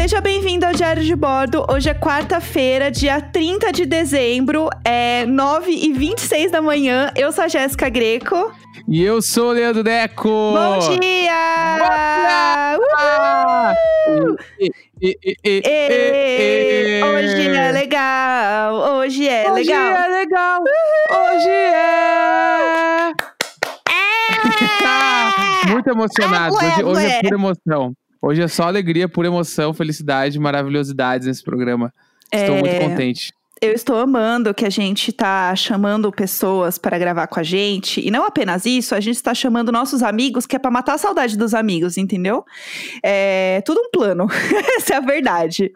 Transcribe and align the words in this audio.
Seja 0.00 0.18
bem-vindo 0.18 0.64
ao 0.64 0.72
Diário 0.72 1.04
de 1.04 1.14
Bordo. 1.14 1.62
Hoje 1.70 1.90
é 1.90 1.94
quarta-feira, 1.94 2.90
dia 2.90 3.20
30 3.20 3.70
de 3.70 3.84
dezembro, 3.84 4.70
é 4.82 5.26
9 5.26 5.70
e 5.70 5.92
26 5.92 6.50
da 6.50 6.62
manhã. 6.62 7.12
Eu 7.14 7.30
sou 7.30 7.44
a 7.44 7.48
Jéssica 7.48 7.90
Greco. 7.90 8.50
E 8.88 9.02
eu 9.02 9.20
sou 9.20 9.50
o 9.50 9.52
Leandro 9.52 9.84
Deco! 9.84 10.54
Bom 10.54 10.78
dia! 10.78 11.76
Bom 12.78 12.86
dia! 14.16 14.72
E, 15.02 15.18
e, 15.22 15.36
e, 15.44 17.02
Hoje 17.04 17.48
é 17.54 17.70
legal! 17.70 18.74
Hoje 18.96 19.28
é 19.28 19.52
Hoje 19.52 19.68
legal! 19.68 19.96
é 19.96 20.08
legal! 20.08 20.62
Hoje 21.10 21.50
é! 21.50 23.12
Muito 25.70 25.90
emocionado. 25.90 26.56
Ah, 26.58 26.72
Hoje, 26.72 26.84
hoje 26.84 27.06
é 27.06 27.20
pura 27.20 27.36
emoção. 27.36 27.94
Hoje 28.22 28.42
é 28.42 28.48
só 28.48 28.64
alegria, 28.64 29.08
pura 29.08 29.28
emoção, 29.28 29.72
felicidade, 29.72 30.38
maravilhosidades 30.38 31.26
nesse 31.26 31.42
programa. 31.42 31.92
Estou 32.32 32.56
É. 32.56 32.60
muito 32.60 32.78
contente. 32.78 33.32
Eu 33.62 33.74
estou 33.74 33.98
amando 33.98 34.54
que 34.54 34.64
a 34.64 34.70
gente 34.70 35.12
tá 35.12 35.54
chamando 35.54 36.10
pessoas 36.10 36.78
para 36.78 36.96
gravar 36.98 37.26
com 37.26 37.38
a 37.38 37.42
gente. 37.42 38.00
E 38.00 38.10
não 38.10 38.24
apenas 38.24 38.64
isso, 38.64 38.94
a 38.94 39.00
gente 39.00 39.16
está 39.16 39.34
chamando 39.34 39.70
nossos 39.70 40.02
amigos, 40.02 40.46
que 40.46 40.56
é 40.56 40.58
para 40.58 40.70
matar 40.70 40.94
a 40.94 40.98
saudade 40.98 41.36
dos 41.36 41.52
amigos, 41.52 41.98
entendeu? 41.98 42.42
É 43.02 43.60
tudo 43.66 43.82
um 43.82 43.90
plano. 43.90 44.28
Essa 44.78 44.94
é 44.94 44.96
a 44.96 45.00
verdade. 45.00 45.70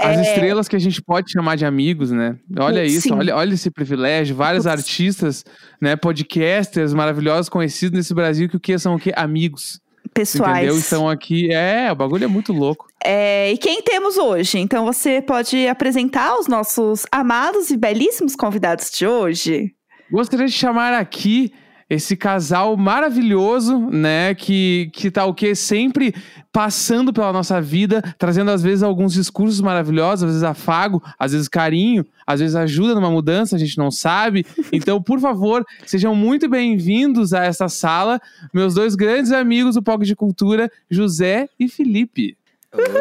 As 0.00 0.16
É, 0.16 0.22
estrelas 0.22 0.66
que 0.66 0.76
a 0.76 0.78
gente 0.78 1.02
pode 1.02 1.30
chamar 1.30 1.56
de 1.56 1.66
amigos, 1.66 2.10
né? 2.10 2.36
Olha 2.58 2.82
isso, 2.82 3.02
Sim. 3.02 3.12
olha, 3.12 3.36
olha 3.36 3.52
esse 3.52 3.70
privilégio. 3.70 4.34
Vários 4.34 4.64
Putz. 4.64 4.78
artistas, 4.78 5.44
né, 5.82 5.96
podcasters 5.96 6.94
maravilhosos 6.94 7.50
conhecidos 7.50 7.98
nesse 7.98 8.14
Brasil 8.14 8.48
que 8.48 8.56
o 8.56 8.60
que 8.60 8.78
são 8.78 8.94
o 8.94 8.98
quê? 8.98 9.12
Amigos. 9.14 9.78
Pessoais. 10.14 10.64
Entendeu? 10.64 10.78
Então 10.78 11.08
aqui 11.08 11.52
é, 11.52 11.90
o 11.90 11.96
bagulho 11.96 12.24
é 12.24 12.28
muito 12.28 12.52
louco. 12.52 12.86
É, 13.04 13.52
e 13.52 13.58
quem 13.58 13.82
temos 13.82 14.16
hoje? 14.16 14.58
Então 14.58 14.84
você 14.84 15.20
pode 15.20 15.66
apresentar 15.66 16.38
os 16.38 16.46
nossos 16.46 17.04
amados 17.10 17.70
e 17.70 17.76
belíssimos 17.76 18.34
convidados 18.36 18.90
de 18.90 19.06
hoje. 19.06 19.74
Gostaria 20.10 20.46
de 20.46 20.52
chamar 20.52 20.94
aqui 20.94 21.52
esse 21.94 22.16
casal 22.16 22.76
maravilhoso, 22.76 23.78
né, 23.90 24.34
que 24.34 24.90
que 24.92 25.10
tá 25.10 25.24
o 25.24 25.34
quê? 25.34 25.54
Sempre 25.54 26.14
passando 26.52 27.12
pela 27.12 27.32
nossa 27.32 27.60
vida, 27.60 28.00
trazendo 28.16 28.50
às 28.50 28.62
vezes 28.62 28.82
alguns 28.82 29.12
discursos 29.12 29.60
maravilhosos, 29.60 30.22
às 30.22 30.30
vezes 30.30 30.42
afago, 30.44 31.02
às 31.18 31.32
vezes 31.32 31.48
carinho, 31.48 32.06
às 32.26 32.38
vezes 32.40 32.54
ajuda 32.54 32.94
numa 32.94 33.10
mudança, 33.10 33.56
a 33.56 33.58
gente 33.58 33.76
não 33.76 33.90
sabe. 33.90 34.46
Então, 34.72 35.02
por 35.02 35.18
favor, 35.18 35.64
sejam 35.84 36.14
muito 36.14 36.48
bem-vindos 36.48 37.32
a 37.32 37.44
essa 37.44 37.68
sala, 37.68 38.20
meus 38.52 38.74
dois 38.74 38.94
grandes 38.94 39.32
amigos 39.32 39.74
do 39.74 39.82
Palco 39.82 40.04
de 40.04 40.14
Cultura, 40.14 40.70
José 40.88 41.48
e 41.58 41.68
Felipe. 41.68 42.36
Eu 42.72 42.84
tava 42.84 42.98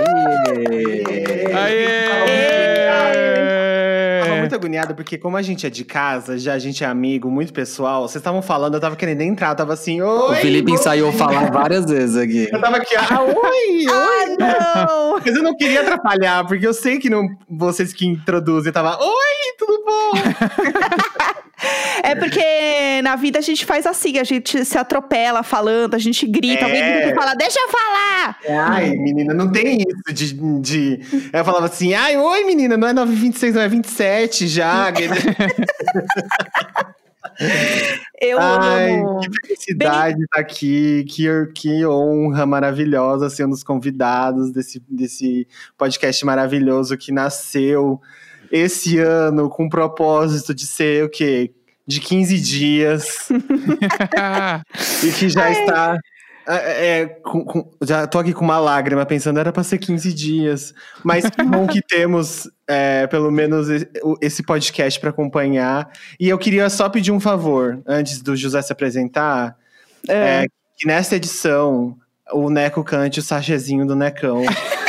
Aê! 1.55 3.53
Muito 4.44 4.55
agoniado, 4.55 4.95
porque 4.95 5.17
como 5.17 5.38
a 5.38 5.41
gente 5.41 5.66
é 5.66 5.69
de 5.69 5.83
casa, 5.83 6.38
já 6.38 6.53
a 6.53 6.59
gente 6.59 6.83
é 6.83 6.88
amigo, 6.88 7.30
muito 7.30 7.53
pessoal, 7.53 8.08
vocês 8.08 8.22
estavam 8.22 8.41
falando, 8.41 8.75
eu 8.75 8.80
tava 8.80 8.95
querendo 8.95 9.22
entrar, 9.22 9.49
eu 9.49 9.55
tava 9.55 9.73
assim, 9.73 10.02
oi! 10.02 10.33
O 10.33 10.36
Felipe 10.36 10.72
bom 10.72 10.75
ensaiou 10.75 11.09
dia." 11.09 11.19
falar 11.19 11.52
várias 11.52 11.86
vezes 11.86 12.17
aqui. 12.17 12.49
Eu 12.52 12.59
tava 12.59 12.77
aqui, 12.77 12.95
ah, 12.95 13.21
oi, 13.21 13.33
oi! 13.88 13.88
Ah, 13.89 14.86
não! 14.88 15.19
Mas 15.25 15.36
eu 15.36 15.44
não 15.44 15.55
queria 15.55 15.81
atrapalhar, 15.81 16.45
porque 16.45 16.66
eu 16.66 16.73
sei 16.73 16.99
que 16.99 17.09
não 17.09 17.27
vocês 17.49 17.94
que 17.94 18.05
introduzem, 18.05 18.69
eu 18.69 18.73
tava, 18.73 18.97
oi, 19.02 19.53
tudo 19.58 19.83
bom? 19.86 20.11
É 22.03 22.16
porque 22.16 23.02
na 23.03 23.16
vida 23.16 23.39
a 23.39 23.42
gente 23.42 23.66
faz 23.66 23.86
assim, 23.86 24.17
a 24.19 24.23
gente 24.23 24.64
se 24.66 24.78
atropela 24.78 25.42
falando, 25.44 25.95
a 25.95 26.00
gente 26.00 26.28
grita, 26.28 26.61
É. 26.61 26.64
alguém 26.66 26.81
grita 26.81 27.09
e 27.11 27.16
fala, 27.16 27.33
deixa 27.36 27.58
eu 27.59 27.70
falar! 27.70 28.38
Ai, 28.70 28.92
menina, 28.92 29.33
não 29.33 29.52
tem 29.52 29.78
isso 29.78 30.14
de. 30.14 30.33
de... 30.59 31.00
Eu 31.31 31.45
falava 31.45 31.66
assim, 31.67 31.94
ai, 31.94 32.17
oi, 32.17 32.43
menina, 32.43 32.76
não 32.77 32.88
é 32.88 32.93
926, 32.93 33.55
não 33.55 33.61
é 33.61 33.67
27 33.67 34.48
já. 34.48 34.92
Eu 38.21 38.38
Ai, 38.39 38.99
amo. 38.99 39.20
que 39.20 39.30
felicidade 39.48 40.21
estar 40.23 40.39
aqui, 40.39 41.04
que, 41.09 41.27
que 41.55 41.86
honra 41.86 42.45
maravilhosa 42.45 43.30
ser 43.30 43.45
um 43.45 43.49
dos 43.49 43.64
convidados 43.64 44.52
desse, 44.52 44.82
desse 44.89 45.48
podcast 45.77 46.26
maravilhoso 46.26 46.98
que 46.98 47.11
nasceu 47.11 47.99
esse 48.53 48.99
ano 48.99 49.49
com 49.49 49.65
o 49.65 49.69
propósito 49.69 50.53
de 50.53 50.67
ser 50.67 51.03
o 51.03 51.09
quê? 51.09 51.52
De 51.87 51.99
15 51.99 52.39
dias 52.39 53.27
e 55.03 55.11
que 55.11 55.27
já 55.27 55.52
está. 55.52 55.97
é, 56.47 56.99
é, 57.02 57.05
com- 57.08 57.43
com- 57.43 57.69
já 57.81 58.05
tô 58.08 58.19
aqui 58.19 58.31
com 58.31 58.43
uma 58.45 58.59
lágrima 58.59 59.05
pensando, 59.05 59.39
era 59.39 59.52
para 59.52 59.64
ser 59.64 59.77
15 59.80 60.14
dias. 60.14 60.73
Mas 61.03 61.30
que 61.30 61.43
bom 61.43 61.67
que 61.67 61.81
temos 61.81 62.49
é, 62.67 63.08
pelo 63.08 63.31
menos 63.31 63.67
esse 64.21 64.43
podcast 64.43 64.99
para 64.99 65.09
acompanhar. 65.09 65.89
E 66.20 66.30
eu 66.30 66.37
queria 66.37 66.70
só 66.70 66.87
pedir 66.89 67.11
um 67.11 67.20
favor, 67.20 67.81
antes 67.87 68.21
do 68.21 68.35
José 68.35 68.61
se 68.61 68.71
apresentar, 68.71 69.55
É. 70.08 70.43
é, 70.43 70.47
que 70.77 70.87
nessa 70.87 71.15
edição 71.15 71.97
o 72.31 72.49
Neco 72.49 72.83
cante 72.83 73.20
o 73.20 73.23
sachezinho 73.23 73.85
do 73.85 73.95
Necão. 73.95 74.41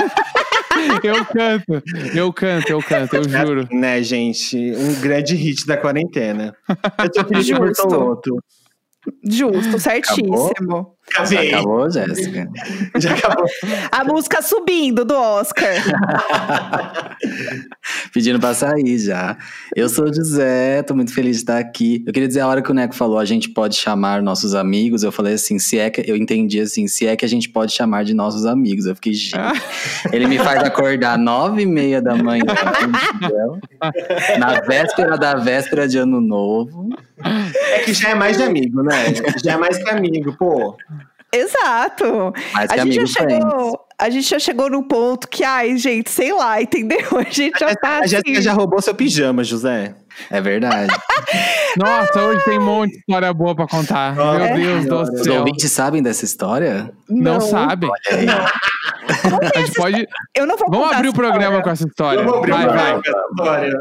Eu 1.02 1.24
canto, 1.24 1.82
eu 2.14 2.32
canto, 2.32 2.70
eu 2.70 2.82
canto, 2.82 3.16
eu 3.16 3.28
juro. 3.28 3.68
né, 3.70 4.02
gente? 4.02 4.56
Um 4.76 5.00
grande 5.00 5.34
hit 5.34 5.66
da 5.66 5.76
quarentena. 5.76 6.54
Eu 6.98 7.10
tô 7.10 7.24
Felipe 7.24 7.42
Justo. 7.44 7.82
Bortolotto. 7.86 8.36
Justo, 9.28 9.78
certíssimo. 9.78 10.96
Acabei. 11.14 11.54
Acabou, 11.54 11.88
Jéssica? 11.88 12.50
Já 12.98 13.14
acabou. 13.14 13.46
A 13.92 14.04
música 14.04 14.42
subindo 14.42 15.04
do 15.04 15.14
Oscar. 15.14 15.74
Pedindo 18.12 18.40
pra 18.40 18.52
sair 18.52 18.98
já. 18.98 19.36
Eu 19.76 19.88
sou 19.88 20.06
o 20.06 20.14
José, 20.14 20.82
tô 20.82 20.94
muito 20.94 21.14
feliz 21.14 21.36
de 21.36 21.42
estar 21.42 21.58
aqui. 21.58 22.02
Eu 22.06 22.12
queria 22.12 22.26
dizer, 22.26 22.40
a 22.40 22.48
hora 22.48 22.62
que 22.62 22.70
o 22.70 22.74
Neco 22.74 22.94
falou, 22.94 23.18
a 23.18 23.24
gente 23.24 23.48
pode 23.50 23.76
chamar 23.76 24.22
nossos 24.22 24.54
amigos, 24.54 25.02
eu 25.02 25.12
falei 25.12 25.34
assim, 25.34 25.58
se 25.58 25.78
é 25.78 25.88
que, 25.88 26.02
eu 26.08 26.16
entendi 26.16 26.60
assim, 26.60 26.88
se 26.88 27.06
é 27.06 27.16
que 27.16 27.24
a 27.24 27.28
gente 27.28 27.48
pode 27.48 27.72
chamar 27.72 28.04
de 28.04 28.14
nossos 28.14 28.44
amigos. 28.44 28.86
Eu 28.86 28.94
fiquei, 28.94 29.14
gente, 29.14 29.34
ele 30.12 30.26
me 30.26 30.38
faz 30.38 30.62
acordar 30.62 31.16
nove 31.16 31.62
e 31.62 31.66
meia 31.66 32.02
da 32.02 32.16
manhã, 32.16 32.44
na 34.38 34.60
véspera 34.60 35.16
da 35.16 35.36
véspera 35.36 35.86
de 35.86 35.98
ano 35.98 36.20
novo. 36.20 36.88
É 37.72 37.78
que 37.80 37.92
já 37.92 38.10
é 38.10 38.14
mais 38.14 38.36
de 38.36 38.42
amigo, 38.42 38.82
né? 38.82 39.14
Já 39.42 39.52
é 39.52 39.56
mais 39.56 39.78
que 39.78 39.88
amigo, 39.90 40.36
pô. 40.36 40.76
Exato. 41.34 42.32
Mais 42.52 42.70
A 42.70 42.76
gente, 42.78 42.94
já 42.94 43.06
chegou, 43.06 43.80
a 43.98 44.10
gente 44.10 44.28
já 44.28 44.38
chegou 44.38 44.70
num 44.70 44.82
ponto 44.82 45.28
que, 45.28 45.42
ai, 45.44 45.76
gente, 45.76 46.10
sei 46.10 46.32
lá, 46.32 46.60
entendeu? 46.62 46.98
A 47.18 47.22
gente 47.30 47.58
já 47.58 47.74
tá 47.74 47.98
A 47.98 48.06
Jéssica 48.06 48.30
assim. 48.32 48.42
já 48.42 48.52
roubou 48.52 48.80
seu 48.80 48.94
pijama, 48.94 49.42
José. 49.44 49.94
É 50.30 50.40
verdade. 50.40 50.94
Nossa, 51.76 52.22
hoje 52.22 52.44
tem 52.44 52.58
um 52.58 52.64
monte 52.64 52.92
de 52.92 52.98
história 52.98 53.32
boa 53.32 53.54
pra 53.56 53.66
contar. 53.66 54.14
Ah, 54.18 54.34
Meu 54.34 54.44
é? 54.44 54.54
Deus 54.56 54.86
do 54.86 55.02
Os 55.02 55.24
céu. 55.24 55.40
ouvintes 55.40 55.70
sabem 55.72 56.02
dessa 56.02 56.24
história? 56.24 56.92
Não, 57.08 57.40
sabe. 57.40 57.88
A 59.54 59.58
gente 59.58 59.72
pode. 59.74 60.06
Eu 60.34 60.46
não 60.46 60.56
vou 60.56 60.68
Vamos 60.70 60.92
abrir 60.92 61.08
o 61.08 61.12
programa 61.12 61.42
história. 61.58 61.62
com 61.62 61.70
essa 61.70 61.86
história. 61.86 62.22
Vamos 62.22 62.38
abrir 62.38 62.50
Vai, 62.52 62.66
vai. 62.66 63.00
história. 63.00 63.78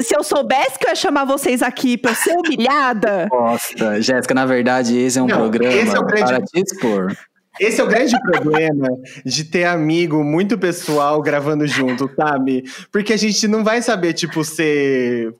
Se 0.00 0.16
eu 0.16 0.22
soubesse 0.24 0.78
que 0.78 0.86
eu 0.86 0.90
ia 0.90 0.94
chamar 0.96 1.24
vocês 1.24 1.62
aqui 1.62 1.96
pra 1.96 2.10
eu 2.12 2.14
ser 2.14 2.36
humilhada, 2.36 3.28
Nossa, 3.32 4.00
Jéssica, 4.00 4.34
na 4.34 4.46
verdade, 4.46 4.96
esse 4.98 5.18
é 5.18 5.22
um 5.22 5.26
Não, 5.26 5.36
programa 5.36 5.74
esse 5.74 5.94
é 5.94 5.98
o 5.98 6.04
grande- 6.04 6.24
para 6.32 6.40
te 6.42 6.60
expor. 6.60 7.16
Esse 7.60 7.80
é 7.80 7.84
o 7.84 7.86
grande 7.86 8.16
problema 8.20 8.88
de 9.24 9.44
ter 9.44 9.64
amigo 9.64 10.24
muito 10.24 10.58
pessoal 10.58 11.22
gravando 11.22 11.64
junto, 11.68 12.10
sabe? 12.16 12.64
Porque 12.90 13.12
a 13.12 13.16
gente 13.16 13.46
não 13.46 13.62
vai 13.62 13.80
saber, 13.80 14.12
tipo, 14.12 14.42
ser 14.42 15.32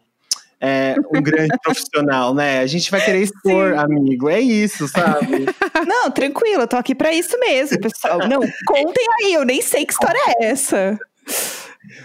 é, 0.61 0.95
um 1.15 1.23
grande 1.23 1.57
profissional, 1.63 2.35
né? 2.35 2.61
A 2.61 2.67
gente 2.67 2.91
vai 2.91 3.05
querer 3.05 3.23
expor 3.23 3.75
amigo. 3.75 4.29
É 4.29 4.41
isso, 4.41 4.89
sabe? 4.89 5.47
não, 5.87 6.11
tranquilo, 6.11 6.63
eu 6.63 6.69
tô 6.69 6.77
aqui 6.77 6.95
pra 6.95 7.13
isso 7.13 7.39
mesmo, 7.39 7.79
pessoal. 7.81 8.19
Não, 8.29 8.41
contem 8.67 9.07
aí, 9.23 9.35
eu 9.35 9.45
nem 9.45 9.61
sei 9.61 9.85
que 9.85 9.93
história 9.93 10.19
é 10.39 10.47
essa. 10.47 10.99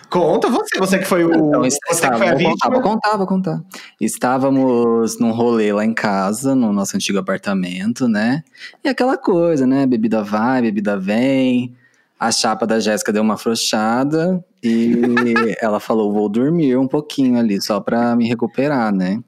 Conta 0.10 0.50
você, 0.50 0.78
você 0.78 1.00
que 1.00 1.06
foi 1.06 1.24
o. 1.24 1.34
Então, 1.34 1.62
você 1.62 1.78
que 1.86 1.94
estava, 1.94 2.18
foi 2.18 2.28
a 2.28 2.36
vou 2.36 2.44
contar, 2.44 2.50
vítima. 2.50 2.72
vou 2.72 2.82
contar, 2.82 3.18
vou 3.18 3.28
contar. 3.28 3.62
Estávamos 4.02 5.20
num 5.20 5.32
rolê 5.32 5.72
lá 5.72 5.86
em 5.86 5.94
casa, 5.94 6.54
no 6.54 6.74
nosso 6.74 6.96
antigo 6.96 7.20
apartamento, 7.20 8.08
né? 8.08 8.44
E 8.84 8.90
aquela 8.90 9.18
coisa, 9.18 9.66
né? 9.66 9.86
Bebida 9.86 10.24
vai, 10.24 10.62
bebida 10.62 10.98
vem. 10.98 11.76
A 12.20 12.32
chapa 12.32 12.68
da 12.68 12.80
Jéssica 12.80 13.14
deu 13.14 13.22
uma 13.22 13.36
afrouxada 13.36 14.44
e 14.64 15.56
ela 15.62 15.80
falou: 15.80 16.12
vou 16.12 16.30
dormir 16.30 16.78
um 16.78 16.88
pouquinho 16.88 17.40
ali, 17.40 17.62
só 17.62 17.80
pra 17.80 18.16
me 18.16 18.28
recuperar, 18.28 18.94
né? 18.94 19.22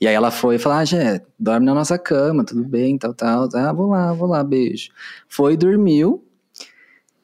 E 0.00 0.06
aí 0.06 0.14
ela 0.14 0.30
foi 0.30 0.56
e 0.56 0.58
falou: 0.58 0.78
Ah, 0.78 0.84
Jé, 0.84 1.20
dorme 1.38 1.66
na 1.66 1.74
nossa 1.74 1.98
cama, 1.98 2.44
tudo 2.44 2.64
bem, 2.64 2.98
tal, 2.98 3.14
tal. 3.14 3.48
Ah, 3.54 3.72
vou 3.72 3.88
lá, 3.88 4.12
vou 4.12 4.28
lá, 4.28 4.42
beijo. 4.42 4.90
Foi, 5.28 5.56
dormiu. 5.56 6.24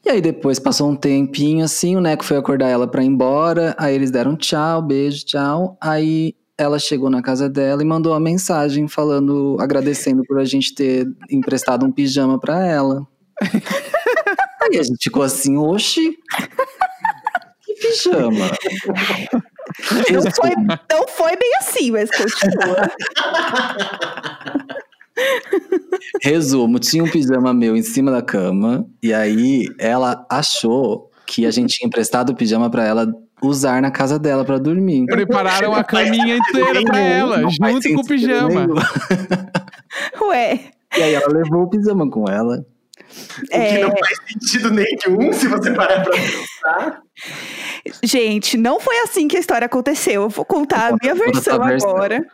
E 0.04 0.08
aí 0.08 0.20
depois 0.20 0.58
passou 0.58 0.90
um 0.90 0.96
tempinho 0.96 1.62
assim, 1.64 1.94
o 1.94 2.00
Neco 2.00 2.24
foi 2.24 2.38
acordar 2.38 2.68
ela 2.68 2.88
pra 2.88 3.02
ir 3.02 3.06
embora, 3.06 3.74
aí 3.78 3.94
eles 3.94 4.10
deram 4.10 4.34
tchau, 4.34 4.80
beijo, 4.80 5.26
tchau. 5.26 5.76
Aí 5.78 6.34
ela 6.56 6.78
chegou 6.78 7.10
na 7.10 7.22
casa 7.22 7.48
dela 7.48 7.82
e 7.82 7.86
mandou 7.86 8.12
uma 8.12 8.20
mensagem 8.20 8.88
falando, 8.88 9.56
agradecendo 9.60 10.22
por 10.24 10.38
a 10.38 10.44
gente 10.44 10.74
ter 10.74 11.06
emprestado 11.30 11.84
um 11.84 11.92
pijama 11.92 12.38
pra 12.40 12.64
ela. 12.64 13.06
aí 14.62 14.78
a 14.78 14.82
gente 14.82 15.02
ficou 15.02 15.22
assim, 15.22 15.56
oxi, 15.58 16.16
pijama. 17.80 18.50
Não 20.12 20.22
foi, 20.32 20.50
não 20.90 21.08
foi 21.08 21.36
bem 21.36 21.50
assim, 21.60 21.90
mas 21.90 22.10
continua. 22.10 22.90
Resumo, 26.22 26.78
tinha 26.78 27.04
um 27.04 27.10
pijama 27.10 27.52
meu 27.52 27.76
em 27.76 27.82
cima 27.82 28.10
da 28.10 28.22
cama, 28.22 28.86
e 29.02 29.12
aí 29.12 29.66
ela 29.78 30.26
achou 30.30 31.10
que 31.26 31.46
a 31.46 31.50
gente 31.50 31.76
tinha 31.76 31.86
emprestado 31.86 32.30
o 32.30 32.34
pijama 32.34 32.70
pra 32.70 32.84
ela 32.84 33.06
usar 33.42 33.80
na 33.80 33.90
casa 33.90 34.18
dela 34.18 34.44
pra 34.44 34.58
dormir. 34.58 35.06
Prepararam 35.06 35.74
a 35.74 35.84
caminha 35.84 36.36
inteira 36.36 36.82
pra 36.84 36.98
ela, 36.98 37.42
junto 37.48 37.94
com 37.94 38.00
o 38.00 38.06
pijama. 38.06 38.66
Ué. 40.22 40.60
E 40.96 41.02
aí 41.02 41.14
ela 41.14 41.28
levou 41.32 41.62
o 41.62 41.70
pijama 41.70 42.10
com 42.10 42.24
ela. 42.28 42.64
O 43.42 43.48
que 43.48 43.54
É, 43.54 43.80
não 43.80 43.90
faz 43.90 44.18
sentido 44.28 44.70
nenhum 44.70 45.32
se 45.32 45.48
você 45.48 45.72
parar 45.72 46.02
pra 46.02 46.12
pensar. 46.12 47.02
Gente, 48.02 48.56
não 48.56 48.80
foi 48.80 48.98
assim 49.00 49.28
que 49.28 49.36
a 49.36 49.40
história 49.40 49.66
aconteceu. 49.66 50.22
Eu 50.22 50.28
vou 50.28 50.44
contar 50.44 50.88
a 50.88 50.90
Conta- 50.90 50.98
minha 51.02 51.12
a 51.12 51.16
versão 51.16 51.62
agora. 51.62 52.26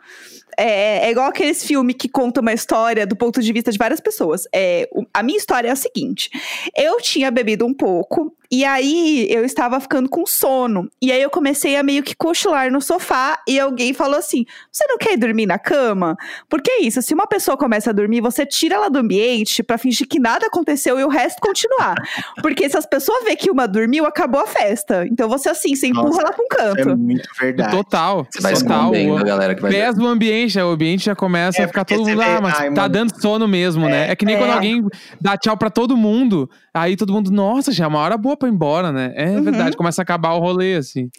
É, 0.59 1.05
é 1.07 1.11
igual 1.11 1.27
aqueles 1.27 1.63
filmes 1.63 1.95
que 1.99 2.09
contam 2.09 2.41
uma 2.41 2.51
história 2.53 3.05
do 3.05 3.15
ponto 3.15 3.41
de 3.41 3.53
vista 3.53 3.71
de 3.71 3.77
várias 3.77 3.99
pessoas. 3.99 4.47
É, 4.53 4.89
a 5.13 5.21
minha 5.21 5.37
história 5.37 5.67
é 5.67 5.71
a 5.71 5.75
seguinte: 5.75 6.29
eu 6.75 6.97
tinha 6.97 7.29
bebido 7.29 7.65
um 7.65 7.73
pouco, 7.73 8.35
e 8.51 8.63
aí 8.65 9.27
eu 9.29 9.43
estava 9.45 9.79
ficando 9.79 10.09
com 10.09 10.25
sono. 10.25 10.89
E 11.01 11.11
aí 11.11 11.21
eu 11.21 11.29
comecei 11.29 11.75
a 11.75 11.83
meio 11.83 12.03
que 12.03 12.15
cochilar 12.15 12.71
no 12.71 12.81
sofá, 12.81 13.39
e 13.47 13.59
alguém 13.59 13.93
falou 13.93 14.17
assim: 14.17 14.45
Você 14.71 14.85
não 14.87 14.97
quer 14.97 15.13
ir 15.13 15.17
dormir 15.17 15.45
na 15.45 15.59
cama? 15.59 16.15
Porque 16.49 16.69
é 16.71 16.81
isso, 16.81 17.01
se 17.01 17.13
uma 17.13 17.27
pessoa 17.27 17.57
começa 17.57 17.89
a 17.89 17.93
dormir, 17.93 18.21
você 18.21 18.45
tira 18.45 18.75
ela 18.75 18.89
do 18.89 18.99
ambiente 18.99 19.61
pra 19.63 19.77
fingir 19.77 20.07
que 20.07 20.19
nada 20.19 20.47
aconteceu 20.47 20.99
e 20.99 21.03
o 21.03 21.09
resto 21.09 21.39
continuar. 21.41 21.95
Porque 22.41 22.69
se 22.69 22.77
as 22.77 22.85
pessoas 22.85 23.23
vê 23.23 23.35
que 23.35 23.49
uma 23.51 23.67
dormiu, 23.67 24.05
acabou 24.05 24.41
a 24.41 24.47
festa. 24.47 25.05
Então 25.11 25.27
você 25.29 25.49
assim, 25.49 25.75
você 25.75 25.87
empurra 25.87 26.07
Nossa, 26.09 26.21
ela 26.21 26.31
pra 26.33 26.43
um 26.43 26.47
É 26.69 26.75
canto. 26.83 26.97
muito 26.97 27.29
verdade. 27.39 27.75
Total. 27.75 28.27
Você 28.29 28.41
vai 28.41 28.53
total. 28.53 28.91
a 29.17 29.23
galera 29.23 29.55
que 29.55 29.61
vai 29.61 29.71
Pesa 29.71 30.01
o 30.01 30.07
ambiente, 30.07 30.57
o 30.59 30.69
ambiente 30.69 31.05
já 31.05 31.15
começa 31.15 31.61
É, 31.61 31.65
a 31.65 31.67
ficar 31.67 31.83
todo 31.85 32.05
mundo, 32.05 32.21
ah, 32.21 32.39
mas 32.41 32.59
ai, 32.59 32.69
tá 32.73 32.81
mano. 32.83 32.93
dando 32.93 33.21
sono 33.21 33.47
mesmo, 33.47 33.87
né? 33.87 34.09
É 34.11 34.15
que 34.15 34.25
nem 34.25 34.35
É. 34.35 34.37
quando 34.37 34.51
alguém 34.51 34.85
dá 35.19 35.35
tchau 35.37 35.57
pra 35.57 35.69
todo 35.69 35.97
mundo, 35.97 36.49
aí 36.73 36.95
todo 36.95 37.11
mundo, 37.11 37.31
nossa, 37.31 37.71
já 37.71 37.85
é 37.85 37.87
uma 37.87 37.99
hora 37.99 38.17
boa 38.17 38.36
pra 38.37 38.47
ir 38.47 38.51
embora, 38.51 38.91
né? 38.91 39.13
É 39.15 39.25
Uhum. 39.29 39.43
verdade, 39.43 39.75
começa 39.77 40.01
a 40.01 40.03
acabar 40.03 40.33
o 40.33 40.39
rolê, 40.39 40.75
assim. 40.75 41.09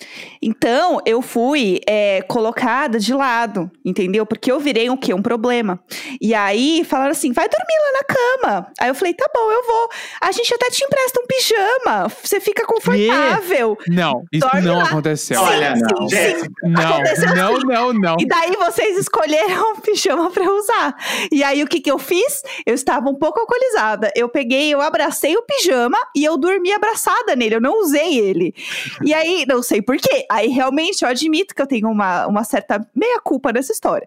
Então, 0.42 0.98
eu 1.04 1.20
fui 1.22 1.80
é, 1.88 2.22
colocada 2.22 2.98
de 2.98 3.12
lado, 3.14 3.70
entendeu? 3.84 4.24
Porque 4.26 4.50
eu 4.50 4.58
virei 4.60 4.88
um 4.90 4.96
quê? 4.96 5.12
Um 5.14 5.22
problema. 5.22 5.80
E 6.20 6.34
aí, 6.34 6.84
falaram 6.84 7.10
assim, 7.12 7.32
vai 7.32 7.48
dormir 7.48 7.74
lá 7.84 7.98
na 7.98 8.04
cama. 8.14 8.72
Aí 8.80 8.88
eu 8.88 8.94
falei, 8.94 9.14
tá 9.14 9.28
bom, 9.34 9.50
eu 9.50 9.66
vou. 9.66 9.88
A 10.20 10.30
gente 10.32 10.52
até 10.54 10.70
te 10.70 10.84
empresta 10.84 11.20
um 11.20 11.26
pijama, 11.26 12.08
você 12.22 12.40
fica 12.40 12.64
confortável. 12.66 13.76
Não, 13.88 14.24
isso 14.32 14.46
Dorme 14.46 14.62
não 14.66 14.78
lá. 14.78 14.84
aconteceu. 14.84 15.40
Olha, 15.40 15.74
sim, 15.74 15.82
não, 15.82 16.08
sim, 16.08 16.16
Jéssica, 16.16 16.50
Não, 16.64 16.80
Aconteceu 16.94 17.34
não, 17.34 17.58
não, 17.60 17.92
não. 17.92 18.16
E 18.20 18.26
daí 18.26 18.52
vocês 18.56 18.98
escolheram 18.98 19.72
um 19.72 19.80
pijama 19.80 20.30
pra 20.30 20.44
eu 20.44 20.56
usar. 20.56 20.94
E 21.32 21.42
aí 21.42 21.62
o 21.62 21.66
que 21.66 21.80
que 21.80 21.90
eu 21.90 21.98
fiz? 21.98 22.42
Eu 22.66 22.74
estava 22.74 23.08
um 23.08 23.14
pouco 23.14 23.40
alcoolizada. 23.40 24.10
Eu 24.16 24.28
peguei, 24.28 24.72
eu 24.72 24.80
abracei 24.80 25.36
o 25.36 25.42
pijama 25.42 25.98
e 26.14 26.24
eu 26.24 26.36
dormi 26.36 26.72
abraçada 26.72 27.07
nele. 27.36 27.56
Eu 27.56 27.60
não 27.60 27.80
usei 27.80 28.18
ele. 28.18 28.54
E 29.04 29.12
aí, 29.14 29.44
não 29.46 29.62
sei 29.62 29.82
por 29.82 29.96
quê. 29.96 30.26
Aí 30.30 30.48
realmente 30.48 31.02
eu 31.02 31.08
admito 31.08 31.54
que 31.54 31.62
eu 31.62 31.66
tenho 31.66 31.88
uma, 31.88 32.26
uma 32.26 32.44
certa 32.44 32.84
meia 32.94 33.20
culpa 33.20 33.52
nessa 33.52 33.72
história. 33.72 34.06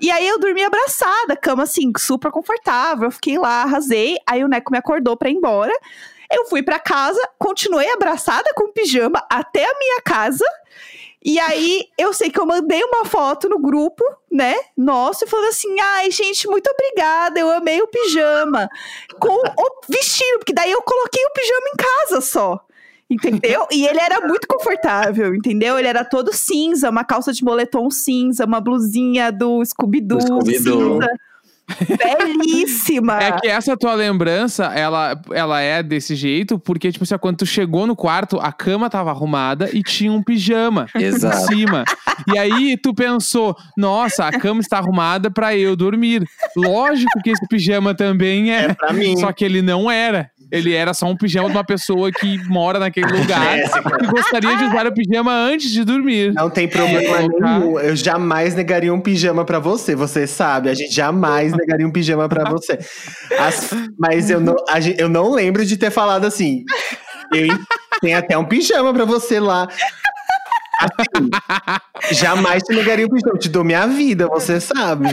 E 0.00 0.10
aí 0.10 0.26
eu 0.26 0.38
dormi 0.38 0.62
abraçada, 0.62 1.36
cama 1.36 1.62
assim, 1.62 1.92
super 1.98 2.30
confortável. 2.30 3.04
Eu 3.04 3.10
fiquei 3.10 3.38
lá, 3.38 3.62
arrasei. 3.62 4.16
Aí 4.26 4.44
o 4.44 4.48
Neco 4.48 4.72
me 4.72 4.78
acordou 4.78 5.16
pra 5.16 5.30
ir 5.30 5.34
embora. 5.34 5.72
Eu 6.30 6.46
fui 6.46 6.62
pra 6.62 6.78
casa, 6.78 7.20
continuei 7.38 7.90
abraçada 7.90 8.50
com 8.54 8.64
o 8.64 8.72
pijama 8.72 9.22
até 9.30 9.64
a 9.64 9.78
minha 9.78 10.00
casa. 10.00 10.44
E 11.24 11.38
aí, 11.38 11.84
eu 11.96 12.12
sei 12.12 12.30
que 12.30 12.40
eu 12.40 12.46
mandei 12.46 12.82
uma 12.82 13.04
foto 13.04 13.48
no 13.48 13.58
grupo, 13.58 14.02
né? 14.30 14.54
Nossa, 14.76 15.24
e 15.24 15.28
falando 15.28 15.48
assim: 15.48 15.78
ai, 15.80 16.10
gente, 16.10 16.48
muito 16.48 16.68
obrigada, 16.68 17.38
eu 17.38 17.50
amei 17.50 17.80
o 17.80 17.86
pijama. 17.86 18.68
Com 19.20 19.34
o 19.34 19.80
vestido, 19.88 20.38
porque 20.38 20.52
daí 20.52 20.72
eu 20.72 20.82
coloquei 20.82 21.24
o 21.24 21.32
pijama 21.32 21.68
em 21.68 21.76
casa 21.76 22.20
só. 22.20 22.60
Entendeu? 23.08 23.66
E 23.70 23.86
ele 23.86 24.00
era 24.00 24.26
muito 24.26 24.48
confortável, 24.48 25.34
entendeu? 25.34 25.78
Ele 25.78 25.86
era 25.86 26.02
todo 26.02 26.32
cinza, 26.32 26.88
uma 26.88 27.04
calça 27.04 27.32
de 27.32 27.44
moletom 27.44 27.90
cinza, 27.90 28.46
uma 28.46 28.60
blusinha 28.60 29.30
do 29.30 29.62
Scooby-Doo 29.64 30.18
Do 30.18 30.26
Scooby-Doo. 30.26 31.02
cinza. 31.02 31.08
Belíssima! 31.98 33.18
É 33.18 33.32
que 33.32 33.48
essa 33.48 33.76
tua 33.76 33.94
lembrança, 33.94 34.66
ela, 34.66 35.20
ela 35.32 35.60
é 35.60 35.82
desse 35.82 36.14
jeito, 36.14 36.58
porque, 36.58 36.90
tipo 36.90 37.04
assim, 37.04 37.16
quando 37.18 37.38
tu 37.38 37.46
chegou 37.46 37.86
no 37.86 37.96
quarto, 37.96 38.38
a 38.40 38.52
cama 38.52 38.90
tava 38.90 39.10
arrumada 39.10 39.70
e 39.72 39.82
tinha 39.82 40.12
um 40.12 40.22
pijama 40.22 40.86
Exato. 40.94 41.52
em 41.52 41.56
cima. 41.56 41.84
E 42.32 42.38
aí 42.38 42.76
tu 42.76 42.94
pensou, 42.94 43.56
nossa, 43.76 44.26
a 44.26 44.32
cama 44.38 44.60
está 44.60 44.78
arrumada 44.78 45.30
pra 45.30 45.56
eu 45.56 45.74
dormir. 45.76 46.26
Lógico 46.56 47.20
que 47.22 47.30
esse 47.30 47.46
pijama 47.48 47.94
também 47.94 48.52
é. 48.52 48.64
É 48.64 48.74
pra 48.74 48.92
mim. 48.92 49.16
Só 49.16 49.32
que 49.32 49.44
ele 49.44 49.62
não 49.62 49.90
era. 49.90 50.30
Ele 50.52 50.74
era 50.74 50.92
só 50.92 51.06
um 51.06 51.16
pijama 51.16 51.48
de 51.48 51.56
uma 51.56 51.64
pessoa 51.64 52.12
que 52.12 52.38
mora 52.46 52.78
naquele 52.78 53.06
lugar 53.18 53.56
Jéssica. 53.56 53.98
e 54.02 54.06
gostaria 54.06 54.54
de 54.56 54.64
usar 54.64 54.86
o 54.86 54.92
pijama 54.92 55.32
antes 55.32 55.70
de 55.70 55.82
dormir. 55.82 56.32
Não 56.34 56.50
tem 56.50 56.68
problema 56.68 57.00
É, 57.02 57.28
tá. 57.28 57.58
nenhum. 57.58 57.78
Eu 57.80 57.96
jamais 57.96 58.54
negaria 58.54 58.92
um 58.92 59.00
pijama 59.00 59.44
pra 59.46 59.58
você. 59.58 59.96
Você 59.96 60.26
sabe, 60.26 60.68
a 60.68 60.74
gente 60.74 60.94
jamais 60.94 61.52
negaria 61.52 61.86
um 61.86 61.90
pijama 61.90 62.28
pra 62.28 62.44
você. 62.50 62.78
As- 63.38 63.70
mas 63.98 64.28
eu 64.30 64.40
não, 64.40 64.54
gente- 64.78 65.00
eu 65.00 65.08
não 65.08 65.30
lembro 65.32 65.64
de 65.64 65.76
ter 65.76 65.90
falado 65.90 66.26
assim. 66.26 66.64
Eu, 67.32 67.48
tem 68.02 68.14
até 68.14 68.36
um 68.36 68.44
pijama 68.44 68.92
pra 68.92 69.06
você 69.06 69.40
lá. 69.40 69.66
Assim, 70.82 72.14
jamais 72.14 72.62
te 72.62 72.74
negaria 72.74 73.06
um 73.06 73.08
pijama. 73.08 73.32
Eu 73.34 73.38
te 73.38 73.48
dou 73.48 73.62
minha 73.64 73.86
vida, 73.86 74.26
você 74.26 74.60
sabe. 74.60 75.08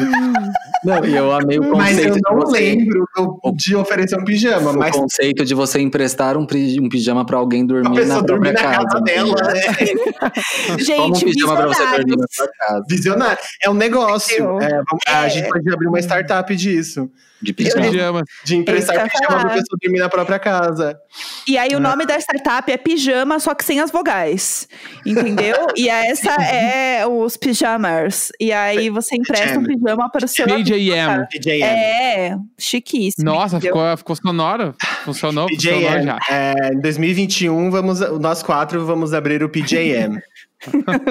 Não, 0.84 1.04
e 1.06 1.16
eu 1.16 1.32
amei 1.32 1.60
o 1.60 1.76
Mas 1.76 1.96
conceito 1.98 2.18
eu 2.18 2.22
não 2.32 2.40
de 2.40 2.46
você. 2.46 2.60
lembro 2.60 3.06
do- 3.16 3.40
de 3.56 3.76
oferecer 3.76 4.18
um 4.18 4.24
pijama. 4.24 4.72
O 4.72 4.78
Mas 4.78 4.96
conceito 4.96 5.46
de 5.46 5.54
você 5.54 5.80
emprestar 5.80 6.38
um, 6.38 6.42
um 6.44 6.90
pijama 6.90 7.26
pra 7.26 7.38
alguém 7.38 7.64
a 7.64 7.66
dormir 7.66 8.06
na 8.06 8.22
dormir 8.22 8.54
própria 8.54 8.54
na 8.54 8.62
casa, 8.62 8.88
casa. 8.88 9.02
dela. 9.02 9.36
né? 9.36 9.62
Toma 10.96 11.06
um 11.12 11.16
Gente, 11.16 11.26
pijama 11.26 11.56
pra 11.56 11.68
você 11.68 11.86
dormir 11.86 12.16
na 12.18 12.26
sua 12.32 12.48
casa. 12.60 12.84
Visionário. 12.90 13.38
É 13.62 13.70
um 13.70 13.74
negócio. 13.74 14.60
É, 14.62 14.70
vamos- 14.70 15.04
A 15.08 15.26
É. 15.26 15.30
gente 15.30 15.50
pode 15.50 15.74
abrir 15.74 15.88
uma 15.88 16.00
startup 16.00 16.56
disso. 16.56 17.10
De 17.42 17.54
pijama. 17.54 18.24
De 18.44 18.56
emprestar 18.56 18.96
É 18.96 19.00
ia 19.00 19.10
pijama 19.10 19.40
pra 19.42 19.50
pessoa 19.50 19.78
dormir 19.82 20.00
na 20.00 20.10
própria 20.10 20.40
casa. 20.40 21.00
E 21.48 21.58
aí 21.58 21.76
o 21.76 21.80
nome 21.80 22.06
da 22.06 22.18
startup 22.20 22.72
é 22.72 22.78
pijama, 22.78 23.40
só 23.40 23.56
que 23.56 23.64
sem 23.64 23.80
as 23.80 23.92
vogais. 23.92 24.68
Entendeu? 25.06 25.56
e 25.76 25.90
essa 25.90 26.34
é 26.44 27.08
os 27.08 27.38
pijamas. 27.38 28.32
E 28.40 28.52
aí 28.52 28.90
você 28.90 29.16
empresta 29.16 29.58
um 29.60 29.64
pijama 29.64 30.10
para 30.12 30.26
o 30.26 30.28
seu. 30.28 30.46
PJM. 30.46 31.26
PJM. 31.32 31.64
É, 31.64 32.36
chiquíssimo. 32.58 33.24
Nossa, 33.26 33.58
entendeu? 33.58 33.76
ficou, 33.76 33.98
ficou 33.98 34.16
sonoro? 34.16 34.76
Funcionou? 35.06 35.48
Funcionou 35.50 35.90
PJM. 35.92 36.04
já. 36.04 36.20
É, 36.30 36.74
em 36.74 36.82
2021, 36.82 37.72
vamos, 37.72 38.00
nós 38.20 38.44
quatro 38.44 38.86
vamos 38.86 39.14
abrir 39.14 39.44
o 39.44 39.50
PJM. 39.50 40.20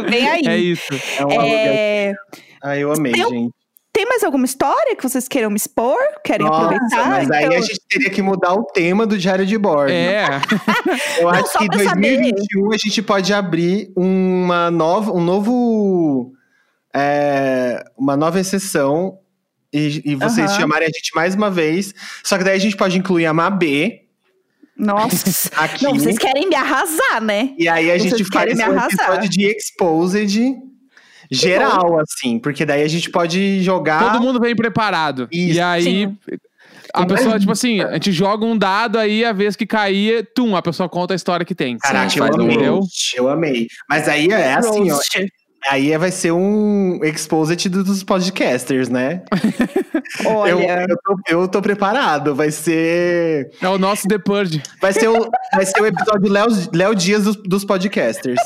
Vem 0.09 0.29
aí. 0.29 0.43
É 0.47 0.57
isso. 0.59 0.93
É 1.19 1.25
um 1.25 1.31
aluguel. 1.31 1.49
É, 1.49 2.15
Ah, 2.63 2.77
eu 2.77 2.93
amei, 2.93 3.15
gente. 3.15 3.51
Tem 3.99 4.07
mais 4.07 4.23
alguma 4.23 4.45
história 4.45 4.95
que 4.95 5.03
vocês 5.03 5.27
queiram 5.27 5.51
me 5.51 5.57
expor? 5.57 5.99
Querem 6.25 6.47
Nossa, 6.47 6.67
aproveitar? 6.67 7.09
mas 7.09 7.29
aí 7.33 7.47
Então- 7.47 7.59
a 7.59 7.61
gente 7.63 7.81
teria 7.89 8.09
que 8.11 8.23
mudar 8.23 8.55
o 8.55 8.63
tema 8.63 9.05
do 9.05 9.19
diário 9.19 9.45
de 9.45 9.59
bordo. 9.59 9.91
É. 9.93 10.25
Eu 11.19 11.25
Não, 11.25 11.31
acho 11.31 11.59
que 11.59 11.65
em 11.65 11.67
pra 11.67 11.83
saber. 11.83 12.17
2021 12.17 12.73
a 12.73 12.77
gente 12.77 13.03
pode 13.03 13.35
abrir 13.35 13.91
uma 13.97 14.71
nova, 14.71 15.11
um 15.11 15.21
novo, 15.21 16.33
é, 16.95 17.83
uma 17.99 18.17
nova 18.17 18.39
exceção 18.39 19.19
e, 19.73 20.01
e 20.05 20.15
vocês 20.15 20.49
Aham. 20.49 20.61
chamarem 20.61 20.87
a 20.87 20.91
gente 20.97 21.11
mais 21.17 21.35
uma 21.35 21.51
vez. 21.51 21.93
Só 22.23 22.39
que 22.39 22.45
daí 22.45 22.55
a 22.55 22.61
gente 22.61 22.77
pode 22.77 22.97
incluir 22.97 23.27
a 23.27 23.35
Mabê 23.35 24.03
Nossa. 24.77 25.51
aqui. 25.59 25.83
Não, 25.83 25.95
vocês 25.95 26.17
querem 26.19 26.49
me 26.49 26.55
arrasar, 26.55 27.21
né? 27.21 27.53
E 27.59 27.69
aí 27.69 27.91
a 27.91 27.99
Vocês 27.99 28.17
gente 28.17 28.25
faz 28.33 28.57
me 28.57 28.63
um 28.63 28.71
arrasar. 28.79 28.93
episódio 28.93 29.29
de 29.29 29.45
Exposed 29.45 30.68
geral, 31.31 31.99
assim. 32.01 32.39
Porque 32.39 32.65
daí 32.65 32.83
a 32.83 32.89
gente 32.89 33.11
pode 33.11 33.63
jogar. 33.63 34.13
Todo 34.13 34.23
mundo 34.23 34.41
vem 34.41 34.55
preparado. 34.55 35.29
Isso. 35.31 35.57
E 35.57 35.61
aí, 35.61 35.83
Sim. 35.83 36.19
a 36.95 37.05
Tem 37.05 37.17
pessoa, 37.17 37.39
tipo 37.39 37.53
assim, 37.53 37.81
a 37.81 37.95
gente 37.95 38.13
joga 38.13 38.45
um 38.45 38.57
dado 38.57 38.99
aí, 38.99 39.25
a 39.25 39.33
vez 39.33 39.57
que 39.57 39.67
cair, 39.67 40.29
tum, 40.35 40.57
a 40.57 40.63
pessoa 40.63 40.89
conta 40.89 41.15
a 41.15 41.17
história 41.17 41.45
que 41.45 41.55
tem. 41.55 41.79
Caraca, 41.79 42.11
Sim, 42.11 42.21
eu 42.21 42.25
um 42.25 42.35
amei. 42.35 42.69
roast. 42.69 43.17
Eu 43.17 43.29
amei. 43.29 43.67
Mas 43.89 44.09
aí 44.09 44.29
é 44.29 44.55
assim, 44.55 44.91
ó. 44.91 44.99
Aí 45.67 45.97
vai 45.99 46.11
ser 46.11 46.33
um 46.33 47.01
exposit 47.03 47.69
dos 47.69 48.03
podcasters, 48.05 48.89
né? 48.89 49.23
Eu, 50.25 50.31
Olha, 50.31 50.87
eu, 50.89 50.97
tô, 51.05 51.21
eu 51.29 51.49
tô 51.49 51.61
preparado. 51.61 52.35
Vai 52.35 52.51
ser. 52.51 53.51
É 53.61 53.69
o 53.69 53.77
nosso 53.77 54.09
The 54.09 54.19
Purge. 54.19 54.63
Vai 54.81 54.93
ser 54.93 55.09
o, 55.09 55.29
vai 55.55 55.67
ser 55.67 55.83
o 55.83 55.87
episódio 55.87 56.33
Léo, 56.33 56.47
Léo 56.73 56.95
Dias 56.95 57.25
dos, 57.25 57.37
dos 57.37 57.65
podcasters. 57.65 58.41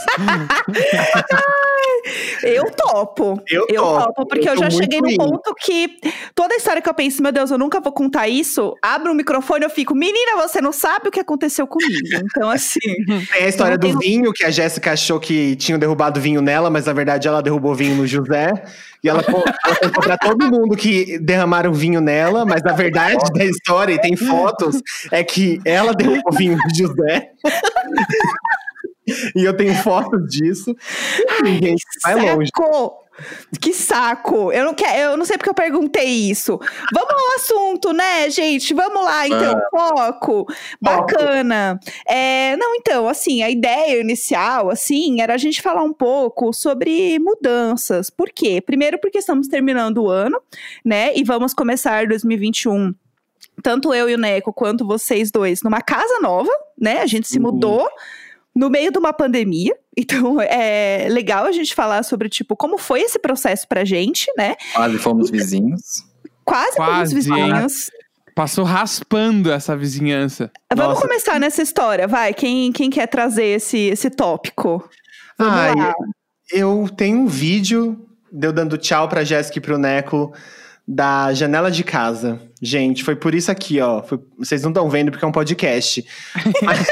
Eu 2.43 2.65
topo. 2.73 3.41
Eu 3.49 3.67
Eu 3.69 3.83
topo. 3.83 4.07
topo, 4.07 4.27
porque 4.27 4.49
Eu 4.49 4.55
eu, 4.55 4.59
já 4.59 4.71
cheguei 4.71 5.01
no 5.01 5.17
ponto 5.17 5.55
que 5.55 5.99
toda 6.35 6.57
história 6.57 6.83
que 6.83 6.89
eu 6.89 6.95
penso, 6.95 7.23
meu 7.23 7.31
Deus, 7.31 7.51
eu 7.51 7.59
nunca 7.59 7.81
vou 7.81 7.93
contar 7.93 8.29
isso, 8.29 8.75
abro 8.83 9.13
o 9.13 9.15
microfone 9.15 9.65
e 9.65 9.67
eu 9.67 9.71
fico, 9.71 9.95
menina, 9.95 10.37
você 10.37 10.61
não 10.61 10.73
sabe 10.73 11.09
o 11.09 11.11
que 11.13 11.21
aconteceu 11.21 11.67
comigo. 11.67 11.93
Então, 12.13 12.51
assim. 12.51 12.81
Tem 13.33 13.45
a 13.45 13.49
história 13.49 13.75
Eu 13.75 13.79
do 13.79 13.89
não 13.89 13.99
vinho, 14.01 14.33
que 14.33 14.45
a 14.45 14.51
Jéssica 14.51 14.93
achou 14.93 15.21
que 15.21 15.55
tinham 15.57 15.79
derrubado 15.79 16.21
vinho 16.21 16.43
nela, 16.43 16.69
mas 16.71 16.87
na 16.87 16.93
verdade 16.93 17.02
ela 17.11 17.43
derrubou 17.43 17.75
vinho 17.75 17.97
no 17.97 18.07
José. 18.07 18.53
E 19.03 19.09
ela, 19.09 19.23
ela 19.83 19.91
pra 19.91 20.17
todo 20.17 20.51
mundo 20.51 20.77
que 20.77 21.19
derramaram 21.19 21.73
vinho 21.73 22.01
nela, 22.01 22.45
mas 22.45 22.63
na 22.63 22.73
verdade 22.73 23.23
da 23.33 23.45
história, 23.45 23.95
e 23.95 24.01
tem 24.01 24.17
fotos, 24.17 24.81
é 25.11 25.25
que 25.25 25.61
ela 25.65 25.93
derrubou 25.93 26.33
vinho 26.33 26.57
no 26.57 26.75
José. 26.75 27.31
e 29.35 29.45
eu 29.45 29.57
tenho 29.57 29.75
fotos 29.75 30.29
disso. 30.29 30.75
Ninguém 31.43 31.75
vai 32.03 32.15
longe. 32.15 32.51
Que 33.61 33.73
saco! 33.73 34.51
Eu 34.53 34.65
não, 34.65 34.75
quero, 34.75 35.13
eu 35.13 35.17
não 35.17 35.25
sei 35.25 35.37
porque 35.37 35.51
eu 35.51 35.55
perguntei 35.55 36.05
isso. 36.31 36.59
Vamos 36.93 37.13
ao 37.13 37.35
assunto, 37.37 37.93
né, 37.93 38.29
gente? 38.31 38.73
Vamos 38.75 39.05
lá, 39.05 39.27
então. 39.27 39.61
Foco. 39.71 40.47
Bacana. 40.81 41.79
É, 42.07 42.57
não, 42.57 42.75
então, 42.75 43.07
assim, 43.09 43.43
a 43.43 43.51
ideia 43.51 44.01
inicial, 44.01 44.71
assim, 44.71 45.21
era 45.21 45.35
a 45.35 45.39
gente 45.39 45.61
falar 45.63 45.83
um 45.83 45.93
pouco 45.93 46.53
sobre 46.53 47.19
mudanças. 47.19 48.11
Por 48.11 48.31
quê? 48.31 48.61
Primeiro, 48.61 48.99
porque 48.99 49.19
estamos 49.19 49.47
terminando 49.49 49.99
o 49.99 50.09
ano, 50.09 50.41
né? 50.85 51.15
E 51.15 51.23
vamos 51.23 51.53
começar 51.55 52.07
2021 52.07 52.95
tanto 53.63 53.93
eu 53.93 54.09
e 54.09 54.15
o 54.15 54.19
Neco 54.19 54.53
quanto 54.53 54.85
vocês 54.87 55.31
dois 55.31 55.63
numa 55.63 55.81
casa 55.83 56.19
nova, 56.21 56.51
né? 56.79 57.01
A 57.01 57.07
gente 57.07 57.29
se 57.29 57.37
Uhum. 57.39 57.45
mudou 57.45 57.89
no 58.55 58.71
meio 58.71 58.91
de 58.91 58.99
uma 58.99 59.13
pandemia. 59.13 59.77
Então 59.97 60.41
é 60.41 61.09
legal 61.11 61.45
a 61.47 61.53
gente 61.53 61.75
falar 61.75 62.03
sobre 62.03 62.29
tipo 62.29 62.57
como 62.57 62.79
foi 62.79 63.03
esse 63.03 63.19
processo 63.19 63.67
pra 63.69 63.85
gente, 63.85 64.33
né? 64.37 64.57
Quase 64.75 64.99
fomos 64.99 65.31
vizinhos. 65.31 66.05
Quase, 66.45 66.77
Quase, 66.77 67.15
vizinhos. 67.15 67.91
Passou 68.35 68.65
raspando 68.65 69.53
essa 69.53 69.77
vizinhança. 69.77 70.51
Vamos 70.75 70.95
Nossa. 70.95 71.07
começar 71.07 71.39
nessa 71.39 71.63
história, 71.63 72.09
vai. 72.09 72.33
Quem, 72.33 72.73
quem 72.73 72.89
quer 72.89 73.07
trazer 73.07 73.45
esse, 73.45 73.79
esse 73.79 74.09
tópico? 74.11 74.89
Vamos 75.39 75.55
Ai, 75.55 75.75
lá. 75.75 75.95
Eu 76.51 76.89
tenho 76.97 77.19
um 77.21 77.27
vídeo 77.27 78.09
de 78.33 78.47
eu 78.47 78.53
dando 78.53 78.79
tchau 78.79 79.09
pra 79.09 79.23
Jéssica 79.23 79.59
e 79.59 79.61
pro 79.61 79.79
Neco 79.79 80.33
da 80.89 81.33
janela 81.35 81.71
de 81.71 81.85
casa. 81.85 82.41
Gente, 82.61 83.05
foi 83.05 83.15
por 83.15 83.35
isso 83.35 83.51
aqui, 83.51 83.81
ó. 83.81 84.03
Foi- 84.03 84.21
vocês 84.39 84.63
não 84.63 84.71
estão 84.71 84.89
vendo 84.89 85.11
porque 85.11 85.25
é 85.25 85.29
um 85.29 85.33
podcast. 85.33 86.05
mas, 86.63 86.87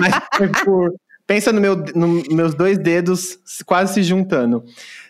mas 0.00 0.14
foi 0.36 0.48
por. 0.48 0.94
Pensa 1.26 1.52
no 1.52 1.60
meu, 1.60 1.76
no 1.94 2.22
meus 2.34 2.54
dois 2.54 2.76
dedos 2.78 3.38
quase 3.64 3.94
se 3.94 4.02
juntando. 4.02 4.62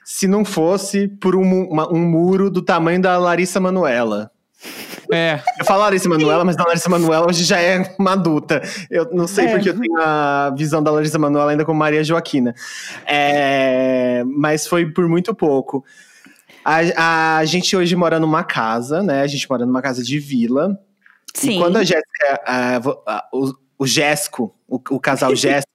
Se 0.04 0.26
não 0.28 0.44
fosse 0.44 1.09
por 1.09 1.35
um, 1.35 1.64
uma- 1.68 1.92
um 1.92 1.99
muro 2.00 2.50
do 2.50 2.62
tamanho 2.62 3.00
da 3.00 3.16
Larissa 3.18 3.59
Manuela. 3.59 4.30
É, 5.12 5.40
Eu 5.59 5.64
falo 5.66 5.80
Larissa 5.83 6.09
Manuela, 6.09 6.44
mas 6.44 6.56
a 6.56 6.62
Larissa 6.64 6.88
Manuela 6.88 7.26
hoje 7.28 7.44
já 7.44 7.61
é 7.61 7.94
uma 7.99 8.12
adulta. 8.12 8.62
Eu 8.90 9.11
não 9.12 9.26
sei 9.26 9.47
É. 9.47 9.52
porque 9.52 9.68
eu 9.71 9.78
tenho 9.78 10.00
a 10.00 10.50
visão 10.56 10.83
da 10.83 10.90
Larissa 10.90 11.18
Manuela 11.18 11.50
ainda 11.50 11.64
como 11.64 11.78
Maria 11.78 12.02
Joaquina. 12.02 12.54
É, 13.06 14.23
mas 14.26 14.66
foi 14.66 14.87
por 14.90 15.09
muito 15.09 15.35
pouco. 15.35 15.85
A, 16.64 17.38
a 17.38 17.44
gente 17.44 17.76
hoje 17.76 17.94
mora 17.94 18.18
numa 18.18 18.42
casa, 18.42 19.02
né? 19.02 19.21
A 19.21 19.26
gente 19.26 19.49
mora 19.50 19.66
numa 19.66 19.83
casa 19.83 20.02
de 20.02 20.18
vila. 20.18 20.78
Sim. 21.35 21.56
E 21.56 21.59
quando 21.59 21.76
a 21.76 21.85
Jéssica, 21.85 23.23
o, 23.33 23.52
o 23.78 23.87
Jéssico, 23.87 24.54
o, 24.66 24.76
o 24.90 25.00
casal 25.00 25.35
Jéssico, 25.37 25.71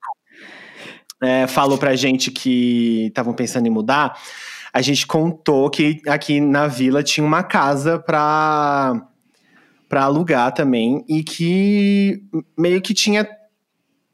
é, 1.21 1.47
falou 1.47 1.77
pra 1.77 1.95
gente 1.95 2.31
que 2.31 3.07
estavam 3.07 3.33
pensando 3.33 3.67
em 3.67 3.71
mudar, 3.71 4.17
a 4.73 4.81
gente 4.81 5.05
contou 5.05 5.69
que 5.69 6.01
aqui 6.07 6.39
na 6.39 6.67
vila 6.67 7.03
tinha 7.03 7.25
uma 7.25 7.43
casa 7.43 7.99
pra, 7.99 9.01
pra 9.87 10.03
alugar 10.03 10.53
também 10.53 11.03
e 11.07 11.23
que 11.23 12.23
meio 12.57 12.81
que 12.81 12.93
tinha 12.93 13.27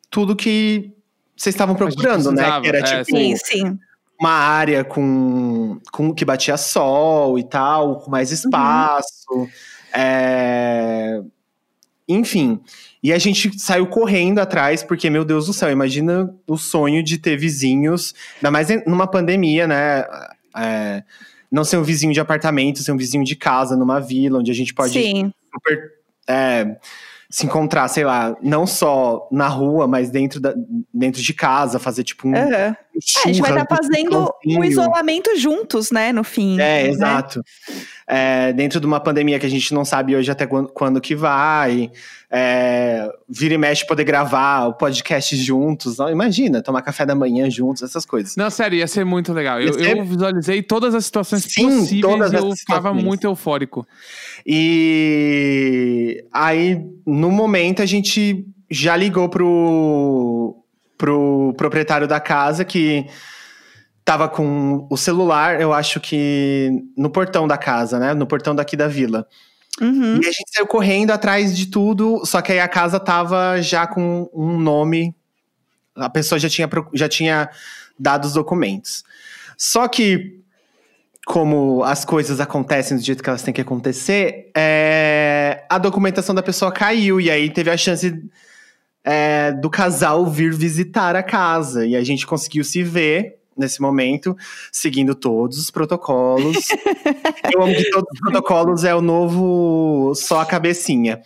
tudo 0.10 0.36
que 0.36 0.94
vocês 1.36 1.54
estavam 1.54 1.76
procurando, 1.76 2.32
né? 2.32 2.62
Que 2.62 2.68
era 2.68 2.80
é, 2.80 2.84
tipo 2.84 3.18
Sim, 3.18 3.36
sim. 3.36 3.80
uma 4.20 4.32
área 4.32 4.84
com, 4.86 5.80
com 5.92 6.14
que 6.14 6.24
batia 6.24 6.56
sol 6.56 7.38
e 7.38 7.44
tal, 7.44 8.00
com 8.00 8.10
mais 8.10 8.32
espaço. 8.32 9.48
é, 9.94 11.22
Enfim. 12.08 12.60
E 13.02 13.12
a 13.12 13.18
gente 13.18 13.60
saiu 13.60 13.88
correndo 13.88 14.40
atrás, 14.40 14.84
porque, 14.84 15.10
meu 15.10 15.26
Deus 15.26 15.48
do 15.48 15.54
céu, 15.54 15.72
imagina 15.72 16.34
o 16.48 16.58
sonho 16.58 17.04
de 17.04 17.18
ter 17.18 17.38
vizinhos, 17.38 18.14
ainda 18.38 18.52
mais 18.52 18.68
numa 18.86 19.08
pandemia, 19.08 19.68
né? 19.68 20.06
É, 20.56 21.04
não 21.52 21.64
ser 21.64 21.78
um 21.78 21.84
vizinho 21.84 22.14
de 22.14 22.20
apartamento, 22.20 22.84
ser 22.84 22.92
um 22.92 22.98
vizinho 22.98 23.24
de 23.24 23.36
casa, 23.36 23.76
numa 23.76 24.00
vila, 24.00 24.40
onde 24.40 24.52
a 24.52 24.56
gente 24.56 24.74
pode 24.74 24.94
Sim. 24.94 25.34
super 25.54 25.96
é, 26.28 26.78
se 27.30 27.46
encontrar, 27.46 27.88
sei 27.88 28.04
lá, 28.04 28.36
não 28.42 28.66
só 28.66 29.28
na 29.32 29.48
rua, 29.48 29.88
mas 29.88 30.10
dentro, 30.10 30.40
da, 30.40 30.54
dentro 30.94 31.22
de 31.22 31.34
casa, 31.34 31.80
fazer 31.80 32.04
tipo 32.04 32.28
um. 32.28 32.36
Aham. 32.36 32.50
É, 32.50 32.78
a 33.26 33.28
gente 33.28 33.42
vai 33.42 33.52
estar 33.52 33.64
um 33.64 33.76
fazendo 33.76 34.24
o 34.24 34.32
pãozinho. 34.32 34.64
isolamento 34.64 35.38
juntos, 35.38 35.92
né, 35.92 36.12
no 36.14 36.24
fim. 36.24 36.54
É, 36.54 36.84
né? 36.84 36.88
exato. 36.88 37.42
É, 38.08 38.54
dentro 38.54 38.80
de 38.80 38.86
uma 38.86 39.00
pandemia 39.00 39.40
que 39.40 39.48
a 39.48 39.50
gente 39.50 39.74
não 39.74 39.84
sabe 39.84 40.16
hoje 40.16 40.30
até 40.30 40.46
quando, 40.46 40.70
quando 40.70 41.02
que 41.02 41.16
vai. 41.16 41.90
É, 42.30 43.10
vira 43.28 43.56
e 43.56 43.58
mexe 43.58 43.86
poder 43.88 44.04
gravar 44.04 44.68
o 44.68 44.74
podcast 44.74 45.36
juntos. 45.38 45.98
Não, 45.98 46.10
imagina, 46.10 46.62
tomar 46.62 46.84
café 46.84 47.04
da 47.06 47.16
manhã 47.16 47.50
juntos, 47.50 47.82
essas 47.82 48.06
coisas. 48.06 48.36
não, 48.36 48.50
sério, 48.52 48.78
ia 48.78 48.86
ser 48.88 49.04
muito 49.06 49.34
legal. 49.34 49.60
Eu, 49.60 49.74
ser- 49.74 49.98
eu 49.98 50.04
visualizei 50.04 50.62
todas 50.62 50.94
as 50.94 51.06
situações 51.06 51.44
Sim, 51.46 51.64
possíveis 51.80 52.02
todas 52.02 52.32
e 52.32 52.36
eu 52.36 52.46
essas 52.48 52.60
ficava 52.60 52.80
situações. 52.90 53.04
muito 53.04 53.24
eufórico. 53.26 53.88
E 54.46 56.24
aí, 56.32 56.80
no 57.06 57.32
momento, 57.32 57.82
a 57.82 57.86
gente 57.86 58.46
já 58.70 58.96
ligou 58.96 59.30
pro, 59.30 60.56
pro 60.98 61.54
proprietário 61.58 62.08
da 62.08 62.20
casa 62.20 62.64
que 62.66 63.06
tava 64.06 64.30
com 64.30 64.86
o 64.88 64.96
celular, 64.96 65.60
eu 65.60 65.74
acho 65.74 66.00
que 66.00 66.70
no 66.96 67.10
portão 67.10 67.48
da 67.48 67.58
casa, 67.58 67.98
né? 67.98 68.14
No 68.14 68.28
portão 68.28 68.54
daqui 68.54 68.78
da 68.78 68.88
vila. 68.88 69.28
Uhum. 69.82 70.22
E 70.22 70.28
a 70.28 70.32
gente 70.32 70.52
saiu 70.54 70.68
correndo 70.68 71.10
atrás 71.10 71.58
de 71.58 71.66
tudo, 71.66 72.24
só 72.24 72.40
que 72.40 72.52
aí 72.52 72.60
a 72.60 72.68
casa 72.68 73.00
tava 73.00 73.60
já 73.62 73.88
com 73.88 74.30
um 74.32 74.60
nome. 74.60 75.14
A 75.96 76.08
pessoa 76.08 76.38
já 76.38 76.48
tinha, 76.48 76.70
já 76.94 77.10
tinha 77.10 77.50
dado 77.98 78.26
os 78.26 78.34
documentos. 78.34 79.04
Só 79.58 79.88
que, 79.88 80.40
como 81.26 81.84
as 81.84 82.06
coisas 82.06 82.40
acontecem 82.40 82.96
do 82.96 83.04
jeito 83.04 83.24
que 83.24 83.30
elas 83.30 83.42
têm 83.42 83.54
que 83.54 83.62
acontecer, 83.62 84.52
é, 84.56 85.66
a 85.68 85.80
documentação 85.80 86.36
da 86.36 86.44
pessoa 86.44 86.72
caiu. 86.72 87.20
E 87.20 87.32
aí 87.32 87.50
teve 87.50 87.72
a 87.72 87.78
chance 87.78 88.24
é, 89.04 89.52
do 89.52 89.70
casal 89.70 90.28
vir 90.28 90.54
visitar 90.54 91.16
a 91.16 91.24
casa. 91.24 91.88
E 91.88 91.96
a 91.96 92.04
gente 92.04 92.28
conseguiu 92.28 92.64
se 92.64 92.84
ver 92.84 93.40
nesse 93.58 93.82
momento, 93.82 94.36
seguindo 94.72 95.16
todos 95.16 95.58
os 95.58 95.72
protocolos. 95.72 96.58
Eu 97.54 97.62
amo 97.62 97.76
que 97.76 97.90
todos 97.90 98.10
os 98.14 98.20
protocolos 98.20 98.84
é 98.84 98.94
o 98.94 99.02
novo 99.02 100.14
só 100.16 100.42
a 100.42 100.46
cabecinha. 100.46 101.22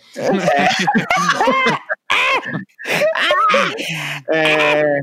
É, 4.28 5.00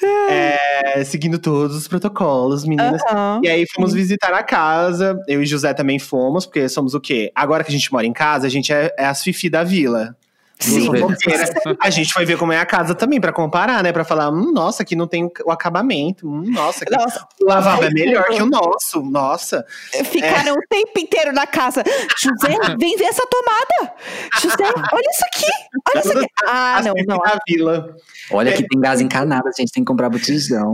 é, 0.98 1.04
seguindo 1.04 1.38
todos 1.38 1.76
os 1.76 1.88
protocolos, 1.88 2.64
meninas. 2.64 3.00
Aham. 3.10 3.40
E 3.42 3.48
aí 3.48 3.66
fomos 3.74 3.92
visitar 3.92 4.32
a 4.32 4.42
casa. 4.42 5.18
Eu 5.26 5.42
e 5.42 5.46
José 5.46 5.72
também 5.74 5.98
fomos, 5.98 6.46
porque 6.46 6.68
somos 6.68 6.94
o 6.94 7.00
quê? 7.00 7.30
Agora 7.34 7.64
que 7.64 7.70
a 7.70 7.74
gente 7.74 7.92
mora 7.92 8.06
em 8.06 8.12
casa, 8.12 8.46
a 8.46 8.50
gente 8.50 8.72
é, 8.72 8.94
é 8.98 9.06
as 9.06 9.22
fifi 9.22 9.48
da 9.48 9.64
vila. 9.64 10.16
Sim. 10.60 10.86
Fofoqueiras. 10.86 11.50
A 11.80 11.90
gente 11.90 12.12
foi 12.12 12.24
ver 12.24 12.36
como 12.38 12.52
é 12.52 12.58
a 12.58 12.66
casa 12.66 12.94
também, 12.94 13.20
pra 13.20 13.32
comparar, 13.32 13.82
né? 13.82 13.92
Pra 13.92 14.04
falar, 14.04 14.30
hum, 14.30 14.52
nossa, 14.52 14.82
aqui 14.82 14.94
não 14.94 15.06
tem 15.08 15.24
o- 15.44 15.50
acabamento. 15.50 16.28
Hum, 16.28 16.44
nossa, 16.46 16.84
aqui 16.84 16.94
Nossa, 16.94 17.26
o 17.40 17.44
lavabo 17.46 17.84
é 17.84 17.90
melhor 17.90 18.24
que 18.26 18.42
o 18.42 18.46
nosso. 18.50 19.02
Nossa. 19.02 19.64
ficaram 20.04 20.54
o 20.54 20.60
tempo 20.68 20.98
inteiro 20.98 21.32
na 21.32 21.46
casa. 21.46 21.82
José, 22.20 22.54
vem 22.78 22.96
ver 22.96 23.04
essa 23.04 23.26
tomada. 23.26 23.94
José, 24.40 24.64
olha 24.92 25.10
isso 25.10 25.24
aqui. 25.32 25.50
Olha 25.94 26.00
isso 26.00 26.18
aqui. 26.18 26.26
Ah, 26.52 26.78
As 26.78 26.86
não, 26.86 26.94
não. 27.06 27.18
da 27.18 27.38
vila. 27.46 27.94
Olha 28.32 28.52
que 28.52 28.66
tem 28.66 28.80
gás 28.80 29.00
encanado, 29.00 29.46
a 29.48 29.52
gente 29.52 29.70
tem 29.72 29.82
que 29.84 29.86
comprar 29.88 30.08
botijão. 30.08 30.72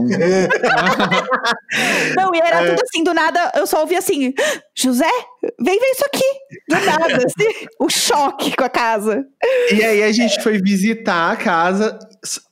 Não, 2.15 2.33
e 2.33 2.39
É. 2.39 2.47
era 2.47 2.69
tudo 2.69 2.81
assim, 2.83 3.03
do 3.03 3.13
nada, 3.13 3.51
eu 3.55 3.67
só 3.67 3.81
ouvi 3.81 3.95
assim, 3.95 4.33
José, 4.75 5.09
vem 5.59 5.79
ver 5.79 5.85
isso 5.87 6.03
aqui. 6.05 6.23
Do 6.69 6.85
nada, 6.85 7.17
assim, 7.17 7.67
o 7.79 7.89
choque 7.89 8.55
com 8.55 8.63
a 8.63 8.69
casa. 8.69 9.25
E 9.71 9.83
aí 9.83 10.03
a 10.03 10.11
gente 10.11 10.41
foi 10.41 10.59
visitar 10.59 11.31
a 11.31 11.35
casa. 11.35 11.97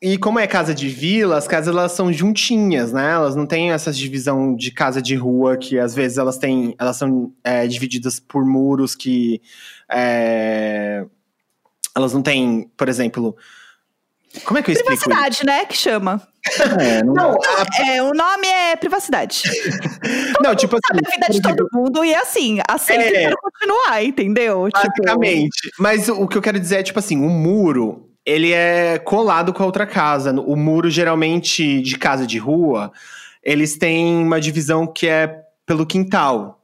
E 0.02 0.18
como 0.18 0.40
é 0.40 0.48
casa 0.48 0.74
de 0.74 0.88
vila, 0.88 1.38
as 1.38 1.48
casas 1.48 1.74
elas 1.74 1.92
são 1.92 2.12
juntinhas, 2.12 2.94
né? 2.94 3.12
Elas 3.12 3.36
não 3.36 3.46
têm 3.46 3.72
essa 3.72 3.92
divisão 3.92 4.56
de 4.56 4.72
casa 4.72 5.02
de 5.02 5.16
rua 5.16 5.58
que 5.58 5.80
às 5.80 5.94
vezes 5.96 6.18
elas 6.18 6.38
têm, 6.38 6.76
elas 6.80 6.98
são 6.98 7.34
é, 7.44 7.68
divididas 7.68 8.20
por 8.20 8.46
muros 8.46 8.96
que 8.96 9.42
é, 9.92 11.06
elas 11.96 12.14
não 12.14 12.22
têm, 12.22 12.70
por 12.76 12.90
exemplo, 12.90 13.36
Como 14.44 14.58
é 14.60 14.62
que 14.64 14.72
eu 14.72 14.74
explico 14.74 14.94
isso? 14.94 15.04
Privacidade, 15.06 15.46
né? 15.46 15.66
Que 15.66 15.78
chama. 15.78 16.22
É, 16.80 17.04
não, 17.04 17.14
Não, 17.14 17.32
a- 17.32 17.84
É, 17.88 18.04
o 18.04 18.14
nome 18.14 18.48
é 18.48 18.76
privacidade. 18.76 19.42
não, 20.42 20.56
tipo 20.56 20.78
Sabe 20.86 21.02
assim, 21.06 21.12
a 21.16 21.28
vida 21.28 21.28
de 21.34 21.42
todo 21.42 21.68
mundo 21.74 22.04
e 22.06 22.14
assim, 22.14 22.60
aceita 22.68 23.04
É. 23.04 23.08
e 23.08 23.12
quero 23.12 23.38
continuar, 23.42 24.04
entendeu? 24.04 24.68
Tipo, 24.70 24.88
Basicamente. 25.04 25.72
Mas 25.80 26.08
o 26.10 26.28
que 26.28 26.38
eu 26.38 26.42
quero 26.42 26.60
dizer 26.60 26.78
é, 26.80 26.84
tipo 26.84 27.00
assim, 27.00 27.18
o 27.18 27.30
muro, 27.30 28.10
ele 28.26 28.52
é 28.52 29.00
colado 29.00 29.54
com 29.54 29.64
a 29.64 29.66
outra 29.66 29.86
casa. 29.88 30.32
O 30.32 30.56
muro, 30.56 30.90
geralmente, 30.90 31.82
de 31.82 31.98
casa 31.98 32.28
de 32.28 32.38
rua, 32.38 32.92
eles 33.44 33.78
têm 33.78 34.18
uma 34.24 34.40
divisão 34.40 34.86
que 34.86 35.08
é 35.08 35.42
pelo 35.66 35.86
quintal. 35.86 36.62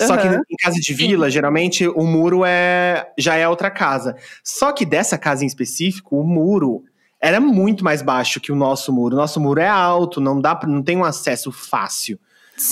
Só 0.00 0.16
que 0.16 0.26
em 0.26 0.56
casa 0.60 0.76
de 0.80 0.92
vila, 0.92 1.30
geralmente, 1.30 1.86
o 1.86 2.02
muro 2.04 2.42
é 2.44 3.06
já 3.16 3.36
é 3.36 3.48
outra 3.48 3.70
casa. 3.70 4.16
Só 4.42 4.72
que 4.72 4.84
dessa 4.84 5.16
casa 5.16 5.44
em 5.44 5.46
específico, 5.46 6.18
o 6.18 6.24
muro 6.24 6.82
era 7.26 7.40
muito 7.40 7.82
mais 7.84 8.02
baixo 8.02 8.40
que 8.40 8.52
o 8.52 8.56
nosso 8.56 8.92
muro. 8.92 9.14
O 9.14 9.18
nosso 9.18 9.40
muro 9.40 9.60
é 9.60 9.68
alto, 9.68 10.20
não 10.20 10.40
dá, 10.40 10.58
não 10.66 10.82
tem 10.82 10.96
um 10.96 11.04
acesso 11.04 11.50
fácil 11.50 12.18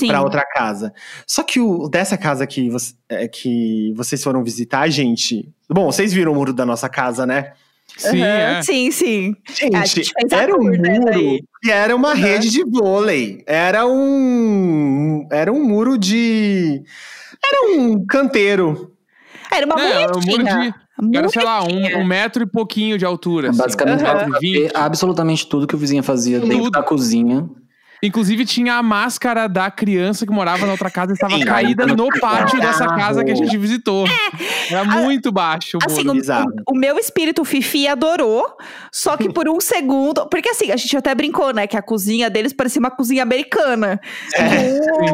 para 0.06 0.22
outra 0.22 0.44
casa. 0.44 0.92
Só 1.26 1.42
que 1.42 1.58
o 1.58 1.88
dessa 1.88 2.16
casa 2.16 2.46
que, 2.46 2.68
você- 2.70 2.94
é, 3.08 3.26
que 3.26 3.92
vocês 3.96 4.22
foram 4.22 4.44
visitar, 4.44 4.88
gente. 4.88 5.48
Bom, 5.68 5.86
vocês 5.90 6.12
viram 6.12 6.32
o 6.32 6.34
muro 6.34 6.52
da 6.52 6.64
nossa 6.66 6.88
casa, 6.88 7.26
né? 7.26 7.52
Sim, 7.96 8.22
Aham, 8.22 8.26
é. 8.58 8.62
Sim, 8.62 8.90
sim. 8.90 9.36
Gente, 9.54 10.12
era 10.30 10.54
um 10.56 10.64
né, 10.70 10.98
muro 10.98 11.38
que 11.62 11.70
era 11.70 11.94
uma 11.94 12.12
Aham. 12.12 12.14
rede 12.14 12.48
de 12.50 12.64
vôlei. 12.64 13.42
Era 13.46 13.86
um. 13.86 15.26
Era 15.30 15.52
um 15.52 15.62
muro 15.64 15.98
de. 15.98 16.82
Era 17.44 17.70
um 17.76 18.06
canteiro. 18.06 18.92
Era 19.52 19.66
uma 19.66 19.74
Não, 19.76 19.82
era 19.84 20.16
um 20.16 20.20
muro 20.24 20.44
de. 20.44 20.74
Era, 21.14 21.28
sei 21.28 21.42
lá, 21.42 21.62
um, 21.64 22.00
um 22.00 22.04
metro 22.04 22.42
e 22.42 22.46
pouquinho 22.46 22.98
de 22.98 23.04
altura. 23.04 23.50
assim. 23.50 23.58
basicamente 23.58 24.00
pra 24.00 24.26
ver 24.40 24.70
absolutamente 24.74 25.46
tudo 25.46 25.66
que 25.66 25.74
o 25.74 25.78
vizinho 25.78 26.02
fazia 26.02 26.38
dentro 26.40 26.58
Tudo. 26.58 26.70
da 26.70 26.82
cozinha. 26.82 27.48
Inclusive, 28.02 28.44
tinha 28.44 28.74
a 28.74 28.82
máscara 28.82 29.48
da 29.48 29.70
criança 29.70 30.26
que 30.26 30.32
morava 30.32 30.66
na 30.66 30.72
outra 30.72 30.90
casa 30.90 31.12
e 31.12 31.14
estava 31.14 31.36
Sim, 31.38 31.44
caída 31.44 31.86
no 31.86 31.94
no 31.94 32.08
pátio 32.20 32.60
dessa 32.60 32.86
casa 32.86 33.24
que 33.24 33.30
a 33.30 33.34
gente 33.34 33.56
visitou. 33.56 34.06
Era 34.68 34.84
muito 34.84 35.30
baixo 35.30 35.78
o 35.78 35.86
Assim, 35.86 36.08
o, 36.08 36.12
o- 36.12 36.74
o 36.74 36.74
meu 36.76 36.98
espírito 36.98 37.44
Fifi 37.44 37.86
adorou, 37.86 38.56
só 38.90 39.16
que 39.16 39.32
por 39.32 39.48
um 39.48 39.60
segundo. 39.62 40.26
Porque 40.28 40.48
assim, 40.48 40.72
a 40.72 40.76
gente 40.76 40.96
até 40.96 41.14
brincou, 41.14 41.52
né? 41.54 41.66
Que 41.66 41.76
a 41.76 41.82
cozinha 41.82 42.28
deles 42.28 42.52
parecia 42.52 42.80
uma 42.80 42.90
cozinha 42.90 43.22
americana. 43.22 44.00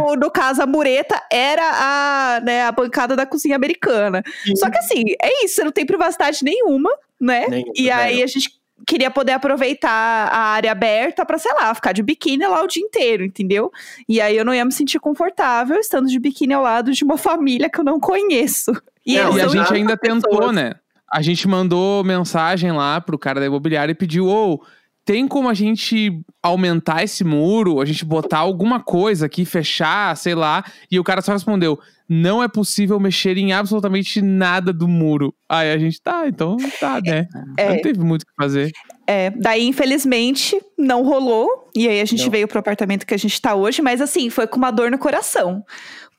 O- 0.06 0.16
no 0.16 0.30
caso, 0.30 0.62
a 0.62 0.66
mureta 0.66 1.20
era 1.30 1.62
a, 1.62 2.40
né, 2.40 2.64
a 2.64 2.72
bancada 2.72 3.14
da 3.14 3.26
cozinha 3.26 3.56
americana. 3.56 4.22
Só 4.56 4.70
que 4.70 4.78
assim, 4.78 5.04
é 5.22 5.44
isso, 5.44 5.56
você 5.56 5.64
não 5.64 5.72
tem 5.72 5.84
privacidade 5.84 6.38
nenhuma, 6.42 6.90
né? 7.20 7.46
Nenhuma, 7.48 7.72
e 7.76 7.90
aí 7.90 8.22
a 8.22 8.26
gente 8.26 8.50
queria 8.86 9.10
poder 9.10 9.32
aproveitar 9.32 9.90
a 9.90 10.38
área 10.38 10.72
aberta 10.72 11.24
pra, 11.24 11.38
sei 11.38 11.52
lá, 11.54 11.74
ficar 11.74 11.92
de 11.92 12.02
biquíni 12.02 12.46
lá 12.46 12.62
o 12.62 12.66
dia 12.66 12.82
inteiro, 12.82 13.24
entendeu? 13.24 13.70
E 14.08 14.20
aí 14.20 14.36
eu 14.36 14.44
não 14.44 14.54
ia 14.54 14.64
me 14.64 14.72
sentir 14.72 14.98
confortável 14.98 15.78
estando 15.78 16.08
de 16.08 16.18
biquíni 16.18 16.54
ao 16.54 16.62
lado 16.62 16.92
de 16.92 17.04
uma 17.04 17.18
família 17.18 17.68
que 17.68 17.78
eu 17.80 17.84
não 17.84 17.98
conheço. 18.00 18.72
E, 19.04 19.16
Não, 19.18 19.36
E 19.36 19.40
a 19.40 19.48
gente 19.48 19.72
ainda 19.72 19.96
tentou, 19.96 20.30
pessoas. 20.38 20.54
né? 20.54 20.74
A 21.10 21.22
gente 21.22 21.48
mandou 21.48 22.04
mensagem 22.04 22.70
lá 22.72 23.00
pro 23.00 23.18
cara 23.18 23.40
da 23.40 23.46
imobiliária 23.46 23.92
e 23.92 23.94
pediu: 23.94 24.26
ô, 24.26 24.60
tem 25.08 25.26
como 25.26 25.48
a 25.48 25.54
gente 25.54 26.20
aumentar 26.42 27.02
esse 27.02 27.24
muro? 27.24 27.80
A 27.80 27.86
gente 27.86 28.04
botar 28.04 28.40
alguma 28.40 28.78
coisa 28.78 29.24
aqui, 29.24 29.46
fechar, 29.46 30.14
sei 30.18 30.34
lá. 30.34 30.62
E 30.90 31.00
o 31.00 31.02
cara 31.02 31.22
só 31.22 31.32
respondeu: 31.32 31.80
não 32.06 32.42
é 32.42 32.46
possível 32.46 33.00
mexer 33.00 33.38
em 33.38 33.54
absolutamente 33.54 34.20
nada 34.20 34.70
do 34.70 34.86
muro. 34.86 35.34
Aí 35.48 35.72
a 35.72 35.78
gente, 35.78 35.98
tá, 36.02 36.28
então 36.28 36.58
tá, 36.78 37.00
né? 37.00 37.26
É. 37.56 37.70
Não 37.70 37.80
teve 37.80 38.00
muito 38.00 38.24
o 38.24 38.26
que 38.26 38.32
fazer. 38.36 38.70
É, 39.06 39.30
daí, 39.30 39.66
infelizmente, 39.66 40.60
não 40.76 41.02
rolou. 41.02 41.70
E 41.74 41.88
aí 41.88 42.02
a 42.02 42.04
gente 42.04 42.24
Não. 42.24 42.30
veio 42.30 42.46
pro 42.46 42.58
apartamento 42.58 43.06
que 43.06 43.14
a 43.14 43.18
gente 43.18 43.40
tá 43.40 43.54
hoje, 43.54 43.80
mas 43.80 44.02
assim, 44.02 44.28
foi 44.28 44.46
com 44.46 44.58
uma 44.58 44.70
dor 44.70 44.90
no 44.90 44.98
coração. 44.98 45.64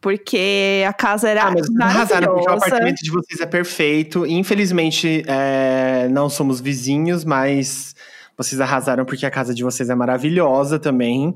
Porque 0.01 0.83
a 0.87 0.93
casa 0.93 1.29
era 1.29 1.43
Ah, 1.43 1.51
mas 1.51 1.69
arrasaram, 1.79 2.33
porque 2.33 2.49
o 2.49 2.53
apartamento 2.53 3.03
de 3.03 3.11
vocês 3.11 3.39
é 3.39 3.45
perfeito. 3.45 4.25
Infelizmente, 4.25 5.23
é, 5.27 6.07
não 6.09 6.27
somos 6.27 6.59
vizinhos, 6.59 7.23
mas 7.23 7.93
vocês 8.39 8.59
arrasaram 8.61 9.03
porque 9.05 9.25
a 9.25 9.29
casa 9.31 9.53
de 9.53 9.63
vocês 9.63 9.89
é 9.89 9.95
maravilhosa 9.95 10.79
também. 10.79 11.35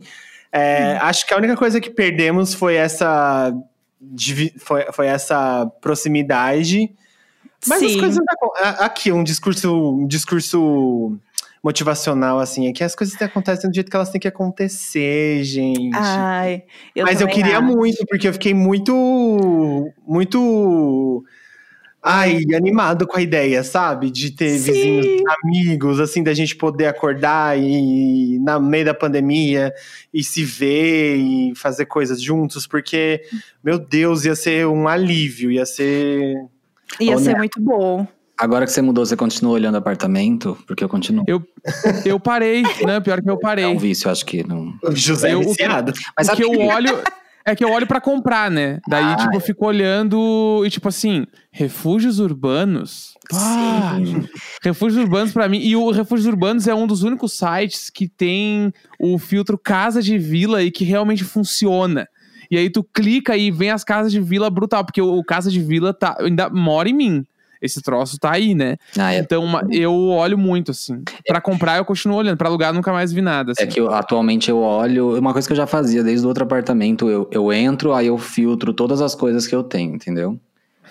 É, 0.52 0.98
Acho 1.02 1.28
que 1.28 1.34
a 1.34 1.38
única 1.38 1.56
coisa 1.58 1.82
que 1.82 1.90
perdemos 1.90 2.54
foi 2.54 2.76
essa, 2.76 3.54
foi, 4.60 4.86
foi 4.94 5.08
essa 5.08 5.66
proximidade. 5.82 6.90
Mas 7.68 7.84
as 7.84 7.92
Sim. 7.92 8.00
coisas. 8.00 8.20
acon- 8.30 8.54
a- 8.58 8.86
Aqui, 8.86 9.12
um 9.12 9.24
discurso, 9.24 9.96
um 10.00 10.08
discurso 10.08 11.18
motivacional, 11.64 12.40
assim, 12.40 12.68
é 12.68 12.74
que 12.74 12.84
as 12.84 12.94
coisas 12.94 13.20
acontecem 13.22 13.70
do 13.70 13.74
jeito 13.74 13.90
que 13.90 13.96
elas 13.96 14.10
têm 14.10 14.20
que 14.20 14.28
acontecer, 14.28 15.44
gente. 15.46 15.96
Ai, 15.96 16.64
eu 16.96 17.06
Mas 17.06 17.22
eu 17.22 17.28
queria 17.28 17.58
acho. 17.60 17.66
muito, 17.68 18.06
porque 18.08 18.28
eu 18.28 18.34
fiquei 18.34 18.54
muito. 18.54 18.94
Muito. 20.06 21.24
Ai, 22.04 22.44
animado 22.54 23.08
com 23.08 23.18
a 23.18 23.22
ideia, 23.22 23.64
sabe? 23.64 24.12
De 24.12 24.32
ter 24.32 24.58
Sim. 24.60 24.72
vizinhos 24.72 25.22
amigos, 25.44 26.00
assim, 26.02 26.22
da 26.22 26.34
gente 26.34 26.56
poder 26.56 26.88
acordar 26.88 27.58
e 27.58 28.38
na 28.40 28.60
meio 28.60 28.84
da 28.86 28.94
pandemia 28.94 29.74
e 30.14 30.22
se 30.24 30.44
ver 30.44 31.16
e 31.16 31.54
fazer 31.56 31.86
coisas 31.86 32.22
juntos, 32.22 32.68
porque, 32.68 33.22
meu 33.64 33.80
Deus, 33.80 34.26
ia 34.26 34.36
ser 34.36 34.68
um 34.68 34.88
alívio, 34.88 35.50
ia 35.50 35.66
ser. 35.66 36.36
Ia 37.00 37.18
ser 37.18 37.38
muito 37.38 37.62
bom. 37.62 38.06
Agora 38.38 38.66
que 38.66 38.72
você 38.72 38.82
mudou, 38.82 39.06
você 39.06 39.16
continua 39.16 39.54
olhando 39.54 39.78
apartamento? 39.78 40.58
Porque 40.68 40.84
eu 40.84 40.90
continuo. 40.90 41.24
Eu 42.04 42.20
parei, 42.20 42.64
né? 42.86 43.00
Pior 43.00 43.22
que 43.22 43.30
eu 43.30 43.34
É 43.34 43.38
um 43.38 43.40
parei. 43.40 43.78
vício, 43.78 44.10
acho 44.12 44.26
que 44.26 44.46
não. 44.46 44.74
José 44.92 45.34
Eu- 45.34 45.40
viciado. 45.42 45.94
Mas 46.18 46.28
o 46.28 46.36
que 46.36 46.44
eu 46.44 46.52
olho 46.68 46.98
é 47.46 47.56
que 47.56 47.64
eu 47.64 47.72
olho 47.72 47.86
pra 47.88 48.00
comprar, 48.02 48.50
né? 48.50 48.80
Daí, 48.88 49.04
Ah, 49.04 49.16
tipo, 49.16 49.36
eu 49.36 49.40
fico 49.42 49.66
olhando 49.66 50.64
e, 50.66 50.70
tipo 50.70 50.88
assim, 50.88 51.26
refúgios 51.52 52.20
urbanos. 52.20 53.14
Ah, 53.34 53.98
refúgios 54.62 55.02
urbanos 55.04 55.32
pra 55.32 55.48
mim. 55.48 55.60
E 55.60 55.76
o 55.76 55.92
Refúgios 55.92 56.28
Urbanos 56.28 56.68
é 56.68 56.76
um 56.76 56.86
dos 56.88 57.04
únicos 57.04 57.34
sites 57.34 57.90
que 57.90 58.08
tem 58.08 58.72
o 59.00 59.18
filtro 59.18 59.58
Casa 59.58 60.02
de 60.02 60.18
Vila 60.18 60.62
e 60.64 60.72
que 60.72 60.84
realmente 60.84 61.24
funciona. 61.24 62.08
E 62.52 62.58
aí 62.58 62.70
tu 62.70 62.84
clica 62.84 63.36
e 63.36 63.50
vem 63.50 63.72
as 63.72 63.84
casas 63.84 64.12
de 64.12 64.20
vila 64.22 64.50
brutal, 64.50 64.86
porque 64.86 65.02
o, 65.02 65.18
o 65.18 65.24
Casa 65.24 65.50
de 65.50 65.60
Vila 65.60 65.94
tá, 65.94 66.16
ainda 66.20 66.50
mora 66.50 66.88
em 66.90 66.94
mim. 66.94 67.26
Esse 67.64 67.82
troço 67.82 68.20
tá 68.20 68.32
aí, 68.34 68.54
né? 68.54 68.76
Ah, 69.00 69.14
é, 69.14 69.20
Então 69.20 69.42
uma- 69.44 69.64
eu 69.72 69.94
olho 70.10 70.38
muito, 70.38 70.72
assim. 70.72 71.02
Pra 71.26 71.40
comprar 71.40 71.78
eu 71.78 71.86
continuo 71.86 72.18
olhando, 72.18 72.38
pra 72.38 72.50
alugar 72.50 72.70
eu 72.72 72.74
nunca 72.74 72.92
mais 72.92 73.14
vi 73.14 73.22
nada. 73.22 73.54
é 73.58 73.64
Assim. 73.64 73.72
que 73.72 73.80
eu- 73.80 73.90
atualmente 73.94 74.50
eu 74.52 74.58
olho. 74.60 75.18
Uma 75.18 75.32
coisa 75.32 75.48
que 75.48 75.54
eu 75.54 75.58
já 75.58 75.66
fazia 75.66 76.04
desde 76.04 76.26
o 76.26 76.28
outro 76.28 76.44
apartamento, 76.44 77.10
eu, 77.10 77.28
eu 77.32 77.54
entro, 77.54 77.94
aí 77.94 78.08
eu 78.08 78.18
filtro 78.18 78.74
todas 78.74 79.02
as 79.02 79.16
coisas 79.16 79.48
que 79.48 79.56
eu 79.56 79.64
tenho, 79.64 79.96
entendeu? 79.96 80.38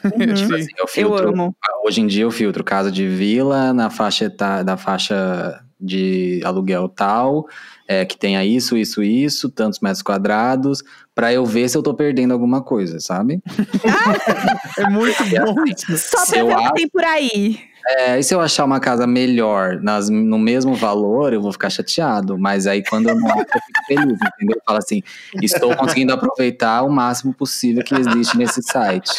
Uhum. 0.05 0.37
Sim. 0.37 0.55
Assim, 0.55 0.67
eu 0.77 0.83
Eu 0.83 0.89
filtro. 0.89 1.29
amo. 1.29 1.55
Hoje 1.85 2.01
em 2.01 2.07
dia 2.07 2.25
eu 2.25 2.31
filtro 2.31 2.65
casa 2.65 2.91
de 2.91 3.07
vila 3.07 3.73
na 3.73 3.91
faixa 3.91 4.29
da 4.65 4.77
faixa 4.77 5.61
de 5.81 6.41
aluguel 6.45 6.89
tal, 6.89 7.47
é, 7.89 8.05
que 8.05 8.17
tenha 8.17 8.45
isso, 8.45 8.77
isso, 8.77 9.03
isso, 9.03 9.51
tantos 9.51 9.81
metros 9.81 10.01
quadrados, 10.03 10.83
pra 11.15 11.33
eu 11.33 11.45
ver 11.45 11.69
se 11.69 11.77
eu 11.77 11.83
tô 11.83 11.95
perdendo 11.95 12.33
alguma 12.33 12.63
coisa, 12.63 13.01
sabe? 13.01 13.41
É 14.79 14.89
muito 14.89 15.23
bom 15.25 15.65
isso. 15.67 15.99
Só 15.99 16.25
pra 16.27 16.39
eu 16.39 16.47
ver 16.47 16.57
o 16.57 16.65
que 16.65 16.73
tem 16.73 16.89
por 16.89 17.05
aí. 17.05 17.61
É, 17.87 18.19
e 18.19 18.23
se 18.23 18.35
eu 18.35 18.41
achar 18.41 18.65
uma 18.65 18.81
casa 18.81 19.07
melhor 19.07 19.81
nas, 19.83 20.09
no 20.09 20.39
mesmo 20.39 20.75
valor, 20.75 21.33
eu 21.33 21.43
vou 21.43 21.53
ficar 21.53 21.69
chateado. 21.69 22.39
Mas 22.39 22.67
aí 22.67 22.83
quando 22.83 23.09
eu 23.09 23.17
não 23.17 23.29
acho, 23.29 23.41
eu 23.41 23.61
fico 23.61 23.87
feliz, 23.87 24.19
entendeu? 24.35 24.57
Eu 24.57 24.63
falo 24.65 24.79
assim, 24.79 25.03
estou 25.43 25.77
conseguindo 25.77 26.13
aproveitar 26.13 26.83
o 26.83 26.91
máximo 26.91 27.35
possível 27.35 27.85
que 27.85 27.95
existe 27.95 28.37
nesse 28.39 28.63
site. 28.63 29.13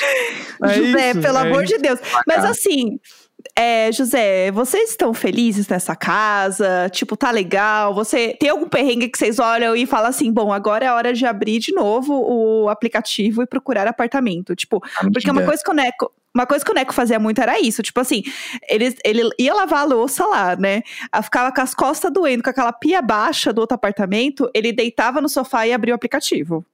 É 0.63 0.73
José, 0.73 1.11
isso, 1.11 1.21
pelo 1.21 1.37
é 1.37 1.41
amor 1.41 1.63
isso. 1.63 1.73
de 1.73 1.81
Deus. 1.81 1.99
Mas 2.25 2.45
assim, 2.45 2.99
é, 3.55 3.91
José, 3.91 4.51
vocês 4.51 4.89
estão 4.89 5.13
felizes 5.13 5.67
nessa 5.67 5.95
casa? 5.95 6.89
Tipo, 6.89 7.15
tá 7.15 7.29
legal? 7.29 7.93
Você 7.93 8.35
tem 8.39 8.49
algum 8.49 8.67
perrengue 8.67 9.07
que 9.07 9.17
vocês 9.17 9.37
olham 9.37 9.75
e 9.75 9.85
falam 9.85 10.09
assim: 10.09 10.31
bom, 10.31 10.51
agora 10.51 10.85
é 10.85 10.91
hora 10.91 11.13
de 11.13 11.23
abrir 11.25 11.59
de 11.59 11.71
novo 11.71 12.13
o 12.13 12.67
aplicativo 12.67 13.43
e 13.43 13.47
procurar 13.47 13.87
apartamento? 13.87 14.55
Tipo, 14.55 14.79
porque 14.79 15.29
uma 15.29 15.41
Amiga, 15.41 15.45
coisa 15.45 15.63
que 15.63 15.71
o 15.71 15.73
Neco. 15.73 16.11
Uma 16.35 16.47
coisa 16.47 16.65
que 16.65 16.71
o 16.71 16.73
Neco 16.73 16.95
fazia 16.95 17.19
muito 17.19 17.39
era 17.39 17.59
isso, 17.59 17.83
tipo 17.83 17.99
assim, 17.99 18.23
ele, 18.67 18.97
ele 19.05 19.29
ia 19.37 19.53
lavar 19.53 19.81
a 19.81 19.83
louça 19.83 20.25
lá, 20.25 20.55
né? 20.55 20.81
Ficava 21.21 21.51
com 21.53 21.61
as 21.61 21.75
costas 21.75 22.11
doendo, 22.11 22.41
com 22.41 22.49
aquela 22.49 22.73
pia 22.73 23.03
baixa 23.03 23.53
do 23.53 23.61
outro 23.61 23.75
apartamento, 23.75 24.49
ele 24.51 24.73
deitava 24.73 25.21
no 25.21 25.29
sofá 25.29 25.67
e 25.67 25.73
abria 25.73 25.93
o 25.93 25.95
aplicativo. 25.95 26.65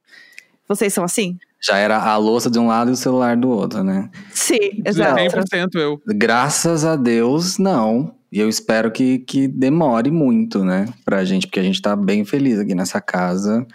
Vocês 0.70 0.94
são 0.94 1.04
assim? 1.04 1.36
Já 1.60 1.78
era 1.78 1.98
a 1.98 2.16
louça 2.16 2.50
de 2.50 2.60
um 2.60 2.68
lado 2.68 2.92
e 2.92 2.94
o 2.94 2.96
celular 2.96 3.36
do 3.36 3.50
outro, 3.50 3.84
né? 3.84 4.10
Sim, 4.32 4.84
exato. 4.86 5.20
100% 5.20 5.76
eu. 5.76 6.00
Graças 6.06 6.86
a 6.86 6.96
Deus, 6.96 7.58
não. 7.58 8.14
E 8.32 8.40
eu 8.40 8.48
espero 8.48 8.92
que, 8.92 9.18
que 9.20 9.48
demore 9.48 10.12
muito, 10.12 10.64
né? 10.64 10.86
Pra 11.04 11.26
gente, 11.26 11.48
porque 11.48 11.60
a 11.60 11.64
gente 11.64 11.82
tá 11.82 11.96
bem 11.96 12.24
feliz 12.24 12.60
aqui 12.60 12.76
nessa 12.76 13.02
casa. 13.02 13.66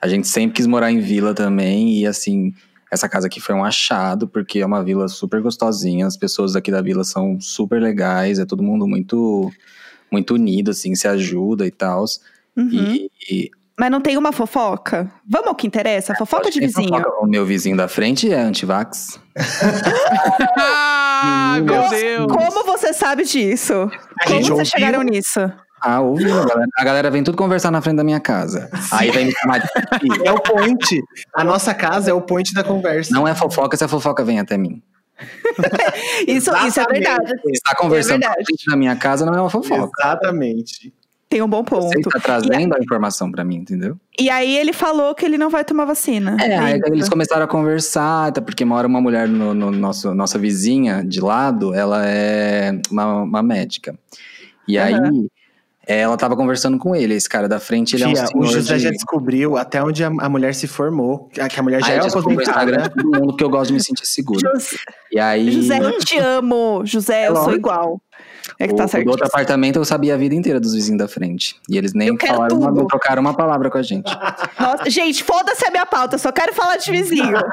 A 0.00 0.06
gente 0.06 0.28
sempre 0.28 0.54
quis 0.54 0.66
morar 0.66 0.92
em 0.92 1.00
vila 1.00 1.34
também. 1.34 1.98
E 1.98 2.06
assim, 2.06 2.54
essa 2.90 3.08
casa 3.08 3.26
aqui 3.26 3.40
foi 3.40 3.56
um 3.56 3.64
achado, 3.64 4.28
porque 4.28 4.60
é 4.60 4.66
uma 4.66 4.84
vila 4.84 5.08
super 5.08 5.42
gostosinha. 5.42 6.06
As 6.06 6.16
pessoas 6.16 6.54
aqui 6.54 6.70
da 6.70 6.80
vila 6.80 7.02
são 7.02 7.40
super 7.40 7.82
legais. 7.82 8.38
É 8.38 8.46
todo 8.46 8.62
mundo 8.62 8.86
muito, 8.86 9.50
muito 10.10 10.34
unido, 10.34 10.70
assim, 10.70 10.94
se 10.94 11.08
ajuda 11.08 11.66
e 11.66 11.72
tal. 11.72 12.04
Uhum. 12.56 12.70
E, 12.72 13.10
e 13.28 13.50
Mas 13.78 13.90
não 13.90 14.00
tem 14.00 14.16
uma 14.16 14.30
fofoca? 14.32 15.10
Vamos 15.28 15.48
ao 15.48 15.54
que 15.54 15.66
interessa, 15.66 16.14
fofoca 16.14 16.48
de 16.50 16.60
vizinho. 16.60 16.88
fofoca. 16.88 17.10
O 17.24 17.26
meu 17.26 17.44
vizinho 17.44 17.76
da 17.76 17.88
frente 17.88 18.32
é 18.32 18.38
antivax. 18.38 19.18
Ah, 20.56 21.58
meu 21.62 21.82
Co- 21.82 21.88
Deus. 21.90 22.32
Como 22.32 22.64
você 22.64 22.92
sabe 22.92 23.24
disso? 23.24 23.72
A 24.20 24.24
Como 24.26 24.38
vocês 24.40 24.50
ouviu. 24.50 24.64
chegaram 24.66 25.02
nisso? 25.02 25.40
Ah, 25.80 26.00
ouviu? 26.00 26.32
A 26.40 26.44
galera, 26.46 26.66
a 26.78 26.84
galera 26.84 27.10
vem 27.10 27.22
tudo 27.22 27.36
conversar 27.36 27.70
na 27.70 27.82
frente 27.82 27.96
da 27.96 28.04
minha 28.04 28.20
casa. 28.20 28.70
Aí 28.92 29.10
vem 29.10 29.26
me 29.26 29.32
chamar 29.32 29.58
de... 29.58 29.68
É 30.24 30.32
o 30.32 30.40
point. 30.40 31.02
A 31.34 31.44
nossa 31.44 31.74
casa 31.74 32.10
é 32.10 32.14
o 32.14 32.22
point 32.22 32.54
da 32.54 32.64
conversa. 32.64 33.12
Não 33.12 33.28
é 33.28 33.34
fofoca 33.34 33.76
se 33.76 33.84
a 33.84 33.88
fofoca 33.88 34.24
vem 34.24 34.38
até 34.40 34.56
mim. 34.56 34.82
Isso, 36.26 36.50
isso 36.66 36.80
é 36.80 36.84
verdade. 36.86 37.32
Está 37.46 37.72
conversando 37.76 38.22
na 38.22 38.28
verdade. 38.30 38.64
da 38.68 38.76
minha 38.76 38.96
casa 38.96 39.24
não 39.24 39.32
é 39.34 39.40
uma 39.40 39.50
fofoca. 39.50 39.90
Exatamente. 40.00 40.92
Tem 41.34 41.42
um 41.42 41.48
bom 41.48 41.64
Você 41.64 41.96
ponto. 41.96 41.98
está 41.98 42.20
trazendo 42.20 42.76
a 42.76 42.78
informação 42.78 43.28
pra 43.28 43.42
mim, 43.42 43.56
entendeu? 43.56 43.98
E 44.16 44.30
aí 44.30 44.56
ele 44.56 44.72
falou 44.72 45.12
que 45.16 45.26
ele 45.26 45.36
não 45.36 45.50
vai 45.50 45.64
tomar 45.64 45.84
vacina. 45.84 46.36
É, 46.40 46.56
aí 46.56 46.80
eles 46.86 47.08
começaram 47.08 47.42
a 47.42 47.48
conversar, 47.48 48.28
até 48.28 48.40
porque 48.40 48.64
mora 48.64 48.86
uma 48.86 49.00
mulher 49.00 49.26
no, 49.26 49.52
no 49.52 49.72
nosso 49.72 50.14
nossa 50.14 50.38
vizinha 50.38 51.02
de 51.04 51.20
lado, 51.20 51.74
ela 51.74 52.06
é 52.06 52.78
uma, 52.88 53.22
uma 53.24 53.42
médica. 53.42 53.98
E 54.68 54.78
aí 54.78 54.94
é, 55.88 56.02
ela 56.02 56.16
tava 56.16 56.36
conversando 56.36 56.78
com 56.78 56.94
ele, 56.94 57.14
esse 57.14 57.28
cara 57.28 57.48
da 57.48 57.58
frente, 57.58 57.96
ele 57.96 58.04
é 58.04 58.06
um 58.06 58.12
Tia, 58.12 58.26
senhor 58.28 58.44
o 58.44 58.46
José 58.46 58.76
de... 58.76 58.82
já 58.84 58.90
descobriu 58.90 59.56
até 59.56 59.82
onde 59.82 60.04
a, 60.04 60.06
a 60.06 60.28
mulher 60.28 60.54
se 60.54 60.68
formou. 60.68 61.28
Que 61.32 61.40
a 61.40 61.48
que 61.48 61.60
mulher 61.60 61.80
já 61.80 61.88
Aí 61.88 61.94
é 61.94 61.98
eu 61.98 62.02
descobri 62.04 62.36
o 62.36 62.40
Instagram 62.40 62.76
aposentada. 62.76 62.96
de 62.96 63.02
todo 63.02 63.20
mundo 63.20 63.26
porque 63.32 63.42
eu 63.44 63.50
gosto 63.50 63.66
de 63.66 63.72
me 63.74 63.82
sentir 63.82 64.06
seguro. 64.06 64.38
José, 64.38 64.76
E 65.10 65.18
aí, 65.18 65.50
José, 65.50 65.78
eu 65.78 65.98
te 65.98 66.16
amo. 66.16 66.82
José, 66.84 67.26
eu 67.26 67.34
sou 67.34 67.44
lógico. 67.46 67.58
igual. 67.58 68.00
É 68.58 68.66
que 68.66 68.74
o, 68.74 68.76
tá 68.76 68.86
certo. 68.86 69.04
do 69.04 69.10
outro 69.10 69.26
apartamento 69.26 69.76
eu 69.76 69.84
sabia 69.84 70.14
a 70.14 70.16
vida 70.16 70.34
inteira 70.34 70.60
dos 70.60 70.74
vizinhos 70.74 70.98
da 70.98 71.08
frente. 71.08 71.56
E 71.68 71.76
eles 71.78 71.92
nem 71.94 72.16
falaram, 72.18 72.58
uma, 72.58 72.70
não 72.70 72.86
trocaram 72.86 73.20
uma 73.20 73.34
palavra 73.34 73.70
com 73.70 73.78
a 73.78 73.82
gente. 73.82 74.04
Nossa, 74.60 74.88
gente, 74.90 75.22
foda-se 75.24 75.66
a 75.66 75.70
minha 75.70 75.86
pauta, 75.86 76.14
eu 76.16 76.18
só 76.18 76.30
quero 76.32 76.52
falar 76.54 76.76
de 76.76 76.90
vizinho. 76.90 77.36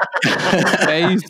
É 0.88 1.00
isso. 1.12 1.24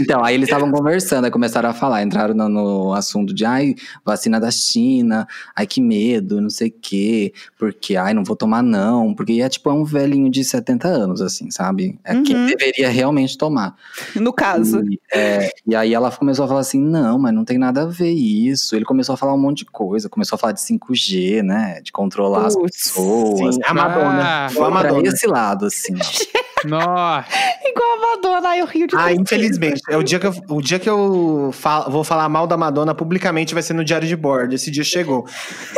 Então, 0.00 0.24
aí 0.24 0.34
eles 0.34 0.48
estavam 0.48 0.70
conversando, 0.70 1.24
aí 1.24 1.30
começaram 1.30 1.68
a 1.68 1.72
falar, 1.74 2.02
entraram 2.02 2.34
no, 2.34 2.48
no 2.48 2.92
assunto 2.94 3.32
de 3.34 3.44
ai, 3.44 3.74
vacina 4.04 4.40
da 4.40 4.50
China, 4.50 5.26
ai 5.54 5.66
que 5.66 5.80
medo, 5.80 6.40
não 6.40 6.50
sei 6.50 6.68
o 6.68 6.74
quê, 6.80 7.32
porque 7.58 7.96
ai, 7.96 8.14
não 8.14 8.24
vou 8.24 8.36
tomar 8.36 8.62
não, 8.62 9.14
porque 9.14 9.40
é 9.40 9.48
tipo 9.48 9.70
é 9.70 9.72
um 9.72 9.84
velhinho 9.84 10.30
de 10.30 10.42
70 10.44 10.88
anos, 10.88 11.20
assim, 11.20 11.50
sabe? 11.50 11.98
É 12.04 12.14
quem 12.22 12.36
Uhum. 12.36 12.46
deveria 12.46 12.88
realmente 12.88 13.36
tomar. 13.36 13.74
No 14.14 14.32
caso. 14.32 14.82
E, 14.84 15.00
é, 15.12 15.50
e 15.66 15.74
aí 15.74 15.92
ela 15.94 16.10
começou 16.10 16.44
a 16.44 16.48
falar 16.48 16.60
assim: 16.60 16.80
não, 16.80 17.18
mas 17.18 17.34
não 17.34 17.44
tem 17.44 17.58
nada 17.58 17.82
a 17.82 17.86
ver 17.86 18.12
isso. 18.12 18.74
Ele 18.76 18.84
começou 18.88 19.12
a 19.14 19.16
falar 19.16 19.34
um 19.34 19.38
monte 19.38 19.58
de 19.58 19.66
coisa, 19.66 20.08
começou 20.08 20.34
a 20.34 20.38
falar 20.38 20.52
de 20.54 20.60
5G, 20.60 21.42
né? 21.42 21.80
De 21.82 21.92
controlar 21.92 22.46
as 22.46 22.56
Putz. 22.56 22.88
pessoas. 22.88 23.54
Sim, 23.54 23.60
a 23.64 23.74
Madonna. 23.74 24.22
Ah, 24.46 24.48
Foi 24.50 24.62
a 24.62 24.64
Pra 24.70 24.74
Madonna. 24.82 25.08
esse 25.08 25.26
lado, 25.26 25.66
assim. 25.66 25.94
Nossa. 26.64 27.24
Igual 27.64 27.92
a 27.92 28.16
Madonna, 28.16 28.48
ai, 28.48 28.60
eu 28.60 28.66
rio 28.66 28.86
de 28.88 28.96
Ah, 28.96 29.04
tristeza. 29.04 29.20
infelizmente. 29.22 29.82
É 29.88 29.96
o 29.96 30.02
dia 30.02 30.18
que 30.18 30.26
eu, 30.26 30.34
o 30.48 30.60
dia 30.60 30.78
que 30.80 30.90
eu 30.90 31.50
falo- 31.52 31.90
vou 31.90 32.02
falar 32.02 32.28
mal 32.28 32.46
da 32.48 32.56
Madonna 32.56 32.94
publicamente 32.94 33.54
vai 33.54 33.62
ser 33.62 33.74
no 33.74 33.84
diário 33.84 34.08
de 34.08 34.16
bordo. 34.16 34.54
Esse 34.54 34.70
dia 34.70 34.82
chegou. 34.82 35.24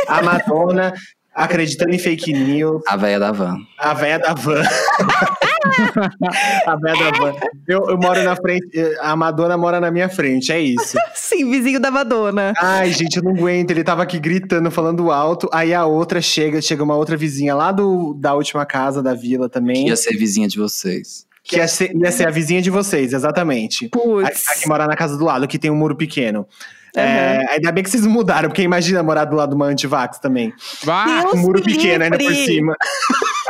A 0.07 0.23
Madonna 0.23 0.91
acreditando 1.35 1.93
em 1.93 1.99
fake 1.99 2.33
news, 2.33 2.81
A 2.87 2.97
véia 2.97 3.19
da 3.19 3.31
van. 3.31 3.57
a 3.77 3.93
véia 3.93 4.17
da 4.17 4.33
van. 4.33 4.63
a 6.67 6.75
van. 6.75 7.33
Eu, 7.67 7.89
eu 7.89 7.97
moro 7.97 8.21
na 8.23 8.35
frente, 8.35 8.69
a 8.99 9.15
Madonna 9.15 9.57
mora 9.57 9.79
na 9.79 9.91
minha 9.91 10.09
frente, 10.09 10.51
é 10.51 10.59
isso. 10.59 10.97
Sim, 11.13 11.49
vizinho 11.49 11.79
da 11.79 11.91
Madonna. 11.91 12.53
Ai, 12.57 12.91
gente, 12.91 13.17
eu 13.17 13.23
não 13.23 13.31
aguento. 13.31 13.71
Ele 13.71 13.83
tava 13.83 14.03
aqui 14.03 14.19
gritando, 14.19 14.69
falando 14.71 15.11
alto. 15.11 15.49
Aí 15.53 15.73
a 15.73 15.85
outra 15.85 16.21
chega, 16.21 16.61
chega 16.61 16.83
uma 16.83 16.95
outra 16.95 17.15
vizinha 17.15 17.55
lá 17.55 17.71
do, 17.71 18.13
da 18.13 18.33
última 18.33 18.65
casa 18.65 19.01
da 19.01 19.13
vila 19.13 19.49
também. 19.49 19.87
Ia 19.87 19.95
ser 19.95 20.17
vizinha 20.17 20.47
de 20.47 20.57
vocês. 20.57 21.25
Que 21.43 21.57
ia 21.57 21.67
ser, 21.67 21.95
ia 21.95 22.11
ser 22.11 22.27
a 22.27 22.31
vizinha 22.31 22.61
de 22.61 22.69
vocês, 22.69 23.13
exatamente. 23.13 23.85
A, 23.85 23.89
Putz. 23.89 24.43
a 24.47 24.53
que 24.59 24.67
mora 24.67 24.85
na 24.85 24.95
casa 24.95 25.17
do 25.17 25.25
lado, 25.25 25.47
que 25.47 25.57
tem 25.57 25.71
um 25.71 25.75
muro 25.75 25.95
pequeno. 25.95 26.45
Aham. 26.95 27.05
É, 27.05 27.45
ainda 27.53 27.71
bem 27.71 27.83
que 27.83 27.89
vocês 27.89 28.05
mudaram, 28.05 28.49
porque 28.49 28.61
imagina 28.61 29.01
morar 29.01 29.25
do 29.25 29.35
lado 29.35 29.49
de 29.49 29.55
uma 29.55 29.65
antivax 29.65 30.19
também. 30.19 30.53
Vá. 30.83 31.31
Um 31.33 31.37
muro 31.37 31.61
pequeno 31.61 32.03
ainda 32.03 32.17
por 32.17 32.33
cima. 32.33 32.75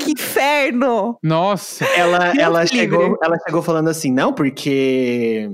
Que 0.00 0.12
inferno! 0.12 1.18
Nossa. 1.22 1.84
Ela, 1.84 2.32
Deus 2.32 2.38
ela, 2.38 2.66
chegou, 2.66 3.18
ela 3.22 3.38
chegou 3.44 3.62
falando 3.62 3.88
assim, 3.88 4.12
não, 4.12 4.32
porque. 4.32 5.50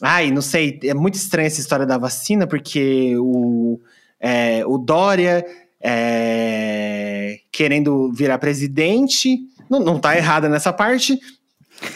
Ai, 0.00 0.30
não 0.30 0.42
sei, 0.42 0.80
é 0.82 0.94
muito 0.94 1.14
estranha 1.14 1.46
essa 1.46 1.60
história 1.60 1.86
da 1.86 1.96
vacina, 1.96 2.46
porque 2.46 3.14
o, 3.18 3.78
é, 4.20 4.64
o 4.66 4.76
Dória 4.76 5.44
é, 5.82 7.38
querendo 7.50 8.12
virar 8.12 8.38
presidente. 8.38 9.38
Não, 9.70 9.80
não 9.80 9.98
tá 9.98 10.16
errada 10.16 10.48
nessa 10.48 10.72
parte. 10.72 11.18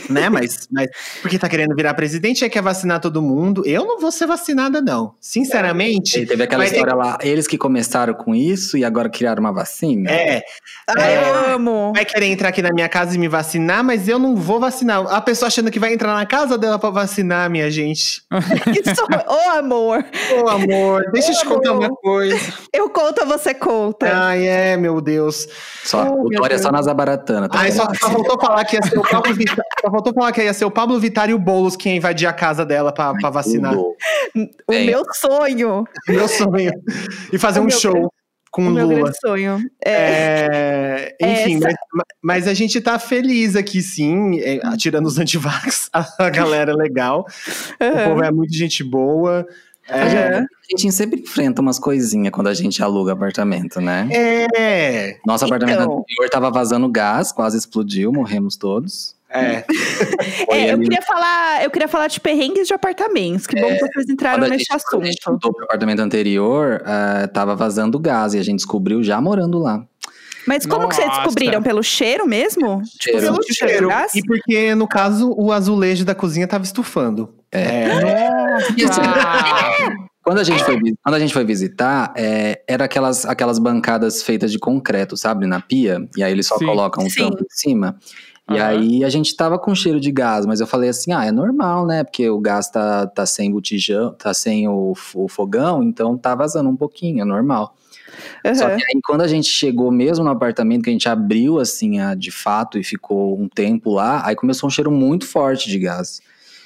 Né, 0.08 0.28
mas, 0.28 0.68
mas 0.70 0.88
porque 1.22 1.38
tá 1.38 1.48
querendo 1.48 1.74
virar 1.74 1.92
presidente 1.94 2.44
e 2.44 2.48
quer 2.50 2.62
vacinar 2.62 3.00
todo 3.00 3.20
mundo. 3.20 3.62
Eu 3.66 3.84
não 3.84 3.98
vou 4.00 4.12
ser 4.12 4.26
vacinada, 4.26 4.80
não. 4.80 5.14
Sinceramente. 5.20 6.20
E 6.20 6.26
teve 6.26 6.42
aquela 6.44 6.64
história 6.64 6.94
lá, 6.94 7.18
eles 7.22 7.46
que 7.46 7.58
começaram 7.58 8.14
com 8.14 8.34
isso 8.34 8.76
e 8.78 8.84
agora 8.84 9.08
criaram 9.08 9.40
uma 9.40 9.52
vacina. 9.52 10.10
É, 10.10 10.42
Ai, 10.88 11.14
É. 11.14 11.30
eu 11.30 11.54
amo. 11.54 11.92
vai 11.94 12.04
querer 12.04 12.26
entrar 12.26 12.48
aqui 12.50 12.62
na 12.62 12.70
minha 12.72 12.88
casa 12.88 13.14
e 13.14 13.18
me 13.18 13.28
vacinar, 13.28 13.82
mas 13.82 14.08
eu 14.08 14.18
não 14.18 14.36
vou 14.36 14.60
vacinar. 14.60 15.04
A 15.12 15.20
pessoa 15.20 15.48
achando 15.48 15.70
que 15.70 15.78
vai 15.80 15.92
entrar 15.92 16.14
na 16.14 16.26
casa 16.26 16.56
dela 16.56 16.78
pra 16.78 16.90
vacinar, 16.90 17.50
minha 17.50 17.70
gente. 17.70 18.22
Isso, 18.86 19.02
ô 19.28 19.50
amor, 19.58 20.04
Ô, 20.44 20.48
amor, 20.48 21.10
deixa 21.12 21.32
eu 21.32 21.36
te 21.38 21.44
contar 21.44 21.70
amor. 21.70 21.86
uma 21.86 21.96
coisa. 21.96 22.38
eu 22.72 22.88
conto, 22.90 23.24
você 23.26 23.52
conta. 23.54 24.06
Ai, 24.12 24.46
é, 24.46 24.76
meu 24.76 25.00
Deus. 25.00 25.48
Só, 25.84 26.04
Oh, 26.06 26.26
o 26.26 26.28
meu 26.28 26.40
Dória 26.40 26.54
é 26.54 26.56
Deus. 26.56 26.62
só 26.62 26.70
nas 26.72 26.86
abaratanas. 26.86 27.48
Tá 27.48 27.58
Ai, 27.60 27.72
só, 27.72 27.84
só 27.94 28.10
faltou 28.10 28.38
falar 28.40 28.64
que 28.64 28.76
ia 28.76 28.82
ser 28.82 28.98
o. 28.98 29.02
Só 29.80 29.90
faltou 29.90 30.12
falar 30.14 30.32
que 30.32 30.42
ia 30.42 30.54
ser 30.54 30.64
o 30.64 30.70
Pablo 30.70 30.98
Vittar 30.98 31.28
e 31.30 31.34
o 31.34 31.38
Boulos 31.38 31.76
quem 31.76 31.96
invadir 31.98 32.26
a 32.26 32.32
casa 32.32 32.64
dela 32.64 32.92
pra, 32.92 33.12
pra 33.14 33.30
vacinar. 33.30 33.72
Tudo. 33.74 33.94
o 34.66 34.72
bem. 34.72 34.86
meu 34.86 35.02
sonho. 35.14 35.84
Meu 36.08 36.28
sonho. 36.28 36.72
E 37.32 37.38
fazer 37.38 37.60
O 37.60 37.64
um 37.64 37.66
meu 37.66 37.78
show 37.78 38.12
com 38.50 38.68
o 38.68 38.70
meu 38.70 38.86
Lula. 38.86 39.00
grande 39.02 39.18
sonho. 39.20 39.60
É, 39.84 41.14
É, 41.20 41.32
enfim, 41.42 41.60
mas, 41.60 41.74
mas 42.22 42.48
a 42.48 42.54
gente 42.54 42.80
tá 42.80 42.98
feliz 42.98 43.54
aqui, 43.54 43.82
sim, 43.82 44.40
é, 44.40 44.60
tirando 44.78 45.04
os 45.06 45.18
antivax, 45.18 45.90
a 46.18 46.30
galera 46.30 46.72
é 46.72 46.74
legal. 46.74 47.26
O 47.80 47.84
aham. 47.84 48.08
povo 48.08 48.24
é 48.24 48.30
muito 48.30 48.54
gente 48.54 48.82
boa. 48.82 49.46
A 49.88 49.98
É, 49.98 50.08
gente, 50.10 50.46
a 50.74 50.78
gente 50.80 50.92
sempre 50.94 51.20
enfrenta 51.20 51.60
umas 51.60 51.78
coisinhas 51.78 52.32
quando 52.32 52.48
a 52.48 52.54
gente 52.54 52.82
aluga 52.82 53.12
apartamento, 53.12 53.80
né? 53.80 54.08
é, 54.56 55.16
Nosso 55.26 55.44
apartamento 55.44 55.82
Então. 55.82 55.98
anterior 55.98 56.30
tava 56.30 56.50
vazando 56.50 56.88
gás, 56.90 57.30
quase 57.30 57.58
explodiu, 57.58 58.10
morremos 58.12 58.56
todos. 58.56 59.14
É. 59.36 59.64
Foi 60.46 60.56
É, 60.56 60.72
eu 60.72 60.78
queria 60.78 61.02
falar, 61.02 61.64
eu 61.64 61.70
queria 61.70 61.88
falar 61.88 62.06
de 62.08 62.20
perrengues 62.20 62.66
de 62.66 62.74
apartamentos. 62.74 63.46
Que 63.46 63.60
bom 63.60 63.68
que 63.68 63.78
vocês 63.78 64.08
entraram 64.08 64.48
nesse 64.48 64.64
gente, 64.70 64.84
quando 64.90 65.02
a 65.02 65.06
gente 65.06 65.18
assunto. 65.20 65.32
mudou 65.32 65.52
pro 65.52 65.64
apartamento 65.64 66.00
anterior, 66.00 66.82
ah, 66.84 67.28
tava 67.32 67.54
vazando 67.54 67.98
gás 67.98 68.34
e 68.34 68.38
a 68.38 68.42
gente 68.42 68.56
descobriu 68.56 69.02
já 69.02 69.20
morando 69.20 69.58
lá. 69.58 69.84
Mas 70.46 70.64
como 70.64 70.88
que 70.88 70.94
vocês 70.94 71.08
Nossa. 71.08 71.22
descobriram? 71.22 71.60
Pelo 71.60 71.82
cheiro 71.82 72.26
mesmo? 72.26 72.80
Cheiro. 73.02 73.20
Pelo 73.20 73.42
sentiu 73.42 73.54
cheiro 73.54 73.88
gás? 73.88 74.14
E 74.14 74.22
porque, 74.22 74.74
no 74.76 74.86
caso, 74.86 75.34
o 75.36 75.50
azulejo 75.50 76.04
da 76.04 76.14
cozinha 76.14 76.46
tava 76.46 76.62
estufando. 76.62 77.34
É. 77.50 77.88
Nossa. 77.88 79.02
Quando 80.26 80.40
a 80.40 80.42
gente 80.42 80.64
foi, 80.64 80.76
quando 81.04 81.14
a 81.14 81.20
gente 81.20 81.32
foi 81.32 81.44
visitar, 81.44 82.12
é, 82.16 82.60
era 82.66 82.86
aquelas, 82.86 83.24
aquelas 83.24 83.60
bancadas 83.60 84.24
feitas 84.24 84.50
de 84.50 84.58
concreto, 84.58 85.16
sabe, 85.16 85.46
na 85.46 85.60
pia. 85.60 86.04
E 86.16 86.22
aí 86.24 86.32
eles 86.32 86.48
só 86.48 86.58
Sim. 86.58 86.66
colocam 86.66 87.04
um 87.04 87.08
Sim. 87.08 87.30
tampo 87.30 87.44
em 87.44 87.46
cima. 87.48 87.96
E 88.48 88.58
Aham. 88.58 88.66
aí 88.66 89.04
a 89.04 89.08
gente 89.08 89.34
tava 89.34 89.58
com 89.58 89.74
cheiro 89.74 89.98
de 89.98 90.12
gás, 90.12 90.46
mas 90.46 90.60
eu 90.60 90.66
falei 90.66 90.88
assim, 90.88 91.12
ah, 91.12 91.24
é 91.24 91.32
normal, 91.32 91.84
né? 91.84 92.04
Porque 92.04 92.28
o 92.30 92.38
gás 92.38 92.70
tá, 92.70 93.06
tá 93.06 93.26
sem 93.26 93.50
botijão, 93.50 94.12
tá 94.14 94.32
sem 94.32 94.68
o, 94.68 94.94
o 95.14 95.28
fogão, 95.28 95.82
então 95.82 96.16
tá 96.16 96.34
vazando 96.34 96.70
um 96.70 96.76
pouquinho, 96.76 97.22
é 97.22 97.24
normal. 97.24 97.76
Só 98.54 98.66
Aham. 98.66 98.76
que 98.76 98.84
aí 98.84 99.00
quando 99.04 99.22
a 99.22 99.28
gente 99.28 99.48
chegou 99.48 99.90
mesmo 99.90 100.24
no 100.24 100.30
apartamento, 100.30 100.84
que 100.84 100.90
a 100.90 100.92
gente 100.92 101.08
abriu 101.08 101.58
assim, 101.58 101.98
a, 101.98 102.14
de 102.14 102.30
fato, 102.30 102.78
e 102.78 102.84
ficou 102.84 103.38
um 103.38 103.48
tempo 103.48 103.92
lá, 103.92 104.24
aí 104.24 104.36
começou 104.36 104.68
um 104.68 104.70
cheiro 104.70 104.92
muito 104.92 105.26
forte 105.26 105.68
de 105.68 105.78
gás. 105.80 106.20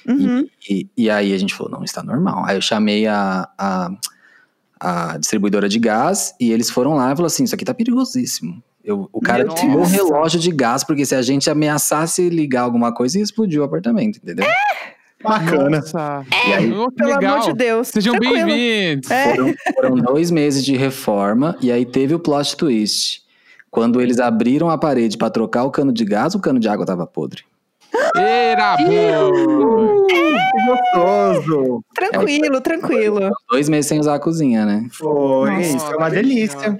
Uhum. 0.07 0.47
E, 0.69 0.87
e 0.95 1.09
aí 1.09 1.33
a 1.33 1.37
gente 1.37 1.53
falou, 1.53 1.71
não, 1.71 1.83
está 1.83 2.03
normal. 2.03 2.45
Aí 2.45 2.55
eu 2.55 2.61
chamei 2.61 3.07
a, 3.07 3.47
a, 3.57 3.89
a 4.79 5.17
distribuidora 5.17 5.67
de 5.67 5.79
gás 5.79 6.35
e 6.39 6.51
eles 6.51 6.69
foram 6.69 6.93
lá 6.93 7.05
e 7.05 7.15
falaram 7.15 7.25
assim, 7.25 7.43
isso 7.43 7.55
aqui 7.55 7.65
tá 7.65 7.73
perigosíssimo. 7.73 8.63
Eu, 8.83 9.07
o 9.13 9.21
cara 9.21 9.45
tirou 9.47 9.75
o 9.83 9.87
Deus. 9.87 9.91
relógio 9.91 10.39
de 10.39 10.51
gás, 10.51 10.83
porque 10.83 11.05
se 11.05 11.13
a 11.15 11.21
gente 11.21 11.49
ameaçasse 11.49 12.29
ligar 12.29 12.61
alguma 12.61 12.93
coisa, 12.93 13.17
ia 13.17 13.23
explodir 13.23 13.61
o 13.61 13.63
apartamento, 13.63 14.17
entendeu? 14.17 14.45
Bacana. 15.23 15.77
Nossa. 15.77 16.25
E 16.47 16.53
aí 16.53 16.73
Oh, 16.73 16.89
que 16.89 16.95
Pelo 16.95 17.09
legal. 17.15 17.35
amor 17.35 17.45
de 17.51 17.53
Deus. 17.53 17.87
Sejam 17.89 18.17
bem-vindos. 18.17 19.11
É. 19.11 19.35
Foram, 19.35 19.53
foram 19.75 19.95
dois 19.97 20.31
meses 20.31 20.65
de 20.65 20.75
reforma 20.75 21.55
e 21.61 21.71
aí 21.71 21.85
teve 21.85 22.15
o 22.15 22.19
plot 22.19 22.57
twist. 22.57 23.21
Quando 23.69 24.01
eles 24.01 24.19
abriram 24.19 24.69
a 24.69 24.77
parede 24.77 25.17
para 25.17 25.29
trocar 25.29 25.63
o 25.63 25.69
cano 25.71 25.93
de 25.93 26.03
gás, 26.03 26.33
o 26.33 26.39
cano 26.39 26.59
de 26.59 26.67
água 26.67 26.85
tava 26.85 27.05
podre. 27.05 27.43
Eira, 28.15 28.77
boa! 28.77 30.07
Que 30.07 30.65
gostoso! 30.65 31.83
Tranquilo, 31.93 32.59
tranquilo. 32.61 33.29
Dois 33.49 33.69
meses 33.69 33.85
sem 33.87 33.99
usar 33.99 34.15
a 34.15 34.19
cozinha, 34.19 34.65
né? 34.65 34.87
Foi, 34.91 35.49
Nossa, 35.51 35.61
isso 35.77 35.85
é 35.93 35.95
uma 35.97 36.09
delícia. 36.09 36.79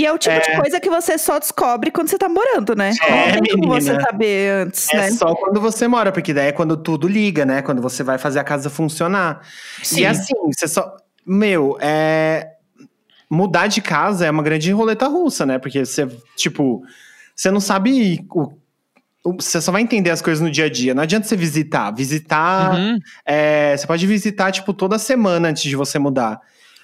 E 0.00 0.06
é 0.06 0.12
o 0.12 0.16
tipo 0.16 0.34
de 0.40 0.50
É. 0.50 0.56
coisa 0.60 0.80
que 0.80 0.88
você 0.88 1.18
só 1.18 1.38
descobre 1.38 1.90
quando 1.90 2.08
você 2.08 2.16
tá 2.16 2.28
morando, 2.28 2.74
né? 2.74 2.92
É, 3.02 3.32
Não 3.34 3.42
tem 3.42 3.52
como 3.58 3.74
menina. 3.74 3.94
você 3.94 4.00
saber 4.00 4.52
antes, 4.66 4.88
É 4.94 4.96
né? 4.96 5.10
só 5.10 5.34
quando 5.34 5.60
você 5.60 5.86
mora, 5.86 6.10
porque 6.10 6.32
daí 6.32 6.48
é 6.48 6.52
quando 6.52 6.76
tudo 6.76 7.06
liga, 7.06 7.44
né? 7.44 7.60
Quando 7.60 7.82
você 7.82 8.02
vai 8.02 8.16
fazer 8.16 8.38
a 8.38 8.44
casa 8.44 8.70
funcionar. 8.70 9.40
Sim. 9.82 10.00
E 10.00 10.06
assim, 10.06 10.32
você 10.46 10.66
só. 10.66 10.96
Meu, 11.26 11.76
é. 11.80 12.48
Mudar 13.28 13.66
de 13.68 13.80
casa 13.80 14.26
é 14.26 14.30
uma 14.30 14.42
grande 14.42 14.72
roleta 14.72 15.06
russa, 15.06 15.44
né? 15.46 15.58
Porque 15.58 15.84
você, 15.84 16.08
tipo, 16.34 16.82
você 17.36 17.50
não 17.50 17.60
sabe. 17.60 18.26
O- 18.34 19.34
você 19.38 19.60
só 19.60 19.70
vai 19.70 19.82
entender 19.82 20.08
as 20.10 20.22
coisas 20.22 20.42
no 20.42 20.50
dia 20.50 20.64
a 20.64 20.70
dia. 20.70 20.94
Não 20.94 21.02
adianta 21.02 21.28
você 21.28 21.36
visitar. 21.36 21.90
Visitar. 21.94 22.74
Uhum. 22.74 22.98
é, 23.26 23.76
você 23.76 23.86
pode 23.86 24.06
visitar, 24.06 24.50
tipo, 24.50 24.72
toda 24.72 24.98
semana 24.98 25.48
antes 25.48 25.62
de 25.62 25.76
você 25.76 25.98
mudar. 25.98 26.40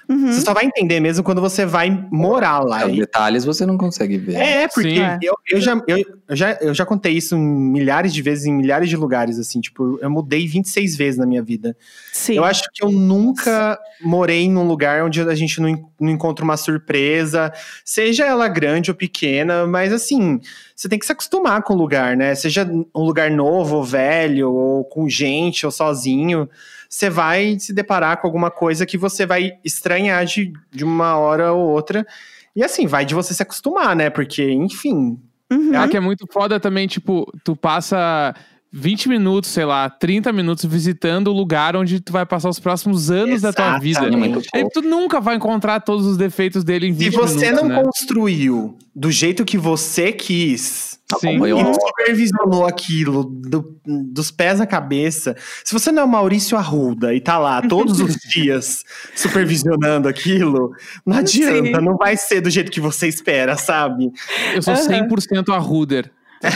Uhum. 0.09 0.33
Você 0.33 0.41
só 0.43 0.55
vai 0.55 0.65
entender 0.65 1.01
mesmo 1.01 1.25
quando 1.25 1.41
você 1.41 1.67
vai 1.67 1.91
morar 2.13 2.61
lá. 2.61 2.87
Os 2.87 2.93
E- 2.95 3.01
detalhes 3.01 3.45
você 3.45 3.67
não 3.67 3.77
consegue 3.77 4.17
ver. 4.19 4.37
é, 4.37 4.69
porque 4.69 4.91
Sim. 4.97 5.01
É. 5.03 5.19
eu, 5.23 5.35
eu, 5.51 5.61
já, 5.61 5.81
eu, 5.89 5.99
eu 6.29 6.37
já, 6.37 6.53
eu 6.61 6.73
já 6.75 6.87
contei 6.87 7.13
isso 7.13 7.37
milhares 7.37 8.15
de 8.15 8.23
vezes 8.23 8.47
em 8.47 8.53
milhares 8.53 8.89
de 8.89 8.97
lugares, 8.97 9.39
assim, 9.39 9.61
tipo, 9.61 9.99
eu 10.01 10.09
mudei 10.09 10.47
26 10.47 10.97
vezes 10.97 11.19
na 11.19 11.27
minha 11.27 11.43
vida. 11.43 11.77
Sim. 12.13 12.35
Eu 12.35 12.45
acho 12.45 12.63
que 12.73 12.85
eu 12.85 12.91
nunca 12.91 13.79
morei 14.01 14.49
num 14.49 14.67
lugar 14.67 15.05
onde 15.05 15.21
a 15.21 15.35
gente 15.35 15.61
não, 15.61 15.91
não 16.01 16.11
encontra 16.11 16.45
uma 16.45 16.57
surpresa, 16.57 17.53
seja 17.85 18.25
ela 18.25 18.47
grande 18.49 18.91
ou 18.91 18.97
pequena, 18.97 19.67
mas 19.67 19.93
assim, 19.93 20.41
você 20.75 20.89
tem 20.89 20.99
que 20.99 21.07
se 21.07 21.13
acostumar 21.13 21.63
com 21.63 21.75
o 21.75 21.77
lugar, 21.77 22.17
né? 22.17 22.35
Seja 22.35 22.65
um 22.95 23.03
lugar 23.03 23.31
novo 23.31 23.77
ou 23.77 23.85
velho, 23.85 24.53
ou 24.53 24.85
com 24.85 25.09
gente, 25.09 25.65
ou 25.67 25.73
sozinho, 25.73 26.49
você 26.97 27.11
vai 27.11 27.59
se 27.59 27.75
deparar 27.75 28.19
com 28.19 28.27
alguma 28.27 28.51
coisa 28.51 28.87
que 28.87 28.97
você 28.97 29.27
vai 29.27 29.53
estranhar 29.63 30.25
de, 30.25 30.51
de 30.71 30.83
uma 30.83 31.17
hora 31.17 31.53
ou 31.53 31.69
outra. 31.69 32.07
E 32.55 32.65
assim, 32.65 32.87
vai 32.87 33.05
de 33.05 33.15
você 33.15 33.35
se 33.35 33.43
acostumar, 33.43 33.95
né? 33.95 34.09
Porque, 34.09 34.51
enfim. 34.51 35.19
Uhum. 35.53 35.73
Ah, 35.75 35.87
que 35.87 35.97
é 35.97 36.01
muito 36.01 36.27
foda 36.33 36.59
também, 36.59 36.87
tipo, 36.87 37.31
tu 37.45 37.55
passa 37.55 38.35
20 38.73 39.11
minutos, 39.11 39.51
sei 39.51 39.67
lá, 39.67 39.91
30 39.91 40.33
minutos 40.33 40.65
visitando 40.65 41.29
o 41.29 41.35
lugar 41.35 41.77
onde 41.77 42.01
tu 42.01 42.15
vai 42.15 42.25
passar 42.25 42.49
os 42.49 42.59
próximos 42.59 43.11
anos 43.11 43.43
da 43.43 43.53
tua 43.53 43.79
vida. 43.79 44.01
É 44.01 44.03
Exatamente. 44.05 44.49
Pouco. 44.51 44.71
tu 44.73 44.81
nunca 44.81 45.21
vai 45.21 45.37
encontrar 45.37 45.81
todos 45.81 46.07
os 46.07 46.17
defeitos 46.17 46.65
dele 46.65 46.87
em 46.87 46.93
20 46.93 47.11
Se 47.11 47.17
você 47.19 47.51
minutos, 47.51 47.63
não 47.63 47.77
né? 47.77 47.83
construiu 47.83 48.79
do 48.95 49.11
jeito 49.11 49.45
que 49.45 49.59
você 49.59 50.13
quis, 50.13 50.96
Sim. 51.21 51.37
E 51.47 51.55
um- 51.55 51.73
supervisionou 51.75 52.67
aquilo 52.67 53.23
do- 53.25 53.79
dos 53.87 54.31
pés 54.33 54.61
à 54.61 54.67
cabeça. 54.67 55.37
Se 55.65 55.73
você 55.73 55.93
não 55.93 56.03
é 56.03 56.05
o 56.05 56.09
Maurício 56.09 56.59
Arruda 56.59 57.15
e 57.15 57.21
tá 57.21 57.39
lá 57.39 57.63
todos 57.63 58.01
os 58.01 58.15
dias 58.29 58.85
supervisionando 59.15 60.09
aquilo, 60.09 60.73
não 61.07 61.17
adianta, 61.17 61.79
Sim. 61.79 61.85
não 61.85 61.97
vai 61.97 62.17
ser 62.17 62.41
do 62.41 62.51
jeito 62.51 62.73
que 62.73 62.81
você 62.81 63.07
espera, 63.07 63.57
sabe? 63.57 64.11
Eu 64.55 64.63
sou 64.63 64.75
100% 64.75 65.53
a 65.55 65.59
Ruder. 65.59 66.11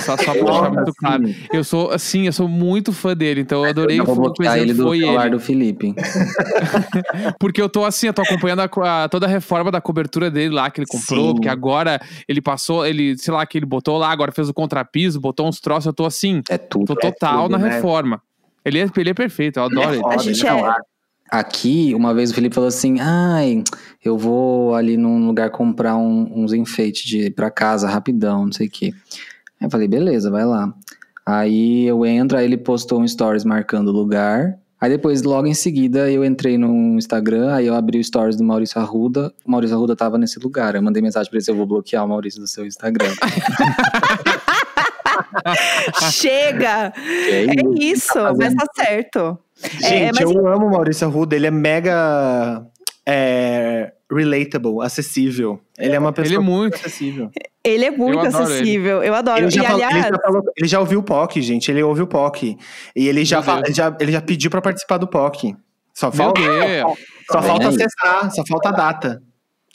Só, 0.04 0.16
só 0.16 0.32
pra 0.34 0.42
deixar 0.44 0.70
muito 0.70 0.94
claro. 0.94 1.34
Eu 1.52 1.64
sou, 1.64 1.90
assim, 1.90 2.26
eu 2.26 2.32
sou 2.32 2.46
muito 2.48 2.92
fã 2.92 3.16
dele, 3.16 3.40
então 3.40 3.64
eu 3.64 3.70
adorei 3.70 3.98
Eu 3.98 4.04
vou 4.04 4.32
o 4.38 4.42
exemplo 4.42 4.62
ele 4.62 4.74
do 4.74 4.82
foi 4.84 4.98
celular 5.00 5.26
ele. 5.26 5.30
do 5.36 5.40
Felipe. 5.40 5.94
Porque 7.38 7.60
eu 7.60 7.68
tô 7.68 7.84
assim, 7.84 8.06
eu 8.06 8.12
tô 8.14 8.22
acompanhando 8.22 8.60
a 8.60 8.70
a- 9.04 9.08
toda 9.08 9.26
a 9.26 9.28
reforma 9.28 9.70
da 9.70 9.80
cobertura 9.80 10.30
dele 10.30 10.54
lá 10.54 10.70
que 10.70 10.80
ele 10.80 10.86
comprou, 10.86 11.28
Sim. 11.28 11.34
porque 11.34 11.48
agora 11.48 12.00
ele 12.28 12.40
passou, 12.40 12.86
ele, 12.86 13.16
sei 13.18 13.32
lá, 13.32 13.44
que 13.46 13.58
ele 13.58 13.66
botou 13.66 13.98
lá, 13.98 14.10
agora 14.10 14.32
fez 14.32 14.48
o 14.48 14.54
contrapiso, 14.54 15.20
botou 15.20 15.48
uns 15.48 15.60
troços, 15.60 15.86
eu 15.86 15.92
tô 15.92 16.04
assim, 16.04 16.42
É 16.48 16.58
tudo. 16.58 16.84
tô 16.86 16.96
total 16.96 17.44
tudo, 17.44 17.52
na 17.52 17.58
né? 17.58 17.74
reforma. 17.74 18.22
Ele 18.64 18.78
é, 18.80 18.86
ele 18.96 19.10
é 19.10 19.14
perfeito, 19.14 19.58
eu 19.58 19.64
adoro 19.64 19.94
ele. 19.94 20.02
A 20.06 20.18
gente 20.18 20.44
Não, 20.44 20.66
é. 20.70 20.76
Aqui, 21.30 21.94
uma 21.94 22.12
vez 22.12 22.32
o 22.32 22.34
Felipe 22.34 22.54
falou 22.56 22.66
assim: 22.66 22.98
ai, 23.00 23.62
eu 24.04 24.18
vou 24.18 24.74
ali 24.74 24.96
num 24.96 25.26
lugar 25.28 25.48
comprar 25.50 25.96
um- 25.96 26.28
uns 26.42 26.52
enfeites 26.52 27.04
de, 27.08 27.30
pra 27.30 27.48
casa 27.52 27.88
rapidão, 27.88 28.46
não 28.46 28.52
sei 28.52 28.66
o 28.66 28.70
quê. 28.70 28.92
Aí 29.60 29.66
eu 29.66 29.70
falei, 29.70 29.88
beleza, 29.88 30.30
vai 30.30 30.44
lá. 30.44 30.72
Aí 31.26 31.84
eu 31.86 32.04
entro, 32.06 32.38
aí 32.38 32.44
ele 32.44 32.56
postou 32.56 33.00
um 33.00 33.06
stories 33.06 33.44
marcando 33.44 33.88
o 33.88 33.92
lugar. 33.92 34.56
Aí 34.80 34.88
depois, 34.90 35.22
logo 35.22 35.46
em 35.46 35.52
seguida, 35.52 36.10
eu 36.10 36.24
entrei 36.24 36.56
no 36.56 36.96
Instagram, 36.96 37.52
aí 37.52 37.66
eu 37.66 37.74
abri 37.74 38.00
o 38.00 38.04
stories 38.04 38.34
do 38.36 38.42
Maurício 38.42 38.80
Arruda. 38.80 39.30
O 39.44 39.50
Maurício 39.50 39.76
Arruda 39.76 39.94
tava 39.94 40.16
nesse 40.16 40.38
lugar. 40.40 40.74
Eu 40.74 40.82
mandei 40.82 41.02
mensagem 41.02 41.28
pra 41.30 41.36
ele 41.36 41.44
se 41.44 41.50
eu 41.50 41.54
vou 41.54 41.66
bloquear 41.66 42.02
o 42.04 42.08
Maurício 42.08 42.40
do 42.40 42.46
seu 42.46 42.66
Instagram. 42.66 43.10
Chega! 46.10 46.92
É 46.96 47.44
É 47.44 47.54
isso. 47.54 47.74
isso, 47.78 48.12
fazendo? 48.14 48.38
mas 48.38 48.54
tá 48.54 48.66
certo. 48.74 49.38
É, 49.82 49.88
Gente, 49.88 50.24
mas- 50.24 50.34
eu 50.34 50.46
amo 50.48 50.66
o 50.66 50.70
Maurício 50.70 51.06
Arruda, 51.06 51.36
ele 51.36 51.46
é 51.46 51.50
mega 51.50 52.64
é, 53.12 53.92
relatable, 54.10 54.80
acessível. 54.82 55.60
Ele 55.78 55.94
é 55.94 55.98
uma 55.98 56.12
pessoa 56.12 56.28
Ele 56.34 56.36
é 56.36 56.38
muito. 56.38 56.74
acessível. 56.76 57.30
Ele 57.64 57.84
é 57.84 57.90
muito 57.90 58.18
adoro 58.20 58.44
acessível. 58.44 59.02
Eu 59.02 59.14
adoro. 59.14 59.42
Ele 59.42 59.50
já, 59.50 59.62
e 59.62 59.66
falou- 59.66 59.78
ele, 59.80 59.84
aliás, 59.92 60.06
já 60.14 60.18
falou- 60.22 60.42
ele 60.56 60.68
já 60.68 60.80
ouviu 60.80 61.00
o 61.00 61.02
POC, 61.02 61.42
gente. 61.42 61.70
Ele 61.70 61.82
ouviu 61.82 62.04
o 62.04 62.08
POC. 62.08 62.56
E 62.96 63.08
ele 63.08 63.24
já, 63.24 63.36
Meu 63.38 63.42
fa- 63.44 63.54
Deus. 63.56 63.66
ele 63.68 63.74
já, 63.74 63.96
ele 64.00 64.12
já 64.12 64.20
pediu 64.20 64.50
pra 64.50 64.62
participar 64.62 64.98
do 64.98 65.06
POC. 65.08 65.54
Só 65.92 66.10
falta, 66.10 66.40
só 67.30 67.40
Vem 67.40 67.48
falta 67.50 67.68
acessar, 67.68 68.30
só 68.32 68.42
falta 68.48 68.68
a 68.70 68.72
data. 68.72 69.22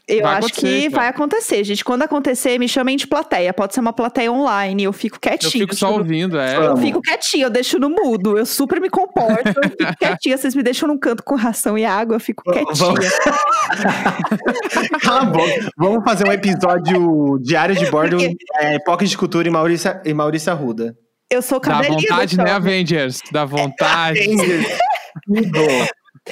Eu 0.07 0.21
Vai 0.21 0.35
acho 0.37 0.53
que 0.53 0.81
cara. 0.89 0.95
vai 1.01 1.07
acontecer, 1.07 1.63
gente. 1.63 1.83
Quando 1.83 2.03
acontecer, 2.03 2.59
me 2.59 2.67
chamem 2.67 2.95
de 2.95 3.07
plateia. 3.07 3.51
Pode 3.53 3.73
ser 3.73 3.79
uma 3.79 3.91
plateia 3.93 4.31
online. 4.31 4.83
Eu 4.83 4.93
fico 4.93 5.15
Eu 5.15 5.19
quietinha. 5.19 5.51
fico 5.51 5.75
só 5.75 5.91
ouvindo, 5.93 6.39
é. 6.39 6.57
Eu 6.57 6.77
fico 6.77 7.01
quietinha, 7.01 7.45
eu 7.45 7.49
deixo 7.49 7.79
no 7.79 7.89
mudo. 7.89 8.37
Eu 8.37 8.45
super 8.45 8.79
me 8.79 8.89
comporto. 8.89 9.47
Eu 9.47 9.69
fico 9.69 9.95
quietinha. 9.99 10.37
Vocês 10.37 10.53
me 10.53 10.61
deixam 10.61 10.87
num 10.87 10.97
canto 10.97 11.23
com 11.23 11.35
ração 11.35 11.77
e 11.77 11.83
água, 11.85 12.15
eu 12.15 12.19
fico 12.19 12.43
Vamos- 12.45 12.99
quietinha. 12.99 13.35
Cala 15.01 15.21
a 15.21 15.25
boca. 15.25 15.69
Vamos 15.77 16.03
fazer 16.03 16.27
um 16.27 16.31
episódio 16.31 17.39
diário 17.41 17.75
de 17.75 17.85
bordo, 17.89 18.17
é, 18.59 18.79
POC 18.79 19.05
de 19.05 19.17
cultura 19.17 19.47
e 19.47 19.51
Maurício, 19.51 19.91
e 20.05 20.13
Maurício 20.13 20.51
Arruda. 20.51 20.95
Eu 21.31 21.41
sou 21.41 21.59
Dá 21.59 21.71
cabelinho 21.71 21.99
do 22.01 22.07
vontade, 22.07 22.37
né. 22.37 22.51
Avengers? 22.51 23.19
Dá 23.31 23.45
vontade. 23.45 24.19
Tudo. 25.25 25.59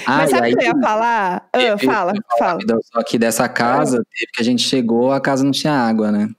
Ah, 0.05 0.17
Mas 0.17 0.29
sabe 0.31 0.53
o 0.53 0.57
que 0.57 0.63
eu 0.65 0.67
ia 0.75 0.81
falar? 0.81 1.49
Ah, 1.53 1.77
fala, 1.83 2.13
fala. 2.39 2.59
Só 2.83 3.03
que 3.03 3.17
dessa 3.19 3.47
casa, 3.49 4.03
teve 4.17 4.31
que 4.33 4.41
a 4.41 4.43
gente 4.45 4.63
chegou, 4.63 5.11
a 5.11 5.19
casa 5.21 5.43
não 5.43 5.51
tinha 5.51 5.73
água, 5.73 6.11
né? 6.11 6.29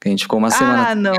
Que 0.00 0.08
a 0.08 0.10
gente 0.10 0.22
ficou 0.24 0.38
uma 0.38 0.50
semana 0.50 0.88
Ah, 0.90 0.94
não. 0.94 1.14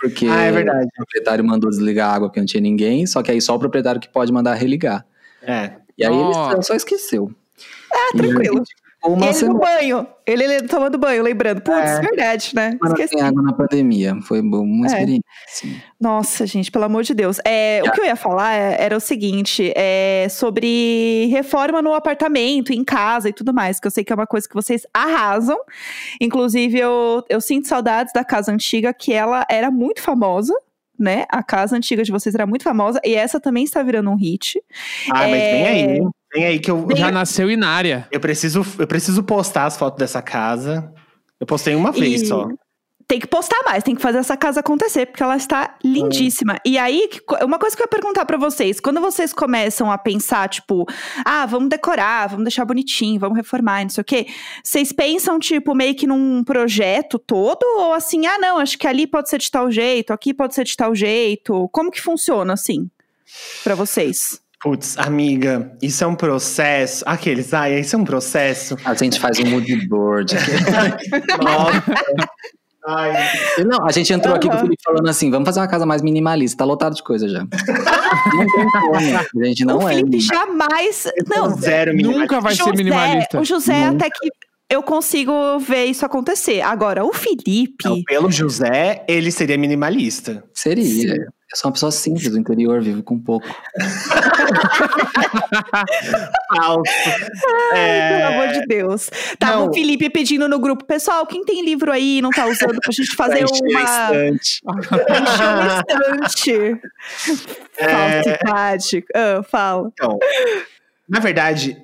porque 0.00 0.26
Ah, 0.26 0.42
é 0.42 0.52
verdade. 0.52 0.86
o 0.86 0.90
proprietário 0.96 1.44
mandou 1.44 1.68
desligar 1.70 2.10
a 2.10 2.14
água 2.14 2.28
porque 2.28 2.40
não 2.40 2.46
tinha 2.46 2.60
ninguém, 2.60 3.06
só 3.06 3.22
que 3.22 3.30
aí 3.30 3.40
só 3.40 3.54
o 3.54 3.58
proprietário 3.58 4.00
que 4.00 4.08
pode 4.08 4.32
mandar 4.32 4.54
religar. 4.54 5.04
É. 5.42 5.72
E 5.96 6.04
aí 6.04 6.10
Nossa. 6.10 6.54
ele 6.54 6.62
só 6.62 6.74
esqueceu. 6.74 7.30
Ah, 7.92 8.16
tranquilo. 8.16 8.62
Uma 9.04 9.16
ele 9.18 9.26
no 9.26 9.34
semana 9.34 9.58
banho. 9.58 10.06
Ele, 10.26 10.44
ele 10.44 10.68
tomando 10.68 10.98
banho, 10.98 11.22
lembrando. 11.22 11.60
Putz, 11.62 11.78
É. 11.90 12.00
verdade, 12.00 12.50
né? 12.54 12.78
Esqueci. 12.84 13.20
água 13.20 13.42
na 13.42 13.52
pandemia. 13.52 14.16
Foi 14.22 14.40
uma 14.40 14.86
É. 14.86 14.88
experiência. 14.88 15.24
assim. 15.48 15.80
Nossa, 16.00 16.46
gente, 16.46 16.70
pelo 16.70 16.84
amor 16.84 17.02
de 17.02 17.14
Deus. 17.14 17.38
É, 17.44 17.80
o 17.84 17.90
que 17.90 18.00
eu 18.00 18.04
ia 18.04 18.16
falar 18.16 18.54
é- 18.54 18.76
era 18.82 18.96
o 18.96 19.00
seguinte: 19.00 19.72
é 19.74 20.26
sobre 20.30 21.26
reforma 21.30 21.80
no 21.82 21.94
apartamento, 21.94 22.72
em 22.72 22.84
casa 22.84 23.28
e 23.28 23.32
tudo 23.32 23.52
mais, 23.54 23.80
que 23.80 23.86
eu 23.86 23.90
sei 23.90 24.04
que 24.04 24.12
é 24.12 24.16
uma 24.16 24.26
coisa 24.26 24.48
que 24.48 24.54
vocês 24.54 24.86
arrasam. 24.92 25.58
Inclusive, 26.20 26.78
eu, 26.78 27.24
eu 27.28 27.40
sinto 27.40 27.68
saudades 27.68 28.12
da 28.12 28.24
casa 28.24 28.52
antiga, 28.52 28.92
que 28.92 29.12
ela 29.12 29.46
era 29.50 29.70
muito 29.70 30.00
famosa. 30.02 30.54
Né? 30.98 31.24
A 31.30 31.42
casa 31.42 31.74
antiga 31.74 32.02
de 32.02 32.12
vocês 32.12 32.34
era 32.34 32.46
muito 32.46 32.62
famosa 32.62 33.00
e 33.02 33.14
essa 33.14 33.40
também 33.40 33.64
está 33.64 33.82
virando 33.82 34.10
um 34.10 34.16
hit. 34.16 34.62
Ah, 35.10 35.20
mas 35.20 35.32
É. 35.34 35.52
vem 35.52 35.66
aí, 35.66 36.00
Vem 36.32 36.44
aí 36.44 36.58
que 36.58 36.70
eu, 36.70 36.86
Já 36.96 37.10
nasceu 37.10 37.50
Inária. 37.50 38.06
eu, 38.10 38.20
preciso, 38.20 38.64
eu 38.78 38.86
preciso 38.86 39.22
postar 39.22 39.66
as 39.66 39.76
fotos 39.76 39.98
dessa 39.98 40.22
casa. 40.22 40.92
Eu 41.40 41.46
postei 41.46 41.74
uma 41.74 41.90
vez 41.90 42.22
E 42.22 42.26
só. 42.26 42.48
Tem 43.08 43.18
que 43.18 43.26
postar 43.26 43.60
mais, 43.64 43.82
tem 43.82 43.96
que 43.96 44.00
fazer 44.00 44.18
essa 44.18 44.36
casa 44.36 44.60
acontecer, 44.60 45.06
porque 45.06 45.20
ela 45.20 45.36
está 45.36 45.76
lindíssima. 45.84 46.58
E 46.64 46.78
aí, 46.78 47.10
uma 47.42 47.58
coisa 47.58 47.74
que 47.74 47.82
eu 47.82 47.86
ia 47.86 47.88
perguntar 47.88 48.24
pra 48.24 48.36
vocês: 48.36 48.78
quando 48.78 49.00
vocês 49.00 49.32
começam 49.32 49.90
a 49.90 49.98
pensar, 49.98 50.48
tipo, 50.48 50.86
ah, 51.24 51.44
vamos 51.44 51.70
decorar, 51.70 52.28
vamos 52.28 52.44
deixar 52.44 52.64
bonitinho, 52.64 53.18
vamos 53.18 53.36
reformar, 53.36 53.82
não 53.82 53.90
sei 53.90 54.02
o 54.02 54.04
quê, 54.04 54.28
vocês 54.62 54.92
pensam, 54.92 55.40
tipo, 55.40 55.74
meio 55.74 55.96
que 55.96 56.06
num 56.06 56.44
projeto 56.44 57.18
todo? 57.18 57.64
Ou 57.78 57.94
assim, 57.94 58.26
ah, 58.26 58.38
não, 58.38 58.58
acho 58.58 58.78
que 58.78 58.86
ali 58.86 59.08
pode 59.08 59.28
ser 59.28 59.38
de 59.38 59.50
tal 59.50 59.72
jeito, 59.72 60.12
aqui 60.12 60.32
pode 60.32 60.54
ser 60.54 60.62
de 60.62 60.76
tal 60.76 60.94
jeito? 60.94 61.68
Como 61.72 61.90
que 61.90 62.00
funciona, 62.00 62.52
assim, 62.52 62.88
pra 63.64 63.74
vocês? 63.74 64.39
Putz, 64.62 64.98
amiga, 64.98 65.72
isso 65.80 66.04
é 66.04 66.06
um 66.06 66.14
processo. 66.14 67.02
Aqueles, 67.06 67.54
ai, 67.54 67.80
isso 67.80 67.96
é 67.96 67.98
um 67.98 68.04
processo. 68.04 68.76
A 68.84 68.92
gente 68.94 69.18
faz 69.18 69.38
um 69.38 69.46
mood 69.46 69.88
board. 69.88 70.34
Nossa. 71.42 71.82
Ai, 72.86 73.12
Não, 73.66 73.86
a 73.86 73.92
gente 73.92 74.12
entrou 74.12 74.34
aqui 74.34 74.48
com 74.48 74.54
o. 74.56 74.58
Felipe 74.58 74.82
falando 74.84 75.08
assim: 75.08 75.30
vamos 75.30 75.46
fazer 75.46 75.60
uma 75.60 75.68
casa 75.68 75.86
mais 75.86 76.02
minimalista. 76.02 76.58
Tá 76.58 76.64
lotado 76.64 76.94
de 76.94 77.02
coisa 77.02 77.28
já. 77.28 77.40
não 77.40 78.46
tem 78.46 78.70
como. 78.70 78.96
A 79.42 79.44
gente 79.46 79.64
não 79.64 79.78
o 79.78 79.88
é. 79.88 79.94
Felipe 79.94 80.20
jamais. 80.20 81.04
Não, 81.28 81.50
zero. 81.58 81.94
Nunca 81.94 82.40
vai 82.40 82.52
ser 82.54 82.58
José- 82.64 82.76
minimalista. 82.76 83.40
O 83.40 83.44
José 83.44 83.86
Nunca. 83.90 84.06
até 84.06 84.10
que 84.10 84.30
eu 84.68 84.82
consigo 84.82 85.58
ver 85.58 85.86
isso 85.86 86.04
acontecer. 86.06 86.60
Agora, 86.62 87.04
o 87.04 87.12
Felipe. 87.12 87.74
Então, 87.80 88.02
pelo 88.04 88.30
José, 88.30 89.04
ele 89.08 89.30
seria 89.30 89.56
minimalista. 89.58 90.44
Seria. 90.54 91.28
Eu 91.52 91.56
sou 91.56 91.68
uma 91.68 91.72
pessoa 91.72 91.90
simples 91.90 92.30
do 92.30 92.38
interior, 92.38 92.80
vivo 92.80 93.02
com 93.02 93.18
pouco. 93.18 93.44
Falso. 96.54 96.82
É, 97.74 98.18
Pelo 98.18 98.28
amor 98.28 98.48
de 98.52 98.66
Deus. 98.66 99.10
Tava 99.36 99.56
Não. 99.56 99.68
o 99.68 99.74
Felipe 99.74 100.08
pedindo 100.10 100.48
no 100.48 100.60
grupo, 100.60 100.84
pessoal, 100.84 101.26
quem 101.26 101.44
tem 101.44 101.64
livro 101.64 101.90
aí 101.90 102.18
e 102.18 102.22
não 102.22 102.30
tá 102.30 102.46
usando 102.46 102.78
pra 102.80 102.92
gente 102.92 103.16
fazer 103.16 103.44
uma. 103.44 103.82
estante. 103.82 104.60
uma 104.64 106.24
estante. 106.28 106.80
É. 107.78 108.22
Falsidade. 108.22 109.04
Ah, 109.12 109.42
fala. 109.42 109.90
Então, 109.92 110.18
na 111.08 111.18
verdade, 111.18 111.76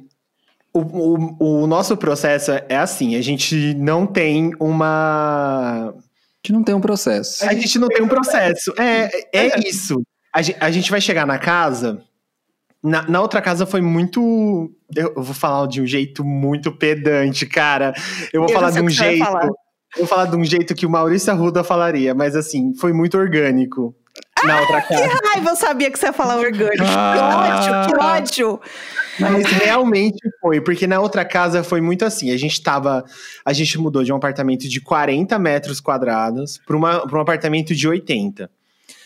o, 0.72 0.80
o, 0.80 1.62
o 1.62 1.66
nosso 1.66 1.96
processo 1.96 2.52
é 2.68 2.76
assim: 2.76 3.16
a 3.16 3.22
gente 3.22 3.74
não 3.74 4.06
tem 4.06 4.52
uma. 4.60 5.92
A 6.46 6.48
gente 6.48 6.52
não 6.52 6.62
tem 6.62 6.74
um 6.74 6.80
processo. 6.80 7.44
A 7.44 7.54
gente 7.54 7.78
não 7.78 7.88
tem 7.88 8.02
um 8.02 8.08
processo. 8.08 8.72
É, 8.78 9.10
é 9.32 9.68
isso. 9.68 10.00
A 10.32 10.42
gente, 10.42 10.58
a 10.60 10.70
gente 10.70 10.90
vai 10.90 11.00
chegar 11.00 11.26
na 11.26 11.38
casa. 11.38 12.02
Na, 12.82 13.02
na 13.08 13.20
outra 13.20 13.42
casa 13.42 13.66
foi 13.66 13.80
muito. 13.80 14.70
Eu, 14.94 15.14
vou 15.14 15.34
falar 15.34 15.66
de 15.66 15.80
um 15.80 15.86
jeito 15.86 16.24
muito 16.24 16.70
pedante, 16.70 17.46
cara. 17.46 17.92
Eu 18.32 18.42
vou 18.42 18.50
Eu 18.50 18.54
falar 18.54 18.70
de 18.70 18.80
um 18.80 18.88
jeito. 18.88 19.24
falar. 19.24 19.46
Eu 19.46 20.00
vou 20.00 20.06
falar 20.06 20.26
de 20.26 20.36
um 20.36 20.44
jeito 20.44 20.74
que 20.74 20.86
o 20.86 20.90
Maurício 20.90 21.32
Arruda 21.32 21.64
falaria, 21.64 22.14
mas 22.14 22.36
assim, 22.36 22.74
foi 22.74 22.92
muito 22.92 23.16
orgânico 23.16 23.94
na 24.46 24.60
outra 24.60 24.82
casa. 24.82 25.20
Ai, 25.34 25.42
eu 25.46 25.56
sabia 25.56 25.90
que 25.90 25.98
você 25.98 26.06
ia 26.06 26.12
falar 26.12 26.36
orgânico. 26.36 26.84
Ah. 26.86 27.86
Que 27.86 27.96
ódio, 27.96 27.98
que 27.98 28.04
ódio. 28.04 28.60
Mas 29.18 29.46
realmente 29.46 30.18
foi, 30.40 30.60
porque 30.60 30.86
na 30.86 31.00
outra 31.00 31.24
casa 31.24 31.64
foi 31.64 31.80
muito 31.80 32.04
assim. 32.04 32.30
A 32.30 32.36
gente 32.36 32.62
tava. 32.62 33.04
A 33.44 33.52
gente 33.52 33.78
mudou 33.78 34.04
de 34.04 34.12
um 34.12 34.16
apartamento 34.16 34.68
de 34.68 34.80
40 34.80 35.38
metros 35.38 35.80
quadrados 35.80 36.60
para 36.66 36.76
um 36.76 37.20
apartamento 37.20 37.74
de 37.74 37.88
80. 37.88 38.50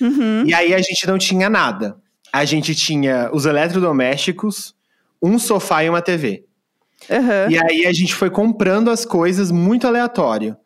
Uhum. 0.01 0.45
E 0.47 0.55
aí 0.55 0.75
a 0.75 0.79
gente 0.79 1.07
não 1.07 1.19
tinha 1.19 1.49
nada. 1.49 1.97
A 2.33 2.45
gente 2.45 2.75
tinha 2.75 3.31
os 3.33 3.45
eletrodomésticos, 3.45 4.75
um 5.23 5.39
sofá 5.39 5.85
e 5.85 5.91
uma 5.91 6.03
TV. 6.03 6.45
Aham. 7.11 7.47
E 7.49 7.59
aí 7.59 7.87
a 7.87 7.93
gente 7.93 8.15
foi 8.15 8.31
comprando 8.31 8.91
as 8.91 9.05
coisas 9.05 9.51
muito 9.51 9.87
aleatório. 9.87 10.57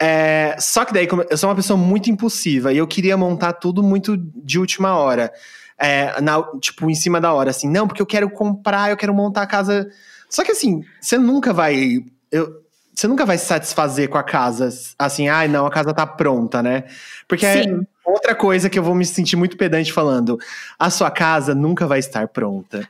É, 0.00 0.56
só 0.58 0.84
que 0.84 0.92
daí, 0.92 1.08
eu 1.30 1.36
sou 1.38 1.48
uma 1.48 1.56
pessoa 1.56 1.76
muito 1.76 2.10
impulsiva 2.10 2.72
e 2.72 2.78
eu 2.78 2.86
queria 2.86 3.16
montar 3.16 3.54
tudo 3.54 3.82
muito 3.82 4.16
de 4.16 4.58
última 4.58 4.94
hora. 4.96 5.32
É, 5.78 6.20
na- 6.20 6.42
tipo, 6.60 6.88
em 6.90 6.94
cima 6.94 7.20
da 7.20 7.32
hora, 7.32 7.50
assim, 7.50 7.68
não, 7.68 7.86
porque 7.86 8.00
eu 8.02 8.06
quero 8.06 8.28
comprar, 8.30 8.90
eu 8.90 8.96
quero 8.96 9.14
montar 9.14 9.42
a 9.42 9.46
casa. 9.46 9.88
Só 10.28 10.42
que 10.44 10.52
assim, 10.52 10.82
você 11.00 11.18
nunca 11.18 11.52
vai. 11.52 12.02
eu- 12.32 12.62
você 12.94 13.06
nunca 13.06 13.26
vai 13.26 13.36
se 13.36 13.44
satisfazer 13.44 14.08
com 14.08 14.16
a 14.16 14.22
casa, 14.22 14.70
assim, 14.98 15.28
ai, 15.28 15.48
não, 15.48 15.66
a 15.66 15.70
casa 15.70 15.92
tá 15.92 16.06
pronta, 16.06 16.62
né? 16.62 16.84
Porque 17.28 17.44
é 17.44 17.64
outra 18.02 18.34
coisa 18.34 18.70
que 18.70 18.78
eu 18.78 18.82
vou 18.82 18.94
me 18.94 19.04
sentir 19.04 19.36
muito 19.36 19.56
pedante 19.58 19.92
falando: 19.92 20.38
a 20.78 20.88
sua 20.88 21.10
casa 21.10 21.54
nunca 21.54 21.86
vai 21.86 21.98
estar 21.98 22.26
pronta. 22.28 22.88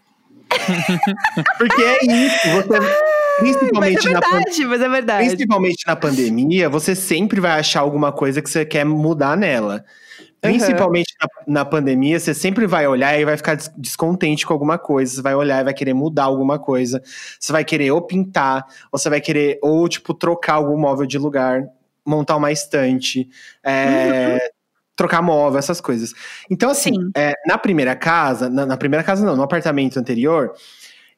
Porque 1.59 1.83
é 1.83 2.05
isso, 2.05 2.49
você. 2.51 2.97
Mas 3.41 3.57
Principalmente 3.57 4.09
é 4.09 4.13
na 4.13 4.21
pandemia. 4.21 4.45
verdade, 4.45 4.65
mas 4.67 4.81
é 4.81 4.89
verdade. 4.89 5.29
Principalmente 5.29 5.87
na 5.87 5.97
pandemia, 5.97 6.69
você 6.69 6.95
sempre 6.95 7.41
vai 7.41 7.59
achar 7.59 7.81
alguma 7.81 8.13
coisa 8.13 8.41
que 8.41 8.49
você 8.49 8.65
quer 8.65 8.85
mudar 8.85 9.37
nela. 9.37 9.85
Principalmente 10.41 11.13
na, 11.21 11.29
na 11.61 11.65
pandemia, 11.65 12.21
você 12.21 12.33
sempre 12.33 12.67
vai 12.67 12.87
olhar 12.87 13.19
e 13.19 13.25
vai 13.25 13.37
ficar 13.37 13.57
des- 13.57 13.71
descontente 13.77 14.47
com 14.47 14.53
alguma 14.53 14.79
coisa. 14.79 15.15
Você 15.15 15.23
vai 15.23 15.35
olhar 15.35 15.61
e 15.61 15.65
vai 15.65 15.75
querer 15.75 15.93
mudar 15.95 16.25
alguma 16.25 16.59
coisa. 16.59 17.03
Você 17.41 17.53
vai 17.53 17.65
querer 17.65 17.91
ou 17.91 18.01
pintar, 18.03 18.65
ou 18.93 18.99
você 18.99 19.11
vai 19.11 19.21
querer, 19.21 19.59
ou, 19.63 19.89
tipo, 19.89 20.15
trocar 20.15 20.55
algum 20.55 20.79
móvel 20.79 21.07
de 21.07 21.19
lugar, 21.19 21.65
montar 22.05 22.37
uma 22.37 22.53
estante, 22.53 23.29
é, 23.65 24.39
trocar 24.95 25.21
móvel, 25.21 25.59
essas 25.59 25.81
coisas. 25.81 26.13
Então, 26.49 26.71
assim, 26.71 26.93
Sim. 26.95 27.11
é, 27.17 27.33
na 27.47 27.59
primeira 27.59 27.97
casa, 27.97 28.49
na, 28.49 28.65
na 28.65 28.77
primeira 28.77 29.03
casa 29.03 29.27
não, 29.27 29.35
no 29.35 29.43
apartamento 29.43 29.99
anterior, 29.99 30.53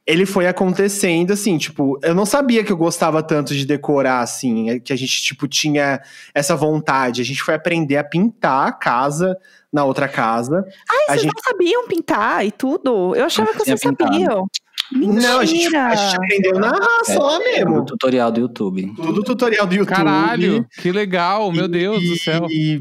ele 0.08 0.24
foi 0.24 0.46
acontecendo 0.46 1.34
assim, 1.34 1.58
tipo, 1.58 1.98
eu 2.02 2.14
não 2.14 2.24
sabia 2.24 2.64
que 2.64 2.72
eu 2.72 2.76
gostava 2.78 3.22
tanto 3.22 3.54
de 3.54 3.66
decorar 3.66 4.20
assim, 4.20 4.70
é 4.70 4.80
que 4.80 4.90
a 4.90 4.96
gente 4.96 5.22
tipo 5.22 5.46
tinha 5.46 6.00
essa 6.34 6.56
vontade. 6.56 7.20
A 7.20 7.24
gente 7.24 7.42
foi 7.42 7.54
aprender 7.54 7.98
a 7.98 8.04
pintar 8.04 8.68
a 8.68 8.72
casa 8.72 9.36
na 9.70 9.84
outra 9.84 10.08
casa. 10.08 10.64
Ai, 10.90 10.96
a 10.96 11.12
vocês 11.12 11.22
gente 11.22 11.34
não 11.34 11.42
sabiam 11.42 11.86
pintar 11.86 12.46
e 12.46 12.50
tudo? 12.50 13.14
Eu 13.14 13.26
achava 13.26 13.52
que 13.52 13.58
vocês 13.58 13.78
sabiam. 13.78 14.46
Mentira. 14.90 15.20
Não, 15.20 15.40
a 15.40 15.44
gente, 15.44 15.76
a 15.76 15.94
gente 15.94 16.16
aprendeu 16.16 16.58
na 16.58 16.70
raça 16.70 17.18
lá 17.22 17.38
No 17.38 17.44
mesmo. 17.44 17.84
tutorial 17.84 18.32
do 18.32 18.40
YouTube. 18.40 18.90
Tudo 18.96 19.22
tutorial 19.22 19.66
do 19.66 19.74
YouTube. 19.74 19.94
Caralho, 19.94 20.66
que 20.80 20.90
legal, 20.90 21.52
meu 21.52 21.68
Deus 21.68 22.02
e, 22.02 22.08
do 22.08 22.16
céu. 22.16 22.46
E, 22.48 22.80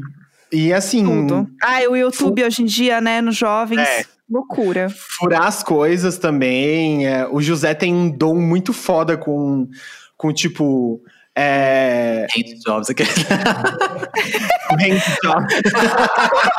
e 0.52 0.72
assim, 0.72 1.04
Tudo. 1.04 1.48
Ai, 1.62 1.86
o 1.86 1.96
YouTube 1.96 2.44
hoje 2.44 2.62
em 2.62 2.66
dia, 2.66 3.00
né, 3.00 3.20
nos 3.20 3.36
jovens, 3.36 3.80
É. 3.80 4.04
loucura. 4.30 4.88
furar 5.18 5.46
as 5.46 5.62
coisas 5.62 6.18
também. 6.18 7.06
é, 7.06 7.26
o 7.30 7.40
José 7.40 7.74
tem 7.74 7.94
um 7.94 8.10
dom 8.10 8.34
muito 8.36 8.72
foda 8.72 9.16
com, 9.16 9.68
com 10.16 10.32
tipo. 10.32 11.00
É, 11.40 12.26
Hand 12.36 12.58
jobs 12.66 12.90
aqui. 12.90 13.04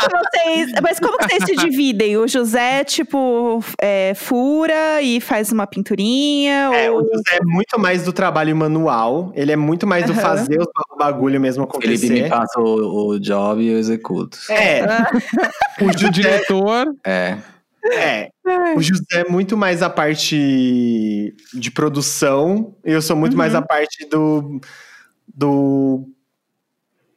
Vocês- 0.09 0.71
mas 0.81 0.99
como 0.99 1.17
que 1.17 1.25
vocês 1.27 1.43
se 1.45 1.55
dividem? 1.55 2.17
O 2.17 2.27
José, 2.27 2.83
tipo, 2.83 3.63
é, 3.81 4.13
fura 4.15 5.01
e 5.01 5.19
faz 5.21 5.51
uma 5.51 5.67
pinturinha? 5.67 6.71
É, 6.73 6.89
o 6.89 6.95
ou... 6.95 7.01
José 7.03 7.37
é 7.41 7.43
muito 7.45 7.79
mais 7.79 8.03
do 8.03 8.11
trabalho 8.13 8.55
manual, 8.55 9.31
ele 9.35 9.51
é 9.51 9.55
muito 9.55 9.85
mais 9.85 10.05
do 10.05 10.13
fazer 10.13 10.59
o 10.61 10.97
bagulho 10.97 11.39
mesmo 11.39 11.67
Felipe 11.81 12.09
me 12.09 12.19
acontecer. 12.21 12.29
passa 12.29 12.59
o, 12.59 13.09
o 13.09 13.19
job 13.19 13.61
e 13.61 13.67
eu 13.69 13.77
executo. 13.77 14.37
É, 14.49 14.81
o 15.81 15.85
O 15.89 16.11
diretor, 16.11 16.95
É. 17.05 17.37
é, 17.85 18.29
o 18.75 18.81
José 18.81 19.21
é 19.27 19.29
muito 19.29 19.55
mais 19.57 19.81
a 19.81 19.89
parte 19.89 21.35
de 21.53 21.71
produção, 21.71 22.75
e 22.85 22.91
eu 22.91 23.01
sou 23.01 23.15
muito 23.15 23.37
mais 23.37 23.53
Uhum. 23.53 23.59
a 23.59 23.61
parte 23.61 24.05
do, 24.09 24.59
do 25.33 26.07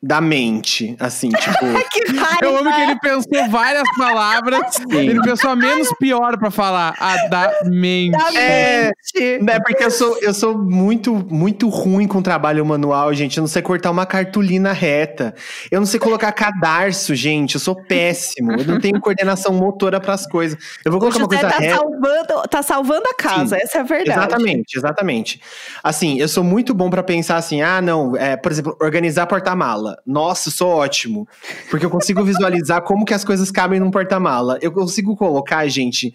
da 0.02 0.20
mente, 0.20 0.96
assim, 0.98 1.28
tipo. 1.28 1.52
Que 1.92 2.16
raiva! 2.16 2.38
eu 2.42 2.56
amo 2.56 2.72
que 2.74 2.80
ele 2.80 2.98
pensou 2.98 3.48
várias 3.50 3.88
palavras. 3.96 4.62
Ele 4.90 5.20
pensou 5.22 5.50
a 5.50 5.56
menos 5.56 5.88
pior 5.98 6.38
pra 6.38 6.50
falar. 6.50 6.94
A 6.98 7.28
da 7.28 7.60
mente. 7.64 8.12
Da 8.12 8.32
É, 8.40 8.92
mente. 9.14 9.42
Né, 9.42 9.60
porque 9.60 9.84
eu 9.84 9.90
sou, 9.90 10.18
eu 10.20 10.32
sou 10.32 10.56
muito, 10.56 11.14
muito 11.30 11.68
ruim 11.68 12.08
com 12.08 12.22
trabalho 12.22 12.64
manual, 12.64 13.12
gente. 13.14 13.36
Eu 13.36 13.42
não 13.42 13.48
sei 13.48 13.60
cortar 13.62 13.90
uma 13.90 14.06
cartolina 14.06 14.72
reta. 14.72 15.34
Eu 15.70 15.80
não 15.80 15.86
sei 15.86 16.00
colocar 16.00 16.32
cadarço, 16.32 17.14
gente. 17.14 17.54
Eu 17.54 17.60
sou 17.60 17.76
péssimo. 17.76 18.52
Eu 18.52 18.64
não 18.64 18.80
tenho 18.80 19.00
coordenação 19.00 19.52
motora 19.54 20.00
pras 20.00 20.26
coisas. 20.26 20.58
Eu 20.84 20.90
vou 20.90 21.00
colocar 21.00 21.18
uma 21.18 21.28
coisa 21.28 21.48
tá 21.48 21.58
reta. 21.58 21.76
salvando, 21.76 22.48
tá 22.48 22.62
salvando 22.62 23.04
a 23.08 23.14
casa, 23.14 23.56
essa 23.56 23.78
é 23.78 23.80
a 23.82 23.84
verdade. 23.84 24.18
Exatamente, 24.18 24.78
exatamente. 24.78 25.40
Assim, 25.82 26.18
eu 26.18 26.28
sou 26.28 26.42
muito 26.42 26.72
bom 26.74 26.88
pra 26.90 27.02
pensar 27.02 27.36
assim, 27.36 27.60
ah, 27.62 27.80
não, 27.80 28.16
é, 28.16 28.36
por 28.36 28.50
exemplo, 28.50 28.76
organizar 28.80 29.26
porta-mala. 29.26 29.91
Nossa, 30.06 30.48
eu 30.48 30.52
sou 30.52 30.68
ótimo. 30.68 31.28
Porque 31.70 31.84
eu 31.84 31.90
consigo 31.90 32.24
visualizar 32.24 32.82
como 32.82 33.04
que 33.04 33.14
as 33.14 33.24
coisas 33.24 33.50
cabem 33.50 33.80
num 33.80 33.90
porta-mala. 33.90 34.58
Eu 34.62 34.72
consigo 34.72 35.16
colocar, 35.16 35.66
gente, 35.68 36.14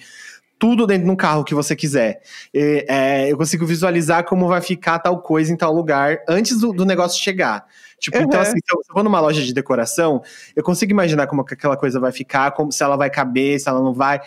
tudo 0.59 0.87
dentro 0.87 1.05
de 1.05 1.11
um 1.11 1.15
carro 1.15 1.43
que 1.43 1.53
você 1.53 1.75
quiser. 1.75 2.21
E, 2.53 2.85
é, 2.87 3.31
eu 3.31 3.37
consigo 3.37 3.65
visualizar 3.65 4.23
como 4.23 4.47
vai 4.47 4.61
ficar 4.61 4.99
tal 4.99 5.21
coisa 5.21 5.51
em 5.51 5.57
tal 5.57 5.73
lugar 5.73 6.19
antes 6.27 6.59
do, 6.59 6.73
do 6.73 6.85
negócio 6.85 7.21
chegar. 7.21 7.65
Tipo, 7.99 8.17
então, 8.17 8.39
Uhum. 8.39 8.45
assim, 8.45 8.57
se 8.57 8.73
eu, 8.73 8.79
vou 8.93 9.03
numa 9.03 9.19
loja 9.19 9.41
de 9.41 9.53
decoração, 9.53 10.21
eu 10.55 10.63
consigo 10.63 10.91
imaginar 10.91 11.27
como 11.27 11.43
que 11.43 11.53
aquela 11.53 11.75
coisa 11.75 11.99
vai 11.99 12.11
ficar, 12.11 12.51
como 12.51 12.71
se 12.71 12.83
ela 12.83 12.95
vai 12.95 13.09
caber, 13.09 13.59
se 13.59 13.67
ela 13.67 13.81
não 13.81 13.93
vai. 13.93 14.21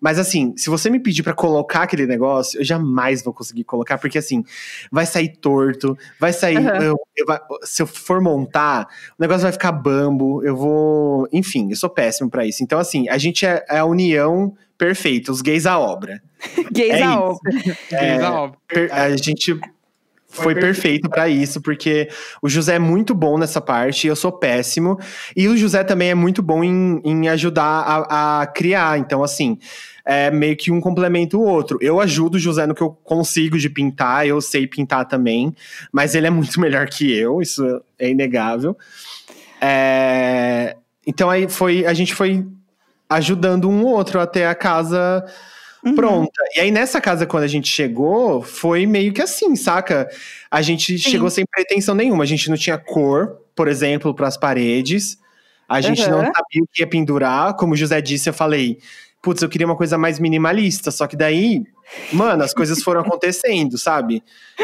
Mas 0.00 0.18
assim, 0.18 0.54
se 0.56 0.70
você 0.70 0.88
me 0.88 1.00
pedir 1.00 1.22
pra 1.22 1.32
colocar 1.34 1.82
aquele 1.82 2.06
negócio, 2.06 2.60
eu 2.60 2.64
jamais 2.64 3.22
vou 3.22 3.32
conseguir 3.34 3.64
colocar, 3.64 3.98
porque 3.98 4.18
assim, 4.18 4.44
vai 4.92 5.04
sair 5.06 5.36
torto, 5.36 5.96
vai 6.20 6.32
sair. 6.32 6.58
Uhum. 6.58 6.68
eu- 6.82 6.96
eu 7.16 7.26
se 7.64 7.82
eu 7.82 7.86
for 7.86 8.20
montar, 8.20 8.86
o 9.18 9.20
negócio 9.22 9.42
vai 9.42 9.52
ficar 9.52 9.72
bambo, 9.72 10.42
eu 10.44 10.56
vou. 10.56 11.26
Enfim, 11.32 11.68
eu 11.70 11.76
sou 11.76 11.90
péssimo 11.90 12.30
pra 12.30 12.46
isso. 12.46 12.62
Então, 12.62 12.78
assim, 12.78 13.08
a 13.08 13.18
gente 13.18 13.44
é, 13.44 13.64
é 13.68 13.78
a 13.78 13.84
união 13.84 14.54
perfeita, 14.76 15.32
os 15.32 15.42
gays 15.42 15.66
à 15.66 15.78
obra. 15.78 16.22
Gays 16.70 16.90
É 16.94 17.02
a 17.02 17.10
isso. 17.10 17.18
obra. 17.18 17.52
É, 17.90 18.18
Tá 18.18 18.40
óbvio. 18.42 18.58
per- 18.68 18.92
a 18.94 19.16
gente 19.16 19.58
foi 20.28 20.54
perfeito 20.54 21.08
pra 21.08 21.28
isso, 21.28 21.60
porque 21.60 22.08
o 22.42 22.48
José 22.48 22.74
é 22.76 22.78
muito 22.78 23.14
bom 23.14 23.38
nessa 23.38 23.60
parte, 23.60 24.06
eu 24.06 24.14
sou 24.14 24.30
péssimo. 24.30 24.98
E 25.34 25.48
o 25.48 25.56
José 25.56 25.82
também 25.82 26.10
é 26.10 26.14
muito 26.14 26.42
bom 26.42 26.62
em, 26.62 27.00
em 27.02 27.28
ajudar 27.28 27.64
a, 27.64 28.42
a 28.42 28.46
criar. 28.46 28.98
Então, 28.98 29.24
assim, 29.24 29.58
é 30.04 30.30
meio 30.30 30.56
que 30.56 30.70
um 30.70 30.80
complementa 30.80 31.36
o 31.36 31.42
outro. 31.42 31.78
Eu 31.80 32.00
ajudo 32.00 32.36
o 32.36 32.38
José 32.38 32.66
no 32.66 32.74
que 32.74 32.82
eu 32.82 32.90
consigo 32.90 33.58
de 33.58 33.70
pintar, 33.70 34.26
eu 34.26 34.40
sei 34.40 34.66
pintar 34.66 35.06
também, 35.06 35.54
mas 35.90 36.14
ele 36.14 36.26
é 36.26 36.30
muito 36.30 36.60
melhor 36.60 36.88
que 36.88 37.10
eu, 37.10 37.40
isso 37.40 37.80
é 37.98 38.10
inegável. 38.10 38.76
É, 39.60 40.76
então 41.06 41.28
aí 41.28 41.48
foi, 41.48 41.84
a 41.84 41.94
gente 41.94 42.14
foi 42.14 42.46
ajudando 43.08 43.68
um 43.68 43.84
outro 43.84 44.20
até 44.20 44.46
a 44.46 44.54
casa 44.54 45.24
Uhum. 45.84 45.94
pronta. 45.94 46.42
E 46.56 46.60
aí, 46.60 46.70
nessa 46.70 47.00
casa, 47.00 47.26
quando 47.26 47.44
a 47.44 47.48
gente 47.48 47.68
chegou, 47.68 48.42
foi 48.42 48.86
meio 48.86 49.12
que 49.12 49.22
assim, 49.22 49.54
saca? 49.56 50.08
A 50.50 50.60
gente 50.62 50.98
Sim. 50.98 51.10
chegou 51.10 51.30
sem 51.30 51.44
pretensão 51.50 51.94
nenhuma. 51.94 52.24
A 52.24 52.26
gente 52.26 52.48
não 52.50 52.56
tinha 52.56 52.76
cor, 52.76 53.38
por 53.54 53.68
exemplo, 53.68 54.14
para 54.14 54.26
as 54.26 54.36
paredes. 54.36 55.18
A 55.68 55.80
gente 55.80 56.08
não 56.08 56.20
Aham. 56.20 56.32
sabia 56.34 56.62
o 56.62 56.68
que 56.72 56.82
ia 56.82 56.86
pendurar. 56.86 57.54
Como 57.54 57.74
o 57.74 57.76
José 57.76 58.00
disse, 58.00 58.28
eu 58.28 58.34
falei, 58.34 58.78
putz, 59.22 59.42
eu 59.42 59.48
queria 59.48 59.66
uma 59.66 59.76
coisa 59.76 59.98
mais 59.98 60.18
minimalista. 60.18 60.90
Só 60.90 61.06
que 61.06 61.16
daí, 61.16 61.64
mano, 62.12 62.42
as 62.42 62.54
coisas 62.54 62.82
foram 62.82 63.00
acontecendo, 63.02 63.76
sabe? 63.78 64.22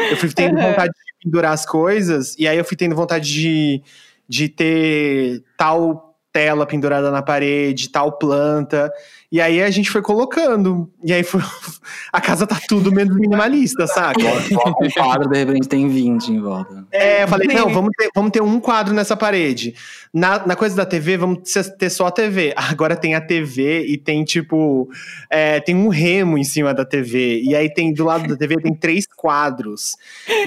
Eu 0.09 0.17
fui 0.17 0.29
tendo 0.33 0.57
Aham. 0.57 0.69
vontade 0.69 0.91
de 0.91 1.23
pendurar 1.23 1.53
as 1.53 1.65
coisas, 1.65 2.35
e 2.37 2.47
aí 2.47 2.57
eu 2.57 2.65
fui 2.65 2.77
tendo 2.77 2.95
vontade 2.95 3.31
de, 3.31 3.81
de 4.27 4.49
ter 4.49 5.43
tal 5.57 6.15
tela 6.31 6.65
pendurada 6.65 7.09
na 7.11 7.21
parede, 7.21 7.89
tal 7.89 8.17
planta. 8.17 8.91
E 9.31 9.41
aí 9.41 9.61
a 9.61 9.69
gente 9.69 9.89
foi 9.89 10.01
colocando. 10.01 10.89
E 11.03 11.11
aí 11.11 11.23
foi. 11.23 11.41
A 12.11 12.21
casa 12.21 12.47
tá 12.47 12.57
tudo 12.67 12.91
menos 12.91 13.15
minimalista, 13.15 13.85
saca? 13.87 14.19
Um 14.21 14.89
quadro, 14.89 15.29
de 15.29 15.37
repente 15.37 15.67
tem 15.67 15.87
20 15.87 16.29
em 16.29 16.39
volta. 16.39 16.85
É, 16.91 17.23
eu 17.23 17.27
falei, 17.27 17.47
não, 17.47 17.69
vamos 17.69 17.91
ter, 17.97 18.09
vamos 18.15 18.31
ter 18.31 18.41
um 18.41 18.59
quadro 18.59 18.93
nessa 18.93 19.17
parede. 19.17 19.75
Na, 20.13 20.45
na 20.47 20.55
coisa 20.55 20.75
da 20.75 20.85
TV, 20.85 21.17
vamos 21.17 21.39
ter 21.77 21.89
só 21.89 22.07
a 22.07 22.11
TV. 22.11 22.53
Agora 22.55 22.95
tem 22.95 23.15
a 23.15 23.21
TV 23.21 23.85
e 23.85 23.97
tem, 23.97 24.23
tipo, 24.23 24.89
é, 25.29 25.59
tem 25.59 25.75
um 25.75 25.89
remo 25.89 26.37
em 26.37 26.43
cima 26.43 26.73
da 26.73 26.85
TV. 26.85 27.41
E 27.41 27.55
aí 27.55 27.71
tem, 27.71 27.93
do 27.93 28.05
lado 28.05 28.27
da 28.27 28.37
TV, 28.37 28.55
tem 28.61 28.73
três 28.73 29.05
quadros. 29.05 29.97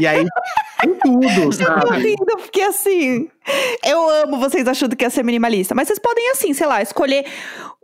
E 0.00 0.06
aí 0.06 0.24
tem 0.80 0.94
tudo, 0.94 1.24
Eu 1.24 1.50
tô 1.50 1.52
sabe? 1.52 1.98
rindo, 1.98 2.36
porque 2.38 2.62
assim. 2.62 3.28
Eu 3.84 4.10
amo 4.10 4.38
vocês 4.38 4.66
achando 4.68 4.94
que 4.94 5.04
ia 5.04 5.10
ser 5.10 5.22
minimalista. 5.22 5.74
Mas 5.74 5.88
vocês 5.88 5.98
podem, 5.98 6.30
assim, 6.30 6.52
sei 6.52 6.66
lá, 6.66 6.82
escolher 6.82 7.24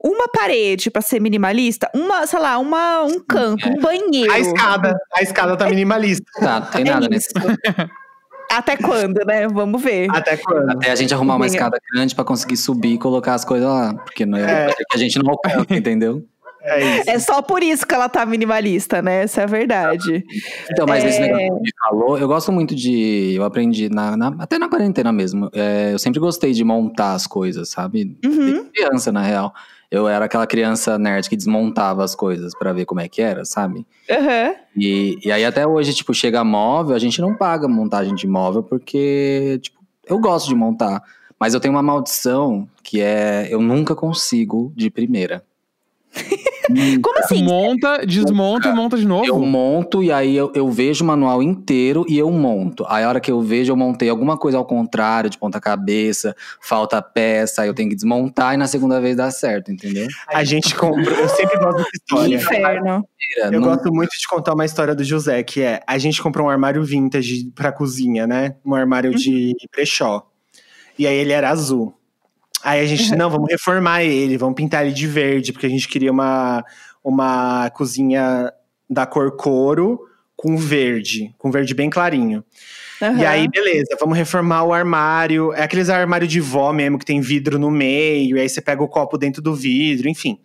uma 0.03 0.29
parede 0.29 0.91
pra 0.91 1.01
ser 1.03 1.21
minimalista, 1.21 1.91
uma, 1.95 2.27
sei 2.27 2.39
lá, 2.39 2.59
uma, 2.59 3.03
um 3.05 3.19
canto, 3.21 3.69
um 3.69 3.81
banheiro. 3.81 4.31
A 4.33 4.39
escada, 4.39 4.97
a 5.15 5.23
escada 5.23 5.57
tá 5.57 5.69
minimalista. 5.69 6.25
Tá, 6.39 6.61
não 6.61 6.67
tem 6.71 6.85
nada 6.85 7.07
É 7.07 7.09
nesse. 7.09 7.29
Até 8.51 8.77
quando, 8.77 9.25
né? 9.27 9.49
Vamos 9.49 9.83
ver. 9.83 10.09
Até 10.11 10.37
quando? 10.37 10.71
Até 10.71 10.91
a 10.91 10.95
gente 10.95 11.13
arrumar 11.13 11.37
uma 11.37 11.47
escada 11.47 11.77
grande 11.93 12.15
pra 12.15 12.23
conseguir 12.25 12.57
subir 12.57 12.95
e 12.95 12.99
colocar 12.99 13.35
as 13.35 13.45
coisas 13.45 13.67
lá. 13.69 13.95
Porque 13.95 14.25
não 14.25 14.39
é, 14.39 14.67
É. 14.71 14.75
que 14.75 14.85
a 14.95 14.99
gente 14.99 15.19
não 15.19 15.31
alcança, 15.31 15.67
entendeu? 15.75 16.25
É 16.67 16.99
isso. 17.01 17.11
É 17.11 17.19
só 17.19 17.43
por 17.43 17.63
isso 17.63 17.87
que 17.87 17.95
ela 17.95 18.09
tá 18.09 18.25
minimalista, 18.25 19.03
né? 19.03 19.25
Essa 19.25 19.41
é 19.41 19.45
a 19.45 19.47
verdade. 19.47 20.25
Então, 20.71 20.87
mas 20.89 21.05
esse 21.05 21.19
É. 21.19 21.27
negócio 21.27 21.63
que 21.63 21.69
você 21.71 21.75
falou, 21.89 22.19
eu 22.19 22.29
gosto 22.29 22.53
muito 22.53 22.75
de. 22.75 23.35
Eu 23.35 23.45
aprendi, 23.45 23.89
na, 23.91 24.17
na- 24.17 24.35
até 24.39 24.59
na 24.59 24.69
quarentena 24.69 25.11
mesmo. 25.13 25.51
é, 25.53 25.91
eu 25.93 25.99
sempre 25.99 26.21
gostei 26.21 26.53
de 26.53 26.63
montar 26.65 27.13
as 27.15 27.27
coisas, 27.27 27.69
sabe? 27.71 28.17
Uhum. 28.25 28.39
Desde 28.39 28.71
criança, 28.71 29.11
na 29.11 29.21
real. 29.23 29.53
Eu 29.91 30.09
era 30.09 30.25
aquela 30.25 30.47
criança 30.47 30.99
nerd 30.99 31.29
que 31.29 31.37
desmontava 31.37 32.03
as 32.03 32.15
coisas 32.15 32.53
pra 32.59 32.73
ver 32.73 32.85
como 32.85 33.01
é 33.01 33.09
que 33.09 33.23
era, 33.23 33.45
sabe? 33.45 33.87
Aham. 34.11 34.55
E, 34.77 35.19
e 35.25 35.31
aí 35.31 35.45
até 35.45 35.67
hoje, 35.67 35.95
tipo, 35.95 36.13
chega 36.13 36.43
móvel, 36.43 36.97
a 36.97 36.99
gente 36.99 37.21
não 37.21 37.35
paga 37.35 37.69
montagem 37.69 38.15
de 38.15 38.27
móvel 38.27 38.63
porque, 38.63 39.59
tipo, 39.63 39.79
eu 40.07 40.19
gosto 40.19 40.49
de 40.49 40.55
montar. 40.55 41.03
Mas 41.39 41.55
eu 41.55 41.61
tenho 41.61 41.75
uma 41.75 41.83
maldição 41.83 42.69
que 42.83 43.01
é 43.01 43.49
eu 43.51 43.61
nunca 43.61 43.95
consigo 43.95 44.73
de 44.75 44.91
primeira. 44.91 45.45
Como 47.03 47.19
assim? 47.19 47.45
Monta, 47.45 48.07
desmonta 48.07 48.69
e 48.69 48.73
monta 48.73 48.97
de 48.97 49.07
novo. 49.07 49.27
Eu 49.27 49.39
monto 49.41 50.03
e 50.03 50.11
aí 50.11 50.35
eu, 50.35 50.51
eu 50.55 50.71
vejo 50.71 51.05
o 51.05 51.07
manual 51.07 51.43
inteiro 51.43 52.05
e 52.09 52.17
eu 52.19 52.31
monto. 52.31 52.85
Aí 52.89 53.05
a 53.05 53.09
hora 53.09 53.21
que 53.21 53.31
eu 53.31 53.41
vejo, 53.43 53.71
eu 53.73 53.77
montei 53.77 54.09
alguma 54.09 54.37
coisa 54.39 54.57
ao 54.59 54.65
contrário, 54.65 55.29
de 55.29 55.37
ponta 55.37 55.61
cabeça, 55.61 56.35
falta 56.63 57.01
peça, 57.03 57.63
aí 57.63 57.69
eu 57.69 57.75
tenho 57.75 57.91
que 57.91 57.95
desmontar 57.95 58.55
e 58.55 58.57
na 58.57 58.67
segunda 58.67 59.01
vez 59.01 59.17
dá 59.17 59.31
certo, 59.31 59.71
entendeu? 59.71 60.07
A 60.29 60.43
gente 60.43 60.75
compra. 60.75 61.03
Eu 61.13 61.29
sempre 61.29 61.59
gosto 61.59 61.77
dessa 61.79 61.91
Que 61.91 61.97
história. 61.99 62.35
inferno. 62.37 63.09
Eu 63.43 63.53
não- 63.53 63.61
gosto 63.63 63.93
muito 63.93 64.11
de 64.11 64.27
contar 64.29 64.55
uma 64.55 64.65
história 64.65 64.95
do 64.95 65.05
José, 65.05 65.43
que 65.43 65.61
é 65.61 65.81
a 65.87 65.99
gente 65.99 66.23
comprou 66.23 66.47
um 66.47 66.51
armário 66.51 66.83
vintage 66.85 67.51
pra 67.55 67.73
cozinha, 67.73 68.27
né? 68.27 68.57
Um 68.65 68.75
armário 68.75 69.15
de 69.15 69.55
brechó. 69.75 70.27
E 70.99 71.07
aí 71.07 71.17
ele 71.17 71.33
era 71.33 71.51
azul. 71.51 71.93
Aí 72.65 72.81
a 72.81 72.87
gente, 72.87 73.15
não, 73.15 73.29
vamos 73.29 73.51
reformar 73.51 74.03
ele, 74.03 74.39
vamos 74.39 74.55
pintar 74.55 74.87
ele 74.87 74.95
de 74.95 75.07
verde, 75.07 75.53
porque 75.53 75.67
a 75.67 75.69
gente 75.71 75.87
queria 75.87 76.11
uma, 76.11 76.65
uma 77.05 77.69
cozinha 77.71 78.51
da 78.89 79.05
cor 79.05 79.37
couro 79.37 80.01
com 80.35 80.57
verde, 80.57 81.35
com 81.37 81.51
verde 81.51 81.75
bem 81.75 81.91
clarinho. 81.91 82.43
E 83.01 83.05
Aham. 83.05 83.29
aí, 83.29 83.49
beleza, 83.49 83.95
vamos 84.01 84.17
reformar 84.17 84.65
o 84.65 84.73
armário. 84.73 85.53
É 85.53 85.63
aqueles 85.63 85.91
armário 85.91 86.27
de 86.27 86.41
vó 86.41 86.73
mesmo, 86.73 86.99
que 86.99 87.05
tem 87.05 87.21
vidro 87.21 87.59
no 87.59 87.71
meio, 87.71 88.39
e 88.39 88.41
aí 88.41 88.49
você 88.49 88.63
pega 88.63 88.83
o 88.83 88.89
copo 88.89 89.19
dentro 89.19 89.43
do 89.43 89.55
vidro, 89.55 90.09
enfim. 90.09 90.39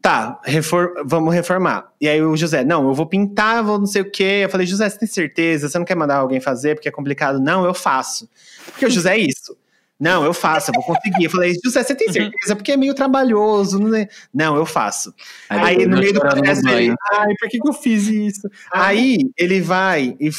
Tá, 0.00 0.40
refor- 0.44 0.94
vamos 1.04 1.34
reformar. 1.34 1.92
E 2.00 2.08
aí 2.08 2.22
o 2.22 2.36
José, 2.36 2.64
não, 2.64 2.88
eu 2.88 2.94
vou 2.94 3.04
pintar, 3.04 3.62
vou 3.62 3.78
não 3.78 3.86
sei 3.86 4.00
o 4.00 4.10
quê. 4.10 4.40
Eu 4.44 4.48
falei, 4.48 4.66
José, 4.66 4.88
você 4.88 4.98
tem 4.98 5.08
certeza? 5.08 5.68
Você 5.68 5.76
não 5.78 5.84
quer 5.84 5.96
mandar 5.96 6.16
alguém 6.16 6.40
fazer 6.40 6.74
porque 6.74 6.88
é 6.88 6.92
complicado? 6.92 7.38
Não, 7.38 7.66
eu 7.66 7.74
faço. 7.74 8.30
Porque 8.66 8.86
o 8.86 8.90
José 8.90 9.16
é 9.16 9.18
isso. 9.18 9.54
Não, 9.98 10.24
eu 10.24 10.32
faço, 10.32 10.70
eu 10.70 10.74
vou 10.74 10.84
conseguir. 10.84 11.24
Eu 11.24 11.30
falei, 11.30 11.54
José, 11.64 11.82
você 11.82 11.94
tem 11.94 12.12
certeza? 12.12 12.54
Porque 12.54 12.72
é 12.72 12.76
meio 12.76 12.94
trabalhoso. 12.94 13.80
Não, 13.80 13.94
é? 13.96 14.08
não 14.32 14.56
eu 14.56 14.64
faço. 14.64 15.12
Aí, 15.48 15.78
depois 15.78 15.88
no 15.88 15.98
meio 15.98 16.12
do 16.12 16.20
no 16.20 16.30
processo 16.30 16.68
ele, 16.68 16.94
ai, 17.12 17.34
por 17.38 17.48
que, 17.48 17.58
que 17.58 17.68
eu 17.68 17.72
fiz 17.72 18.06
isso? 18.06 18.48
Aí 18.72 19.30
ele 19.36 19.60
vai 19.60 20.16
e 20.20 20.30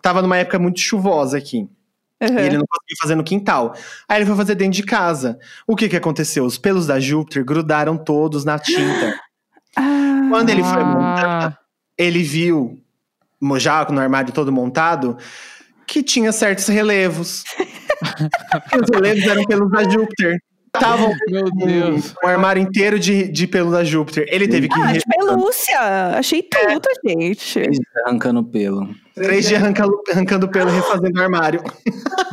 tava 0.00 0.22
numa 0.22 0.36
época 0.36 0.58
muito 0.58 0.80
chuvosa 0.80 1.36
aqui. 1.36 1.68
E 2.20 2.24
ele 2.24 2.56
não 2.56 2.64
conseguia 2.66 2.96
fazer 3.00 3.14
no 3.14 3.24
quintal. 3.24 3.74
Aí 4.08 4.18
ele 4.18 4.26
foi 4.26 4.36
fazer 4.36 4.54
dentro 4.54 4.74
de 4.74 4.82
casa. 4.82 5.38
O 5.66 5.76
que 5.76 5.88
que 5.88 5.96
aconteceu? 5.96 6.44
Os 6.44 6.56
pelos 6.56 6.86
da 6.86 6.98
Júpiter 6.98 7.44
grudaram 7.44 7.96
todos 7.96 8.44
na 8.44 8.58
tinta. 8.58 9.20
Ah, 9.78 10.28
Quando 10.30 10.48
ele 10.48 10.64
foi 10.64 10.82
montar, 10.82 11.60
ele 11.98 12.22
viu, 12.22 12.82
já 13.58 13.84
no 13.90 14.00
armário 14.00 14.32
todo 14.32 14.50
montado, 14.50 15.18
que 15.86 16.02
tinha 16.02 16.32
certos 16.32 16.66
relevos. 16.68 17.44
Os 18.82 18.88
relevos 18.94 19.24
eram 19.26 19.44
pelos 19.44 19.70
da 19.70 19.88
Júpiter. 19.88 20.38
Estavam 20.74 21.10
Meu 21.30 21.50
Deus. 21.52 22.14
um 22.22 22.28
armário 22.28 22.60
inteiro 22.62 22.98
de, 22.98 23.28
de 23.28 23.46
pelos 23.46 23.72
da 23.72 23.82
Júpiter. 23.82 24.26
Ele 24.28 24.46
teve 24.46 24.68
que 24.68 24.78
Ah, 24.78 24.92
de 24.92 25.00
pelúcia. 25.00 25.80
Achei 26.18 26.42
tudo, 26.42 26.86
gente. 27.06 27.58
Arrancando 28.04 28.44
pelo. 28.44 28.86
três 29.14 29.48
dias 29.48 29.62
arrancando, 29.62 29.98
arrancando 30.10 30.48
pelo 30.50 30.68
e 30.68 30.74
refazendo 30.74 31.18
o 31.18 31.22
armário. 31.22 31.62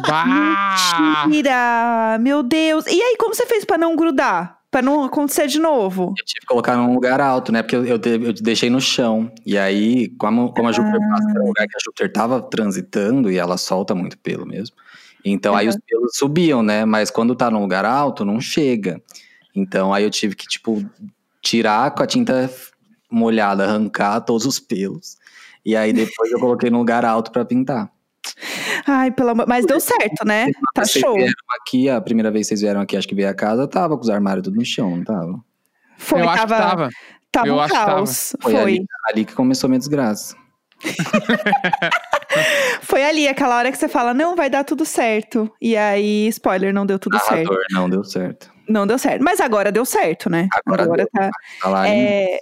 Bah! 0.05 1.25
Mentira! 1.25 2.17
Meu 2.19 2.43
Deus. 2.43 2.85
E 2.87 3.01
aí, 3.01 3.15
como 3.17 3.33
você 3.33 3.45
fez 3.45 3.63
pra 3.63 3.77
não 3.77 3.95
grudar? 3.95 4.57
Pra 4.73 4.81
não 4.81 5.03
acontecer 5.03 5.45
de 5.45 5.59
novo? 5.59 6.15
Eu 6.17 6.25
tive 6.25 6.39
que 6.39 6.47
colocar 6.47 6.75
num 6.75 6.95
lugar 6.95 7.21
alto, 7.21 7.51
né? 7.51 7.61
Porque 7.61 7.75
eu, 7.75 7.85
eu, 7.85 7.99
eu 8.03 8.33
deixei 8.33 8.71
no 8.71 8.81
chão. 8.81 9.31
E 9.45 9.55
aí, 9.55 10.09
como, 10.17 10.51
como 10.51 10.67
a 10.67 10.71
Júpiter 10.71 10.99
passa 10.99 11.31
pelo 11.31 11.45
lugar 11.45 11.67
que 11.67 11.77
a 11.77 11.79
Júpiter 11.85 12.11
tava 12.11 12.41
transitando, 12.41 13.31
e 13.31 13.37
ela 13.37 13.55
solta 13.55 13.93
muito 13.93 14.17
pelo 14.17 14.47
mesmo. 14.47 14.75
Então 15.23 15.55
aí 15.55 15.67
os 15.67 15.77
pelos 15.87 16.17
subiam, 16.17 16.63
né? 16.63 16.85
Mas 16.85 17.11
quando 17.11 17.35
tá 17.35 17.51
num 17.51 17.61
lugar 17.61 17.85
alto, 17.85 18.25
não 18.25 18.41
chega. 18.41 18.99
Então 19.55 19.93
aí 19.93 20.03
eu 20.03 20.09
tive 20.09 20.35
que, 20.35 20.47
tipo, 20.47 20.83
tirar 21.39 21.91
com 21.91 22.01
a 22.01 22.07
tinta 22.07 22.49
molhada, 23.11 23.65
arrancar 23.65 24.21
todos 24.21 24.43
os 24.47 24.59
pelos. 24.59 25.17
E 25.63 25.75
aí 25.75 25.93
depois 25.93 26.31
eu 26.31 26.39
coloquei 26.39 26.71
num 26.71 26.79
lugar 26.79 27.05
alto 27.05 27.31
pra 27.31 27.45
pintar. 27.45 27.92
Ai, 28.87 29.11
pelo 29.11 29.29
amor. 29.29 29.45
Mas 29.47 29.65
deu 29.65 29.79
certo, 29.79 30.25
né? 30.25 30.47
Tá 30.73 30.83
Vocês 30.83 31.03
show. 31.03 31.13
vieram 31.15 31.33
aqui, 31.61 31.89
a 31.89 32.01
primeira 32.01 32.31
vez 32.31 32.45
que 32.45 32.49
vocês 32.49 32.61
vieram 32.61 32.81
aqui, 32.81 32.97
acho 32.97 33.07
que 33.07 33.15
veio 33.15 33.29
a 33.29 33.33
casa, 33.33 33.67
tava 33.67 33.95
com 33.95 34.03
os 34.03 34.09
armários 34.09 34.43
tudo 34.43 34.55
no 34.57 34.65
chão, 34.65 34.97
não 34.97 35.03
tava? 35.03 35.39
Foi, 35.97 36.21
eu 36.21 36.29
acho 36.29 36.47
tava, 36.47 36.55
que 36.55 36.61
tava. 36.69 36.89
tava 37.31 37.47
Eu 37.47 37.55
um 37.55 37.59
acho 37.59 37.73
que 37.73 37.79
tava. 37.79 37.91
caos. 37.91 38.35
Foi, 38.41 38.51
Foi. 38.53 38.61
Ali, 38.61 38.85
ali 39.09 39.25
que 39.25 39.33
começou 39.33 39.67
a 39.67 39.69
minha 39.69 39.79
desgraça. 39.79 40.35
Foi 42.81 43.03
ali, 43.03 43.27
aquela 43.27 43.57
hora 43.57 43.71
que 43.71 43.77
você 43.77 43.87
fala, 43.87 44.13
não, 44.13 44.35
vai 44.35 44.49
dar 44.49 44.63
tudo 44.63 44.85
certo. 44.85 45.51
E 45.61 45.77
aí, 45.77 46.27
spoiler, 46.29 46.73
não 46.73 46.85
deu 46.85 46.99
tudo 46.99 47.17
certo. 47.19 47.51
Não 47.71 47.89
deu 47.89 48.03
certo. 48.03 48.51
Não 48.67 48.87
deu 48.87 48.97
certo. 48.97 49.23
Mas 49.23 49.39
agora 49.39 49.71
deu 49.71 49.85
certo, 49.85 50.29
né? 50.29 50.47
Agora 50.65 50.87
deu. 50.87 51.07
tá. 51.11 51.29
Tá 51.61 51.69
lá 51.69 51.87
É, 51.87 52.39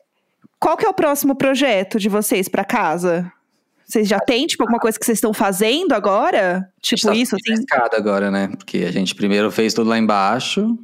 Qual 0.60 0.78
que 0.78 0.86
é 0.86 0.90
o 0.90 0.94
próximo 0.94 1.36
projeto 1.36 2.00
de 2.00 2.08
vocês 2.10 2.48
pra 2.48 2.64
casa? 2.64 3.32
Vocês 3.92 4.08
já 4.08 4.20
têm, 4.20 4.48
tipo, 4.48 4.64
alguma 4.64 4.80
coisa 4.80 4.98
que 4.98 5.06
vocês 5.06 5.18
estão 5.18 5.34
fazendo 5.34 5.92
agora? 5.92 6.66
Tipo 6.82 7.08
tá 7.08 7.14
isso, 7.14 7.36
assim? 7.36 7.54
escada 7.62 7.98
agora, 7.98 8.32
né? 8.32 8.48
Porque 8.58 8.86
a 8.88 8.92
gente 8.92 9.14
primeiro 9.14 9.52
fez 9.52 9.74
tudo 9.74 9.90
lá 9.90 9.98
embaixo, 9.98 10.78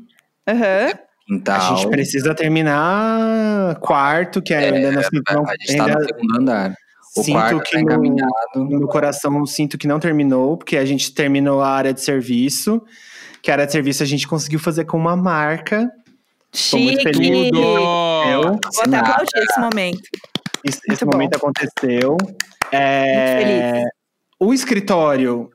Aham. 0.45 0.91
quintal. 1.25 1.73
A 1.73 1.75
gente 1.77 1.89
precisa 1.89 2.35
terminar 2.35 3.75
quarto, 3.79 4.41
que 4.41 4.53
ainda 4.53 4.91
não, 4.91 5.01
não 5.01 5.45
a 5.47 5.53
gente 5.61 5.77
tá 5.77 5.85
ainda 5.85 5.99
no 5.99 6.05
segundo 6.05 6.39
andar. 6.39 6.73
O 7.15 7.23
sinto 7.23 7.33
quarto 7.33 7.61
que 7.61 7.71
tá 7.71 7.77
no, 7.77 7.83
encaminhado. 7.83 8.31
no 8.55 8.65
meu 8.79 8.87
coração 8.89 9.37
eu 9.37 9.45
sinto 9.45 9.77
que 9.77 9.87
não 9.87 9.99
terminou, 9.99 10.57
porque 10.57 10.75
a 10.75 10.83
gente 10.85 11.13
terminou 11.13 11.61
a 11.61 11.69
área 11.69 11.93
de 11.93 12.01
serviço. 12.01 12.81
Que 13.41 13.49
a 13.49 13.53
área 13.53 13.65
de 13.65 13.71
serviço 13.71 14.03
a 14.03 14.05
gente 14.05 14.27
conseguiu 14.27 14.59
fazer 14.59 14.83
com 14.83 14.97
uma 14.97 15.15
marca. 15.15 15.89
Tô 16.69 16.77
muito 16.77 16.99
Chique! 16.99 17.13
feliz. 17.13 17.51
Eu, 17.53 18.41
Vou 18.41 18.59
até 18.85 18.97
aplaudir 18.97 19.37
esse 19.37 19.59
momento. 19.61 20.01
esse, 20.65 20.81
esse 20.91 21.05
momento 21.05 21.35
aconteceu. 21.37 22.17
É, 22.71 23.15
Muito 23.15 23.47
feliz. 23.47 23.91
O 24.39 24.53
escritório, 24.53 25.49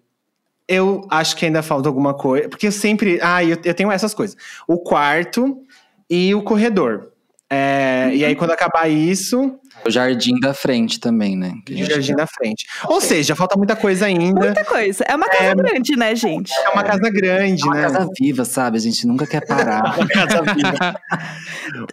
eu 0.66 1.06
acho 1.10 1.36
que 1.36 1.46
ainda 1.46 1.62
falta 1.62 1.88
alguma 1.88 2.14
coisa. 2.14 2.48
Porque 2.48 2.66
eu 2.66 2.72
sempre. 2.72 3.18
Ah, 3.22 3.44
eu, 3.44 3.56
eu 3.64 3.74
tenho 3.74 3.90
essas 3.90 4.14
coisas: 4.14 4.36
o 4.66 4.78
quarto 4.78 5.62
e 6.08 6.34
o 6.34 6.42
corredor. 6.42 7.11
É, 7.54 8.10
E 8.14 8.24
aí, 8.24 8.34
quando 8.34 8.50
acabar 8.52 8.88
isso, 8.88 9.58
O 9.84 9.90
jardim 9.90 10.38
da 10.40 10.54
frente 10.54 10.98
também, 11.00 11.36
né? 11.36 11.52
O 11.70 11.84
jardim 11.84 12.12
na 12.12 12.26
frente. 12.26 12.64
Ou 12.86 13.00
seja, 13.00 13.34
falta 13.36 13.56
muita 13.56 13.74
coisa 13.76 14.06
ainda. 14.06 14.40
Muita 14.40 14.64
coisa. 14.64 15.04
É 15.06 15.14
uma 15.14 15.28
casa 15.28 15.54
grande, 15.54 15.96
né, 15.96 16.14
gente? 16.14 16.52
É 16.64 16.68
uma 16.70 16.82
casa 16.84 17.10
grande, 17.10 17.62
É 17.62 17.66
uma 17.66 17.74
né? 17.74 17.82
casa 17.82 18.08
viva, 18.18 18.44
sabe? 18.44 18.76
A 18.78 18.80
gente 18.80 19.06
nunca 19.06 19.26
quer 19.26 19.44
parar. 19.46 19.82
Uma 19.98 20.08
casa 20.08 20.42
viva. 20.54 21.00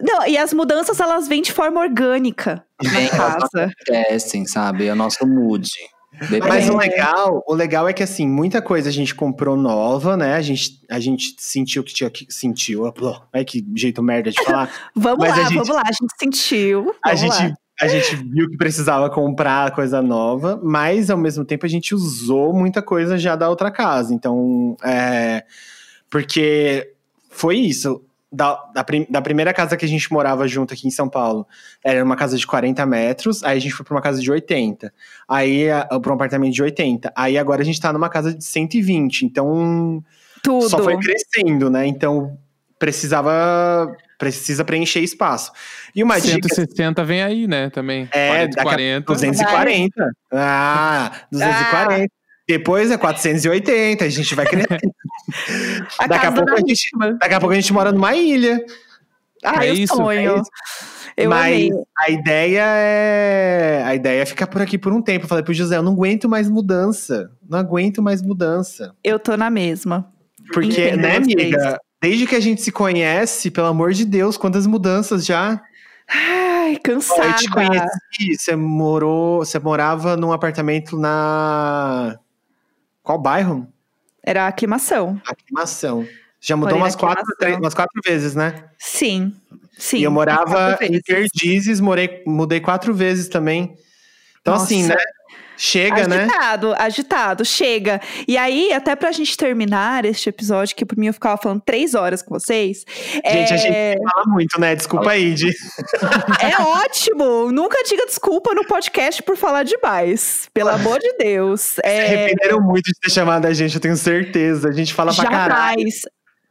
Não, 0.01 0.28
e 0.28 0.38
as 0.38 0.53
mudanças, 0.53 0.99
elas 0.99 1.28
vêm 1.28 1.41
de 1.41 1.51
forma 1.51 1.82
orgânica 1.82 2.64
Vem, 2.82 3.05
na 3.05 3.10
casa. 3.10 3.72
Acontecem, 3.88 4.45
sabe? 4.45 4.88
É 4.88 4.93
o 4.93 4.95
nosso 4.95 5.26
mood. 5.28 5.70
Depende. 6.22 6.47
Mas 6.47 6.70
o 6.70 6.78
legal, 6.78 7.43
o 7.47 7.53
legal 7.53 7.88
é 7.88 7.93
que 7.93 8.03
assim, 8.03 8.28
muita 8.28 8.61
coisa 8.61 8.89
a 8.89 8.91
gente 8.91 9.13
comprou 9.15 9.55
nova, 9.55 10.17
né? 10.17 10.36
A 10.36 10.41
gente, 10.41 10.82
a 10.89 10.99
gente 10.99 11.36
sentiu 11.38 11.84
que 11.84 11.93
tinha 11.93 12.09
que. 12.09 12.26
Sentiu. 12.30 12.91
Ai, 13.34 13.45
que 13.45 13.65
jeito 13.76 14.01
merda 14.03 14.32
de 14.32 14.43
falar. 14.43 14.70
Vamos 14.95 15.20
Mas 15.20 15.38
lá, 15.38 15.43
gente- 15.43 15.53
vamos 15.53 15.70
lá. 15.70 15.82
A 15.86 15.91
gente 15.91 16.13
sentiu. 16.20 16.93
a, 17.03 17.13
Vamos 17.15 17.30
lá. 17.30 17.36
gente, 17.47 17.55
a 17.82 17.88
gente 17.88 18.15
viu 18.15 18.49
que 18.49 18.57
precisava 18.57 19.09
comprar 19.09 19.72
coisa 19.72 20.01
nova, 20.01 20.59
mas 20.63 21.09
ao 21.09 21.17
mesmo 21.17 21.45
tempo 21.45 21.65
a 21.65 21.70
gente 21.70 21.95
usou 21.95 22.53
muita 22.53 22.82
coisa 22.82 23.17
já 23.17 23.36
da 23.36 23.49
outra 23.49 23.72
casa. 23.72 24.13
Então, 24.13 24.76
é. 24.84 25.43
Porque 26.09 26.91
foi 27.30 27.57
isso. 27.57 28.01
Da, 28.32 28.53
da, 28.75 28.84
prim- 28.84 29.07
da 29.09 29.21
primeira 29.23 29.51
casa 29.51 29.75
que 29.75 29.84
a 29.84 29.88
gente 29.88 30.13
morava 30.13 30.47
junto 30.47 30.71
aqui 30.71 30.88
em 30.88 30.91
São 30.91 31.09
Paulo, 31.09 31.47
era 31.84 32.03
uma 32.03 32.15
casa 32.15 32.38
de 32.38 32.45
40 32.45 32.86
metros, 32.86 33.43
aí 33.43 33.57
a 33.57 33.59
gente 33.59 33.73
foi 33.73 33.84
pra 33.84 33.95
uma 33.95 34.01
casa 34.03 34.21
de 34.21 34.32
80. 34.32 34.93
Aí, 35.27 35.67
a- 35.71 35.86
pra 35.99 36.11
um 36.11 36.15
apartamento 36.15 36.53
de 36.53 36.61
80. 36.61 37.11
Aí 37.15 37.39
agora 37.39 37.63
a 37.63 37.65
gente 37.65 37.82
tá 37.82 37.91
numa 37.91 38.07
casa 38.07 38.32
de 38.32 38.43
120. 38.43 39.23
Então, 39.25 40.03
Tudo. 40.43 40.69
só 40.69 40.77
foi 40.77 40.95
crescendo, 40.99 41.71
né? 41.71 41.88
Então, 41.88 42.38
precisava. 42.77 43.95
Precisa 44.17 44.65
preencher 44.65 44.99
espaço. 44.99 45.51
E 45.95 46.03
uma 46.03 46.19
dica 46.19 46.47
160 46.53 47.03
vem 47.05 47.23
aí, 47.23 47.47
né? 47.47 47.69
Também. 47.69 48.07
É, 48.11 48.47
40, 48.49 48.55
daqui 48.55 48.59
a 48.59 48.63
40. 48.63 49.13
240. 49.13 50.11
Ah, 50.34 51.11
240. 51.32 52.18
Depois 52.50 52.89
é 52.89 52.97
480, 52.97 54.04
a 54.04 54.10
gente 54.10 54.34
vai 54.34 54.45
crescer. 54.45 54.80
A 56.00 56.08
daqui, 56.08 56.26
a 56.26 56.32
pouco 56.32 56.52
a 56.52 56.58
gente, 56.58 56.89
daqui 57.20 57.34
a 57.36 57.39
pouco 57.39 57.54
a 57.54 57.56
gente 57.56 57.72
mora 57.72 57.91
numa 57.91 58.16
ilha. 58.16 58.66
Ai, 59.45 59.70
É 59.70 59.74
isso, 59.74 59.95
sonho. 59.95 60.20
é 60.32 60.36
isso. 60.39 60.50
Eu 61.16 61.30
Mas 61.30 61.54
amei. 61.54 61.72
a 62.00 62.10
ideia 62.12 62.64
é. 62.66 63.84
A 63.86 63.93
ideia 63.93 64.22
é 64.22 64.26
ficar 64.26 64.47
por 64.47 64.62
aqui 64.62 64.78
por 64.80 64.91
um 64.91 65.02
tempo. 65.02 65.26
Eu 65.26 65.30
falei 65.30 65.43
pro 65.43 65.54
José, 65.54 65.78
eu 65.78 65.84
não 65.84 65.91
aguento 65.93 66.28
mais 66.28 66.50
mudança. 66.50 67.30
Não 67.47 67.60
aguento 67.60 68.02
mais 68.02 68.22
mudança. 68.24 68.95
Eu 69.04 69.20
tô 69.20 69.38
na 69.38 69.50
mesma. 69.52 70.12
Porque, 70.52 70.88
Entendo 70.89 71.02
né, 71.02 71.20
vocês. 71.20 71.34
amiga? 71.54 71.80
Desde 72.02 72.26
que 72.26 72.36
a 72.36 72.39
gente 72.39 72.62
se 72.64 72.72
conhece, 72.72 73.52
pelo 73.52 73.68
amor 73.68 73.91
de 73.93 74.06
Deus, 74.06 74.38
quantas 74.38 74.66
mudanças 74.66 75.24
já. 75.26 75.62
Ai, 76.10 76.76
Ó, 76.78 76.80
cansada. 76.82 77.28
eu 77.28 77.34
te 77.36 77.50
conheci, 77.52 78.36
você 78.39 78.56
morou. 78.56 79.45
Você 79.45 79.60
morava 79.60 80.18
num 80.18 80.32
apartamento 80.32 80.97
na. 80.97 82.18
Qual 83.10 83.18
bairro? 83.18 83.68
Era 84.24 84.43
a 84.43 84.47
aclimação. 84.49 85.20
Aclimação. 85.28 86.07
Já 86.39 86.55
mudou 86.55 86.78
Morei 86.78 86.84
umas 86.84 86.95
quatro, 86.95 87.36
três- 87.39 87.57
umas 87.57 87.74
quatro 87.74 87.99
vezes, 88.05 88.36
né? 88.36 88.66
Sim. 88.78 89.34
Sim. 89.80 89.97
e 89.97 90.03
eu 90.03 90.12
morava 90.12 90.78
em. 90.80 91.01
Perdizes, 91.01 91.80
morei, 91.80 92.22
mudei 92.28 92.60
quatro 92.60 92.93
vezes 92.93 93.28
também. 93.28 93.76
Então, 94.39 94.53
Nossa. 94.53 94.66
assim, 94.66 94.84
né? 94.84 94.95
Chega, 95.62 96.07
né? 96.07 96.24
agitado, 96.24 96.74
agitado, 96.78 97.45
chega. 97.45 97.99
E 98.26 98.38
aí, 98.38 98.72
até 98.72 98.95
pra 98.95 99.12
gente 99.12 99.36
terminar 99.36 100.05
este 100.05 100.30
episódio, 100.30 100.74
que 100.74 100.86
por 100.86 100.97
mim 100.97 101.07
eu 101.07 101.14
ficava 101.14 101.36
falando 101.36 101.62
três 101.66 101.93
horas 101.93 102.22
com 102.22 102.34
vocês. 102.34 102.86
Gente, 103.14 103.53
a 103.53 103.55
é, 103.55 103.57
gente 103.57 104.10
fala 104.10 104.26
muito, 104.28 104.57
né? 104.57 104.74
Desculpa 104.74 105.12
aí, 105.12 105.34
Di. 105.34 105.49
é 106.39 106.62
ótimo! 106.62 107.51
Nunca 107.51 107.84
diga 107.84 108.05
desculpa 108.05 108.53
no 108.55 108.64
podcast 108.64 109.22
por 109.22 109.36
falar 109.36 109.64
demais. 109.64 110.47
Pelo 110.53 110.70
amor 110.70 110.97
de 110.97 111.12
Deus. 111.18 111.60
Se 111.60 111.82
É, 111.84 112.05
arrependeram 112.05 112.62
muito 112.62 112.86
de 112.86 112.97
ter 112.97 113.12
chamado 113.12 113.45
a 113.45 113.53
gente, 113.53 113.76
eu 113.76 113.82
tenho 113.82 113.97
certeza. 113.97 114.70
A 114.70 114.72
gente 114.72 114.93
fala 114.93 115.14
pra 115.14 115.26
caralho. 115.26 115.80
jamais. 115.80 116.01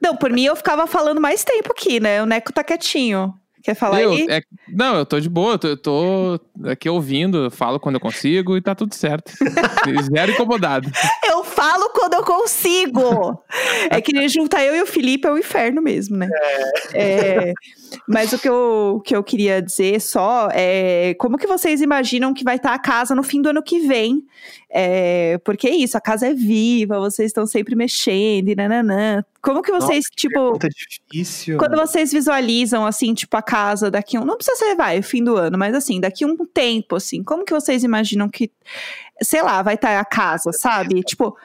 Não, 0.02 0.14
por 0.14 0.30
mim 0.30 0.44
eu 0.44 0.54
ficava 0.54 0.86
falando 0.86 1.18
mais 1.18 1.42
tempo 1.42 1.72
aqui, 1.72 1.98
né? 1.98 2.22
O 2.22 2.26
Neco 2.26 2.52
tá 2.52 2.62
quietinho. 2.62 3.32
Quer 3.68 3.74
falar 3.74 4.00
Eu, 4.00 4.12
aí? 4.12 4.26
é- 4.30 4.40
não, 4.66 4.96
eu 4.96 5.04
tô 5.04 5.20
de 5.20 5.28
boa, 5.28 5.52
eu 5.52 5.58
tô, 5.58 5.68
eu 5.68 5.76
tô 5.76 6.40
aqui 6.70 6.88
ouvindo, 6.88 7.44
eu 7.44 7.50
falo 7.50 7.78
quando 7.78 7.96
eu 7.96 8.00
consigo 8.00 8.56
e 8.56 8.62
tá 8.62 8.74
tudo 8.74 8.94
certo. 8.94 9.30
Zero 10.10 10.32
incomodado. 10.32 10.90
Eu 11.28 11.44
falo 11.44 11.90
quando 11.90 12.14
eu 12.14 12.22
consigo. 12.24 13.44
é 13.90 14.00
que 14.00 14.26
juntar 14.30 14.64
eu 14.64 14.74
e 14.74 14.80
o 14.80 14.86
Felipe 14.86 15.28
é 15.28 15.30
o 15.30 15.36
inferno 15.36 15.82
mesmo, 15.82 16.16
né? 16.16 16.30
É, 16.94 17.52
mas 18.06 18.32
o 18.32 18.38
que 18.38 18.48
eu, 18.48 18.94
o 18.96 19.00
que 19.00 19.14
eu 19.14 19.22
queria 19.22 19.60
dizer 19.62 20.00
só 20.00 20.48
é 20.52 21.14
como 21.18 21.38
que 21.38 21.46
vocês 21.46 21.80
imaginam 21.80 22.34
que 22.34 22.44
vai 22.44 22.56
estar 22.56 22.74
a 22.74 22.78
casa 22.78 23.14
no 23.14 23.22
fim 23.22 23.40
do 23.40 23.50
ano 23.50 23.62
que 23.62 23.80
vem? 23.80 24.24
É, 24.70 25.38
porque 25.44 25.68
é 25.68 25.74
isso, 25.74 25.96
a 25.96 26.00
casa 26.00 26.26
é 26.26 26.34
viva, 26.34 26.98
vocês 27.00 27.28
estão 27.28 27.46
sempre 27.46 27.74
mexendo 27.74 28.48
e 28.48 28.54
nananã. 28.54 29.24
Como 29.40 29.62
que 29.62 29.72
vocês, 29.72 30.04
tipo, 30.14 30.34
Pergunta 30.34 30.68
difícil. 30.68 31.56
quando 31.58 31.76
vocês 31.76 32.12
visualizam, 32.12 32.84
assim, 32.84 33.14
tipo, 33.14 33.36
a 33.36 33.42
casa 33.42 33.90
daqui 33.90 34.18
um. 34.18 34.24
Não 34.24 34.36
precisa 34.36 34.56
ser, 34.56 34.74
vai, 34.74 35.00
fim 35.00 35.22
do 35.22 35.36
ano, 35.36 35.56
mas 35.56 35.74
assim, 35.74 36.00
daqui 36.00 36.24
um 36.26 36.36
tempo, 36.44 36.96
assim, 36.96 37.22
como 37.22 37.44
que 37.44 37.54
vocês 37.54 37.82
imaginam 37.84 38.28
que, 38.28 38.50
sei 39.22 39.42
lá, 39.42 39.62
vai 39.62 39.74
estar 39.74 39.98
a 39.98 40.04
casa, 40.04 40.52
sabe? 40.52 41.02
Tipo, 41.02 41.36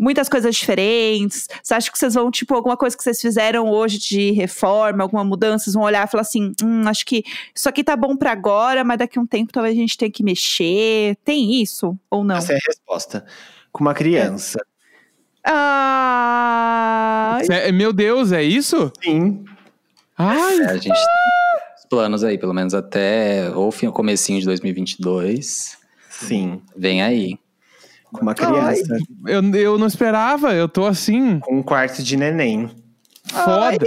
muitas 0.00 0.28
coisas 0.28 0.56
diferentes. 0.56 1.46
Você 1.62 1.74
acha 1.74 1.92
que 1.92 1.98
vocês 1.98 2.14
vão, 2.14 2.30
tipo, 2.30 2.54
alguma 2.54 2.76
coisa 2.76 2.96
que 2.96 3.02
vocês 3.02 3.20
fizeram 3.20 3.68
hoje 3.70 3.98
de 3.98 4.30
reforma, 4.32 5.02
alguma 5.04 5.22
mudança, 5.22 5.64
vocês 5.64 5.74
vão 5.74 5.82
olhar 5.84 6.06
e 6.06 6.10
falar 6.10 6.22
assim: 6.22 6.52
hum, 6.62 6.82
acho 6.88 7.04
que 7.06 7.22
isso 7.54 7.68
aqui 7.68 7.84
tá 7.84 7.94
bom 7.94 8.16
pra 8.16 8.32
agora, 8.32 8.82
mas 8.82 8.98
daqui 8.98 9.18
um 9.20 9.26
tempo 9.26 9.52
talvez 9.52 9.76
a 9.76 9.80
gente 9.80 9.96
tenha 9.98 10.10
que 10.10 10.22
mexer. 10.24 11.16
Tem 11.24 11.60
isso? 11.62 11.96
Ou 12.10 12.24
não? 12.24 12.36
Essa 12.36 12.54
é 12.54 12.56
a 12.56 12.60
resposta. 12.66 13.24
Com 13.70 13.84
uma 13.84 13.94
criança. 13.94 14.58
Ah. 16.12 17.38
Cê- 17.44 17.72
meu 17.72 17.92
Deus, 17.92 18.32
é 18.32 18.42
isso? 18.42 18.90
Sim. 19.02 19.44
Ai, 20.16 20.58
É, 20.60 20.64
a 20.66 20.74
gente 20.74 20.84
tem 20.84 20.92
os 21.78 21.86
planos 21.88 22.22
aí, 22.24 22.36
pelo 22.38 22.52
menos 22.52 22.74
até 22.74 23.50
ou 23.54 23.70
fim, 23.72 23.90
comecinho 23.90 24.40
de 24.40 24.46
2022. 24.46 25.78
Sim. 26.10 26.60
Vem 26.76 27.02
aí. 27.02 27.38
Com 28.12 28.22
uma 28.22 28.34
criança. 28.34 28.96
eu, 29.26 29.42
eu 29.54 29.78
não 29.78 29.86
esperava, 29.86 30.52
eu 30.54 30.68
tô 30.68 30.86
assim, 30.86 31.38
Com 31.40 31.58
um 31.58 31.62
quarto 31.62 32.02
de 32.02 32.16
neném. 32.16 32.70
foda. 33.28 33.78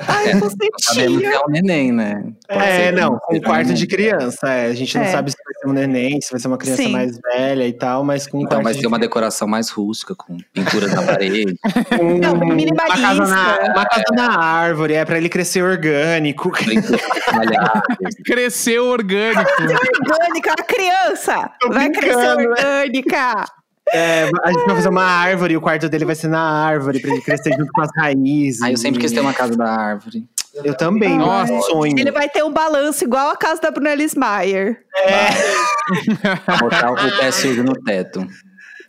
Ai, 0.00 0.28
eu 0.32 0.38
tô 0.40 0.48
Sabemos 0.48 0.76
que 0.76 0.94
sentindo. 0.94 1.24
é 1.26 1.40
um 1.40 1.48
neném, 1.48 1.90
né? 1.90 2.22
Pode 2.48 2.62
É, 2.62 2.76
ser 2.76 2.94
que 2.94 3.00
não, 3.00 3.18
com 3.18 3.34
um 3.36 3.40
quarto 3.40 3.74
de 3.74 3.84
criança. 3.84 4.48
É. 4.48 4.66
A 4.66 4.72
gente 4.72 4.96
não 4.96 5.02
É. 5.02 5.10
sabe 5.10 5.32
se 5.32 5.36
vai 5.44 5.54
ser 5.54 5.68
um 5.68 5.72
neném, 5.72 6.20
se 6.20 6.30
vai 6.30 6.38
ser 6.38 6.46
uma 6.46 6.56
criança 6.56 6.82
Sim. 6.84 6.92
mais 6.92 7.18
velha 7.20 7.66
e 7.66 7.72
tal, 7.72 8.04
mas 8.04 8.24
com 8.28 8.38
um 8.38 8.42
Então 8.42 8.62
vai 8.62 8.74
de 8.74 8.80
ser 8.80 8.86
uma 8.86 8.96
decoração 9.00 9.48
mais 9.48 9.70
rústica, 9.70 10.14
com 10.14 10.36
pinturas 10.52 10.94
na 10.94 11.02
parede. 11.02 11.52
com 11.98 12.16
Não, 12.16 12.34
uma, 12.34 12.54
minimalista. 12.54 12.96
casa 13.02 13.26
na, 13.26 13.72
uma 13.74 13.84
casa 13.86 14.04
na 14.14 14.38
árvore, 14.40 14.94
é 14.94 15.04
pra 15.04 15.18
ele 15.18 15.28
crescer 15.28 15.62
orgânico. 15.64 16.48
brinquedos 16.52 16.90
espalhados. 17.16 17.82
Cresceu 18.24 18.86
orgânico. 18.86 19.50
orgânica, 19.60 20.52
a 20.52 20.62
criança! 20.62 21.50
Tô 21.60 21.70
vai 21.70 21.90
crescer 21.90 22.14
brincando, 22.36 22.50
né? 22.50 22.82
orgânica! 22.82 23.44
É, 23.92 24.30
a 24.42 24.52
gente 24.52 24.66
vai 24.66 24.76
fazer 24.76 24.88
uma 24.88 25.04
árvore, 25.04 25.56
o 25.56 25.60
quarto 25.60 25.88
dele 25.88 26.04
vai 26.04 26.14
ser 26.14 26.28
na 26.28 26.40
árvore, 26.40 27.00
pra 27.00 27.10
ele 27.10 27.20
crescer 27.22 27.52
junto 27.56 27.70
com 27.72 27.80
as 27.80 27.90
raízes. 27.96 28.62
Ah, 28.62 28.70
eu 28.70 28.76
sempre 28.76 29.00
quis 29.00 29.12
ter 29.12 29.20
uma 29.20 29.32
casa 29.32 29.56
da 29.56 29.66
árvore. 29.66 30.26
Eu 30.64 30.76
também, 30.76 31.16
Nossa. 31.16 31.52
nossa, 31.52 31.70
sonho. 31.70 31.98
Ele 31.98 32.10
vai 32.10 32.28
ter 32.28 32.42
um 32.42 32.52
balanço 32.52 33.04
igual 33.04 33.30
a 33.30 33.36
casa 33.36 33.60
da 33.60 33.70
Bruna 33.70 33.94
Lismayer. 33.94 34.82
Botar 36.60 36.90
o 36.92 36.96
pé 37.18 37.30
sujo 37.30 37.62
no 37.62 37.74
teto. 37.74 38.26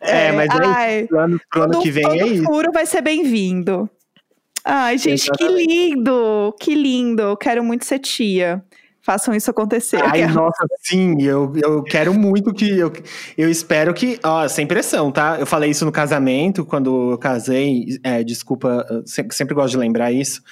É, 0.01 0.31
mas 0.31 0.49
aí, 0.49 0.59
ai, 0.63 1.07
pro 1.07 1.19
ano, 1.19 1.41
pro 1.51 1.61
ano 1.63 1.73
todo, 1.73 1.83
que 1.83 1.91
vem 1.91 2.03
todo 2.03 2.15
é 2.15 2.27
isso. 2.27 2.43
furo 2.43 2.71
vai 2.71 2.85
ser 2.85 3.01
bem-vindo. 3.01 3.89
Ai, 4.63 4.97
gente, 4.97 5.29
que 5.31 5.47
lindo! 5.47 6.55
Que 6.59 6.73
lindo! 6.75 7.35
Quero 7.37 7.63
muito 7.63 7.85
ser 7.85 7.99
tia. 7.99 8.63
Façam 9.09 9.33
isso 9.33 9.49
acontecer. 9.49 9.95
Ai, 10.03 10.21
Aquela- 10.21 10.33
nossa, 10.43 10.67
sim, 10.83 11.19
eu, 11.23 11.51
eu 11.63 11.81
quero 11.81 12.13
muito 12.13 12.53
que. 12.53 12.77
Eu, 12.77 12.93
eu 13.35 13.49
espero 13.49 13.91
que. 13.91 14.19
Ó, 14.23 14.47
sem 14.47 14.67
pressão, 14.67 15.11
tá? 15.11 15.37
Eu 15.39 15.47
falei 15.47 15.71
isso 15.71 15.83
no 15.83 15.91
casamento, 15.91 16.63
quando 16.63 17.13
eu 17.13 17.17
casei. 17.17 17.97
É, 18.03 18.23
desculpa, 18.23 18.85
eu 18.87 19.07
sempre, 19.07 19.35
sempre 19.35 19.55
gosto 19.55 19.71
de 19.71 19.77
lembrar 19.77 20.11
isso. 20.11 20.43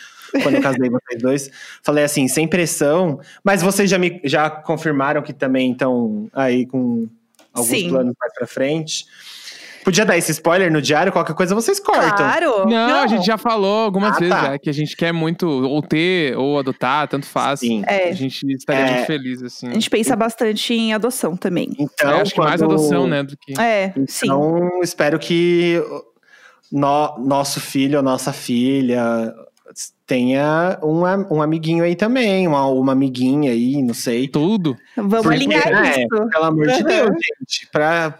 Quando 0.41 0.55
eu 0.55 0.61
casei 0.63 0.89
vocês 0.89 1.21
dois. 1.21 1.51
Falei 1.83 2.03
assim, 2.03 2.27
sem 2.27 2.47
pressão. 2.47 3.19
Mas 3.43 3.61
vocês 3.61 3.87
já 3.87 3.99
me 3.99 4.19
já 4.23 4.49
confirmaram 4.49 5.21
que 5.21 5.33
também 5.33 5.73
estão 5.73 6.27
aí 6.33 6.65
com 6.65 7.07
alguns 7.53 7.69
Sim. 7.69 7.89
planos 7.89 8.15
mais 8.19 8.33
pra 8.33 8.47
frente. 8.47 9.05
Podia 9.87 10.05
dar 10.05 10.17
esse 10.17 10.33
spoiler 10.33 10.69
no 10.69 10.81
diário, 10.81 11.13
qualquer 11.13 11.33
coisa 11.33 11.55
vocês 11.55 11.79
cortam. 11.79 12.13
Claro! 12.17 12.67
Não, 12.67 13.03
a 13.03 13.07
gente 13.07 13.25
já 13.25 13.37
falou 13.37 13.85
algumas 13.85 14.17
Ah, 14.17 14.19
vezes 14.19 14.35
tá. 14.35 14.53
é, 14.53 14.59
que 14.59 14.69
a 14.69 14.73
gente 14.73 14.97
quer 14.97 15.13
muito 15.13 15.47
ou 15.47 15.81
ter 15.81 16.37
ou 16.37 16.59
adotar, 16.59 17.07
tanto 17.07 17.25
faz. 17.25 17.61
Sim. 17.61 17.83
É. 17.87 18.09
A 18.09 18.11
gente 18.11 18.45
estaria 18.51 18.81
É. 18.85 18.93
muito 18.95 19.05
feliz, 19.07 19.41
assim. 19.41 19.69
A 19.69 19.73
gente 19.75 19.89
pensa 19.89 20.13
bastante 20.13 20.73
em 20.73 20.93
adoção 20.93 21.37
também. 21.37 21.69
Então, 21.79 22.11
Eu 22.11 22.17
acho 22.17 22.33
que 22.33 22.39
mais 22.41 22.59
quando- 22.59 22.73
adoção, 22.73 23.07
né, 23.07 23.23
do 23.23 23.37
que... 23.37 23.57
É, 23.57 23.93
sim. 24.09 24.25
Então, 24.25 24.81
espero 24.83 25.17
que 25.17 25.81
no- 26.69 27.17
nosso 27.19 27.61
filho 27.61 27.95
ou 27.99 28.03
nossa 28.03 28.33
filha 28.33 29.33
tenha 30.05 30.79
um, 30.83 31.01
um 31.35 31.41
amiguinho 31.41 31.83
aí 31.85 31.95
também, 31.95 32.45
uma, 32.47 32.65
uma 32.67 32.91
amiguinha 32.91 33.51
aí, 33.51 33.81
não 33.81 33.93
sei. 33.93 34.27
Tudo. 34.27 34.75
Vamos 34.95 35.21
Porque, 35.21 35.29
alinhar 35.35 35.67
é, 35.67 36.01
isso. 36.01 36.07
Pelo 36.29 36.43
amor 36.43 36.67
de 36.67 36.73
Uhum. 36.73 36.83
Deus, 36.83 37.09
gente. 37.09 37.69
Pra, 37.71 38.17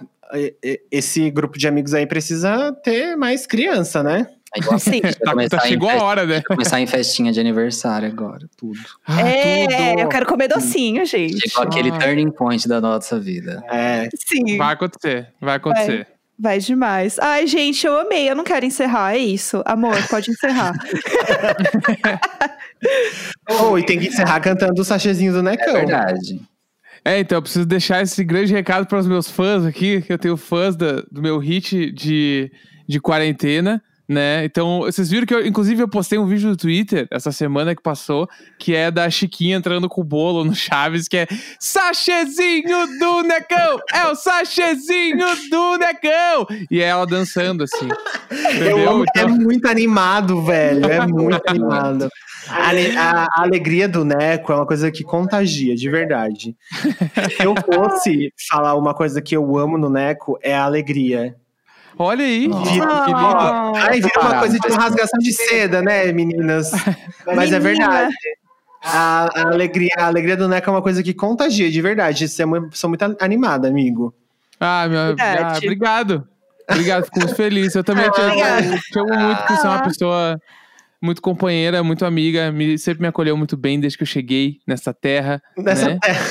esse 0.92 1.30
grupo 1.32 1.58
de 1.58 1.68
amigos 1.68 1.94
aí 1.94 2.06
precisa 2.06 2.72
ter 2.84 3.16
mais 3.16 3.46
criança, 3.48 4.02
né? 4.04 4.28
É 4.56 4.60
igual 4.60 4.80
Sim. 4.80 5.02
vai 5.02 5.14
Tá, 5.50 5.58
tá- 5.58 5.68
em 5.68 5.72
chegou 5.72 5.90
a 5.90 6.02
hora, 6.02 6.26
né? 6.26 6.42
Começar 6.48 6.80
em 6.80 6.88
festinha 6.88 7.32
de 7.34 7.40
aniversário 7.40 8.08
agora, 8.08 8.48
tudo. 8.56 8.80
Ah, 9.06 9.22
é, 9.22 9.68
tudo. 9.92 10.02
eu 10.02 10.10
quero 10.10 10.26
comer 10.26 10.48
docinho, 10.48 11.06
gente. 11.06 11.50
Chegou 11.50 11.64
aquele 11.64 11.92
Ai. 11.92 12.00
turning 12.00 12.32
point 12.32 12.68
da 12.68 12.80
nossa 12.80 13.20
vida. 13.20 13.62
É, 13.70 14.08
Sim. 14.26 14.58
Vai 14.58 14.74
acontecer, 14.74 15.28
vai 15.42 15.56
acontecer. 15.58 16.08
Vai 16.40 16.60
demais. 16.60 17.18
Ai, 17.20 17.48
gente, 17.48 17.86
eu 17.86 18.00
amei. 18.00 18.30
Eu 18.30 18.36
não 18.36 18.44
quero 18.44 18.64
encerrar, 18.64 19.16
é 19.16 19.18
isso. 19.18 19.62
Amor, 19.66 19.96
pode 20.10 20.30
encerrar. 20.32 20.74
Oh, 23.50 23.78
e 23.78 23.84
tem 23.84 23.98
que 24.00 24.08
encerrar 24.08 24.40
cantando 24.40 24.80
os 24.82 24.88
sachezinhos 24.88 25.34
do 25.34 25.40
É 25.40 25.52
Necão. 25.52 25.74
verdade. 25.74 26.40
É, 27.04 27.20
então 27.20 27.38
eu 27.38 27.42
preciso 27.42 27.66
deixar 27.66 28.02
esse 28.02 28.24
grande 28.24 28.54
recado 28.54 28.86
para 28.88 29.00
os 29.00 29.08
meus 29.08 29.30
fãs 29.30 29.66
aqui, 29.66 30.02
que 30.02 30.12
eu 30.12 30.18
tenho 30.18 30.38
fãs 30.38 30.76
da- 30.76 31.02
do 31.12 31.22
meu 31.22 31.38
hit 31.40 31.92
de, 31.92 32.52
de 32.88 33.00
quarentena, 33.00 33.82
né? 34.08 34.46
Então, 34.46 34.80
vocês 34.82 35.10
viram 35.10 35.26
que 35.26 35.34
eu, 35.34 35.46
inclusive, 35.46 35.82
eu 35.82 35.88
postei 35.88 36.18
um 36.18 36.26
vídeo 36.26 36.50
no 36.50 36.56
Twitter 36.58 37.08
essa 37.12 37.32
semana 37.32 37.76
que 37.76 37.82
passou, 37.82 38.28
que 38.58 38.74
é 38.76 38.90
da 38.90 39.10
Chiquinha 39.10 39.58
entrando 39.58 39.90
com 39.90 40.02
o 40.02 40.04
bolo 40.04 40.44
no 40.46 40.56
Chaves, 40.56 41.08
que 41.08 41.18
é 41.18 41.28
Sachezinho 41.60 42.88
do 43.00 43.24
Necão! 43.24 43.80
É 43.94 44.06
o 44.08 44.16
sachezinho 44.16 45.26
do 45.50 45.78
Necão! 45.78 46.48
E 46.72 46.80
é 46.82 46.86
ela 46.86 47.06
dançando, 47.06 47.64
assim. 47.64 47.88
Amo, 48.88 49.04
é 49.16 49.22
Então, 49.22 49.30
muito 49.30 49.68
animado, 49.68 50.42
velho. 50.44 50.86
É 50.86 51.06
muito 51.08 51.42
animado. 51.48 52.10
A, 52.50 52.70
a- 52.70 53.28
a 53.34 53.42
alegria 53.44 53.88
do 53.90 54.06
Neco 54.06 54.52
é 54.52 54.56
uma 54.56 54.66
coisa 54.66 54.90
que 54.92 55.04
contagia, 55.04 55.76
de 55.76 55.90
verdade. 55.90 56.56
Se 57.36 57.44
eu 57.44 57.54
fosse 57.66 58.32
falar 58.50 58.76
uma 58.76 58.94
coisa 58.94 59.22
que 59.22 59.36
eu 59.36 59.58
amo 59.58 59.78
no 59.78 59.90
Neco, 59.90 60.38
é 60.42 60.56
a 60.56 60.64
alegria. 60.64 61.36
Olha 61.98 62.24
aí. 62.26 62.50
Ah, 62.84 63.72
Ai, 63.90 64.02
vira 64.02 64.20
uma 64.22 64.40
coisa 64.40 64.60
de 64.60 64.68
uma 64.68 64.82
rasgação 64.82 65.20
de 65.20 65.34
seda, 65.34 65.82
né, 65.82 66.12
meninas? 66.12 66.72
Mas 67.36 67.52
é 67.52 67.60
verdade. 67.60 68.14
A, 68.84 69.30
a 69.36 69.48
alegria, 69.48 69.90
a 69.98 70.06
alegria 70.08 70.38
do 70.38 70.48
Neco 70.48 70.70
é 70.70 70.74
uma 70.74 70.82
coisa 70.82 71.04
que 71.04 71.14
contagia, 71.14 71.70
de 71.70 71.82
verdade. 71.82 72.28
Você 72.28 72.44
é 72.44 72.46
muito, 72.46 72.78
sou 72.78 72.90
muito 72.90 73.04
animada, 73.20 73.68
amigo. 73.68 74.14
Ah, 74.60 74.88
meu, 74.88 75.16
ah, 75.20 75.54
obrigado. 75.58 76.28
Obrigado, 76.70 77.06
fico 77.06 77.20
muito 77.20 77.36
feliz. 77.36 77.76
Eu 77.76 77.84
também 77.84 78.10
te, 78.12 78.20
Obrigada. 78.22 78.66
eu 78.66 78.80
te 78.80 79.00
amo 79.00 79.20
muito 79.20 79.44
por 79.44 79.56
ser 79.58 79.68
uma 79.68 79.78
Ah. 79.78 79.82
pessoa 79.84 80.42
muito 81.02 81.22
companheira, 81.22 81.84
muito 81.84 82.06
amiga. 82.06 82.52
Me, 82.52 82.78
sempre 82.78 83.02
me 83.02 83.08
acolheu 83.08 83.38
muito 83.38 83.56
bem 83.56 83.80
desde 83.80 83.98
que 83.98 84.04
eu 84.04 84.08
cheguei 84.08 84.58
nessa 84.68 84.94
terra. 84.94 85.42
Nessa 85.58 85.90
né? 85.90 86.00
terra. 86.02 86.26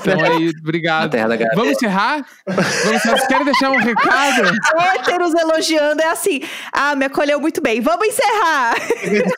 Então 0.00 0.24
aí, 0.24 0.52
Na 0.52 0.60
obrigado. 0.60 1.10
terra 1.10 1.28
da 1.28 1.36
galera. 1.36 1.56
Vamos 1.56 1.72
encerrar? 1.72 2.24
Vamos 2.46 2.66
encerrar. 2.96 3.16
Vocês 3.16 3.26
querem 3.26 3.44
deixar 3.44 3.70
um 3.70 3.76
recado? 3.78 4.50
Héteros 4.94 5.34
elogiando 5.34 6.00
é 6.02 6.08
assim. 6.08 6.40
Ah, 6.72 6.94
me 6.94 7.04
acolheu 7.06 7.40
muito 7.40 7.60
bem. 7.62 7.80
Vamos 7.80 8.06
encerrar. 8.08 8.74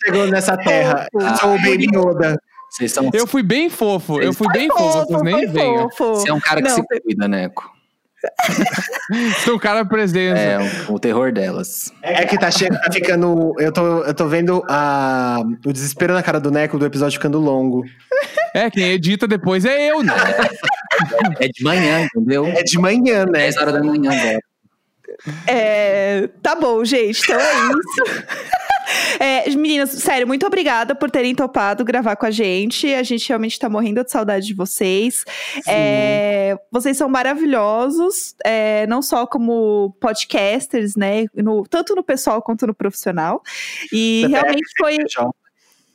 Chegou 0.04 0.26
nessa 0.28 0.56
terra. 0.56 1.06
Ah, 1.20 1.36
Sou 1.36 1.54
o 1.54 1.58
Baby 1.58 1.86
Yoda. 1.94 2.40
Vocês 2.70 2.92
são, 2.92 3.10
Eu 3.12 3.26
fui 3.26 3.42
bem 3.42 3.68
fofo. 3.68 4.20
Eu 4.20 4.32
fui 4.32 4.46
bem 4.52 4.68
fofo. 4.68 4.82
Vocês 4.92 5.08
Fofo, 5.08 5.24
nem 5.24 5.48
fofo. 5.50 6.14
você 6.14 6.30
é 6.30 6.32
um 6.32 6.40
cara 6.40 6.62
que 6.62 6.68
Não, 6.68 6.74
se 6.76 6.82
cuida, 7.02 7.26
Neco. 7.28 7.62
Sou 7.62 7.79
o 9.52 9.58
cara 9.58 9.84
presença. 9.84 10.38
É, 10.40 10.58
o, 10.88 10.94
o 10.94 10.98
terror 11.00 11.32
delas. 11.32 11.92
É 12.02 12.24
que 12.26 12.38
tá, 12.38 12.50
che- 12.50 12.68
tá 12.68 12.92
ficando. 12.92 13.54
Eu 13.58 13.72
tô, 13.72 14.04
eu 14.04 14.14
tô 14.14 14.26
vendo 14.28 14.62
a, 14.68 15.40
o 15.64 15.72
desespero 15.72 16.12
na 16.14 16.22
cara 16.22 16.38
do 16.40 16.50
Neco 16.50 16.78
do 16.78 16.86
episódio 16.86 17.18
ficando 17.18 17.38
longo. 17.38 17.84
É, 18.54 18.70
quem 18.70 18.84
edita 18.90 19.26
depois 19.26 19.64
é 19.64 19.90
eu, 19.90 20.02
né? 20.02 20.12
É 21.38 21.48
de 21.48 21.62
manhã, 21.64 22.02
entendeu? 22.04 22.46
É 22.46 22.62
de 22.62 22.78
manhã, 22.78 23.24
né? 23.24 23.32
10 23.40 23.56
horas 23.56 23.74
da 23.74 23.82
manhã 23.82 24.10
agora. 24.12 24.40
É, 25.46 26.28
tá 26.42 26.54
bom, 26.54 26.84
gente. 26.84 27.22
Então 27.22 27.38
é 27.40 27.54
isso. 27.68 28.24
É, 29.18 29.48
meninas, 29.50 29.90
sério, 29.90 30.26
muito 30.26 30.46
obrigada 30.46 30.94
por 30.94 31.10
terem 31.10 31.34
topado 31.34 31.84
gravar 31.84 32.16
com 32.16 32.26
a 32.26 32.30
gente. 32.30 32.92
A 32.94 33.02
gente 33.02 33.28
realmente 33.28 33.58
tá 33.58 33.68
morrendo 33.68 34.02
de 34.04 34.10
saudade 34.10 34.46
de 34.46 34.54
vocês. 34.54 35.24
É, 35.66 36.56
vocês 36.70 36.96
são 36.96 37.08
maravilhosos, 37.08 38.34
é, 38.44 38.86
não 38.86 39.02
só 39.02 39.26
como 39.26 39.94
podcasters, 40.00 40.96
né? 40.96 41.26
no- 41.34 41.64
tanto 41.68 41.94
no 41.94 42.02
pessoal 42.02 42.40
quanto 42.42 42.66
no 42.66 42.74
profissional. 42.74 43.42
E 43.92 44.22
CPF, 44.22 44.32
realmente 44.32 44.72
foi, 44.78 44.96
Tchau. 45.06 45.34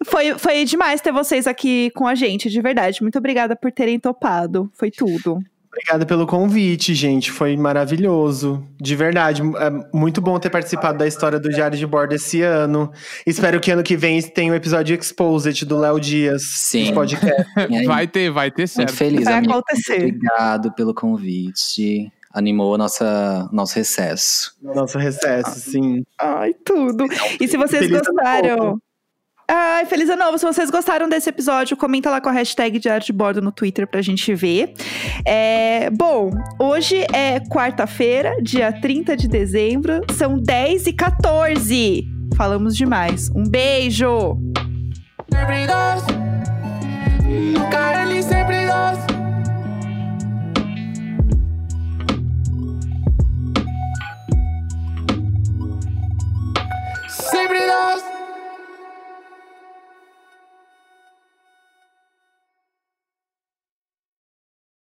foi, 0.05 0.37
foi 0.37 0.65
demais 0.65 1.01
ter 1.01 1.11
vocês 1.11 1.47
aqui 1.47 1.89
com 1.95 2.07
a 2.07 2.15
gente, 2.15 2.49
de 2.49 2.61
verdade. 2.61 3.01
Muito 3.01 3.17
obrigada 3.17 3.55
por 3.55 3.71
terem 3.71 3.99
topado. 3.99 4.69
Foi 4.73 4.91
tudo. 4.91 5.39
Obrigado 5.76 6.05
pelo 6.07 6.26
convite, 6.26 6.95
gente. 6.95 7.30
Foi 7.32 7.57
maravilhoso. 7.57 8.65
De 8.80 8.95
verdade. 8.95 9.41
É 9.41 9.97
muito 9.97 10.21
bom 10.21 10.39
ter 10.39 10.49
participado 10.49 10.97
da 10.97 11.05
história 11.05 11.38
do 11.38 11.49
Diário 11.49 11.78
de 11.78 11.86
Bordo 11.86 12.13
esse 12.15 12.41
ano. 12.41 12.89
Espero 13.28 13.59
que 13.59 13.71
ano 13.71 13.84
que 13.84 13.97
vem 13.97 14.21
tenha 14.21 14.53
um 14.53 14.55
episódio 14.55 14.97
Exposed 14.97 15.65
do 15.65 15.78
Léo 15.78 15.99
Dias. 15.99 16.43
Sim. 16.43 16.93
podcast. 16.93 17.45
Vai 17.86 18.07
ter, 18.07 18.32
vai 18.32 18.49
ter 18.49 18.61
muito 18.61 18.71
certo. 18.71 18.93
feliz, 18.93 19.26
Vai 19.26 19.34
amigo. 19.34 19.53
acontecer. 19.53 19.97
Obrigado 19.97 20.71
pelo 20.73 20.93
convite. 20.93 22.09
Animou 22.34 22.78
nossa, 22.78 23.49
nosso 23.51 23.76
recesso. 23.76 24.55
Nosso 24.61 24.97
recesso, 24.97 25.59
sim. 25.59 26.03
Ai, 26.19 26.53
tudo. 26.65 27.05
E 27.39 27.47
se 27.47 27.57
vocês 27.57 27.86
Feliz 27.86 27.97
ano 27.97 28.13
gostaram. 28.13 28.78
Ai, 29.47 29.85
feliz 29.85 30.09
ano 30.09 30.25
novo. 30.25 30.37
Se 30.39 30.45
vocês 30.45 30.71
gostaram 30.71 31.07
desse 31.07 31.29
episódio, 31.29 31.77
comenta 31.77 32.09
lá 32.09 32.19
com 32.19 32.29
a 32.29 32.31
hashtag 32.31 32.79
Diário 32.79 33.05
de 33.05 33.13
Bordo 33.13 33.41
no 33.41 33.51
Twitter 33.51 33.85
pra 33.85 34.01
gente 34.01 34.33
ver. 34.33 34.73
É, 35.23 35.89
bom, 35.91 36.31
hoje 36.59 37.05
é 37.13 37.39
quarta-feira, 37.41 38.35
dia 38.41 38.71
30 38.73 39.15
de 39.15 39.27
dezembro. 39.27 40.01
São 40.13 40.39
10 40.39 40.87
e 40.87 40.93
14. 40.93 42.07
Falamos 42.35 42.75
demais. 42.75 43.29
Um 43.35 43.43
beijo! 43.43 44.37
Sempre 45.31 45.67
dois, 45.67 46.03
O 47.55 47.69
cara 47.69 48.05
sempre 48.21 48.65
dois. 48.65 48.99
Sempre 57.09 57.59
dois. 57.59 58.14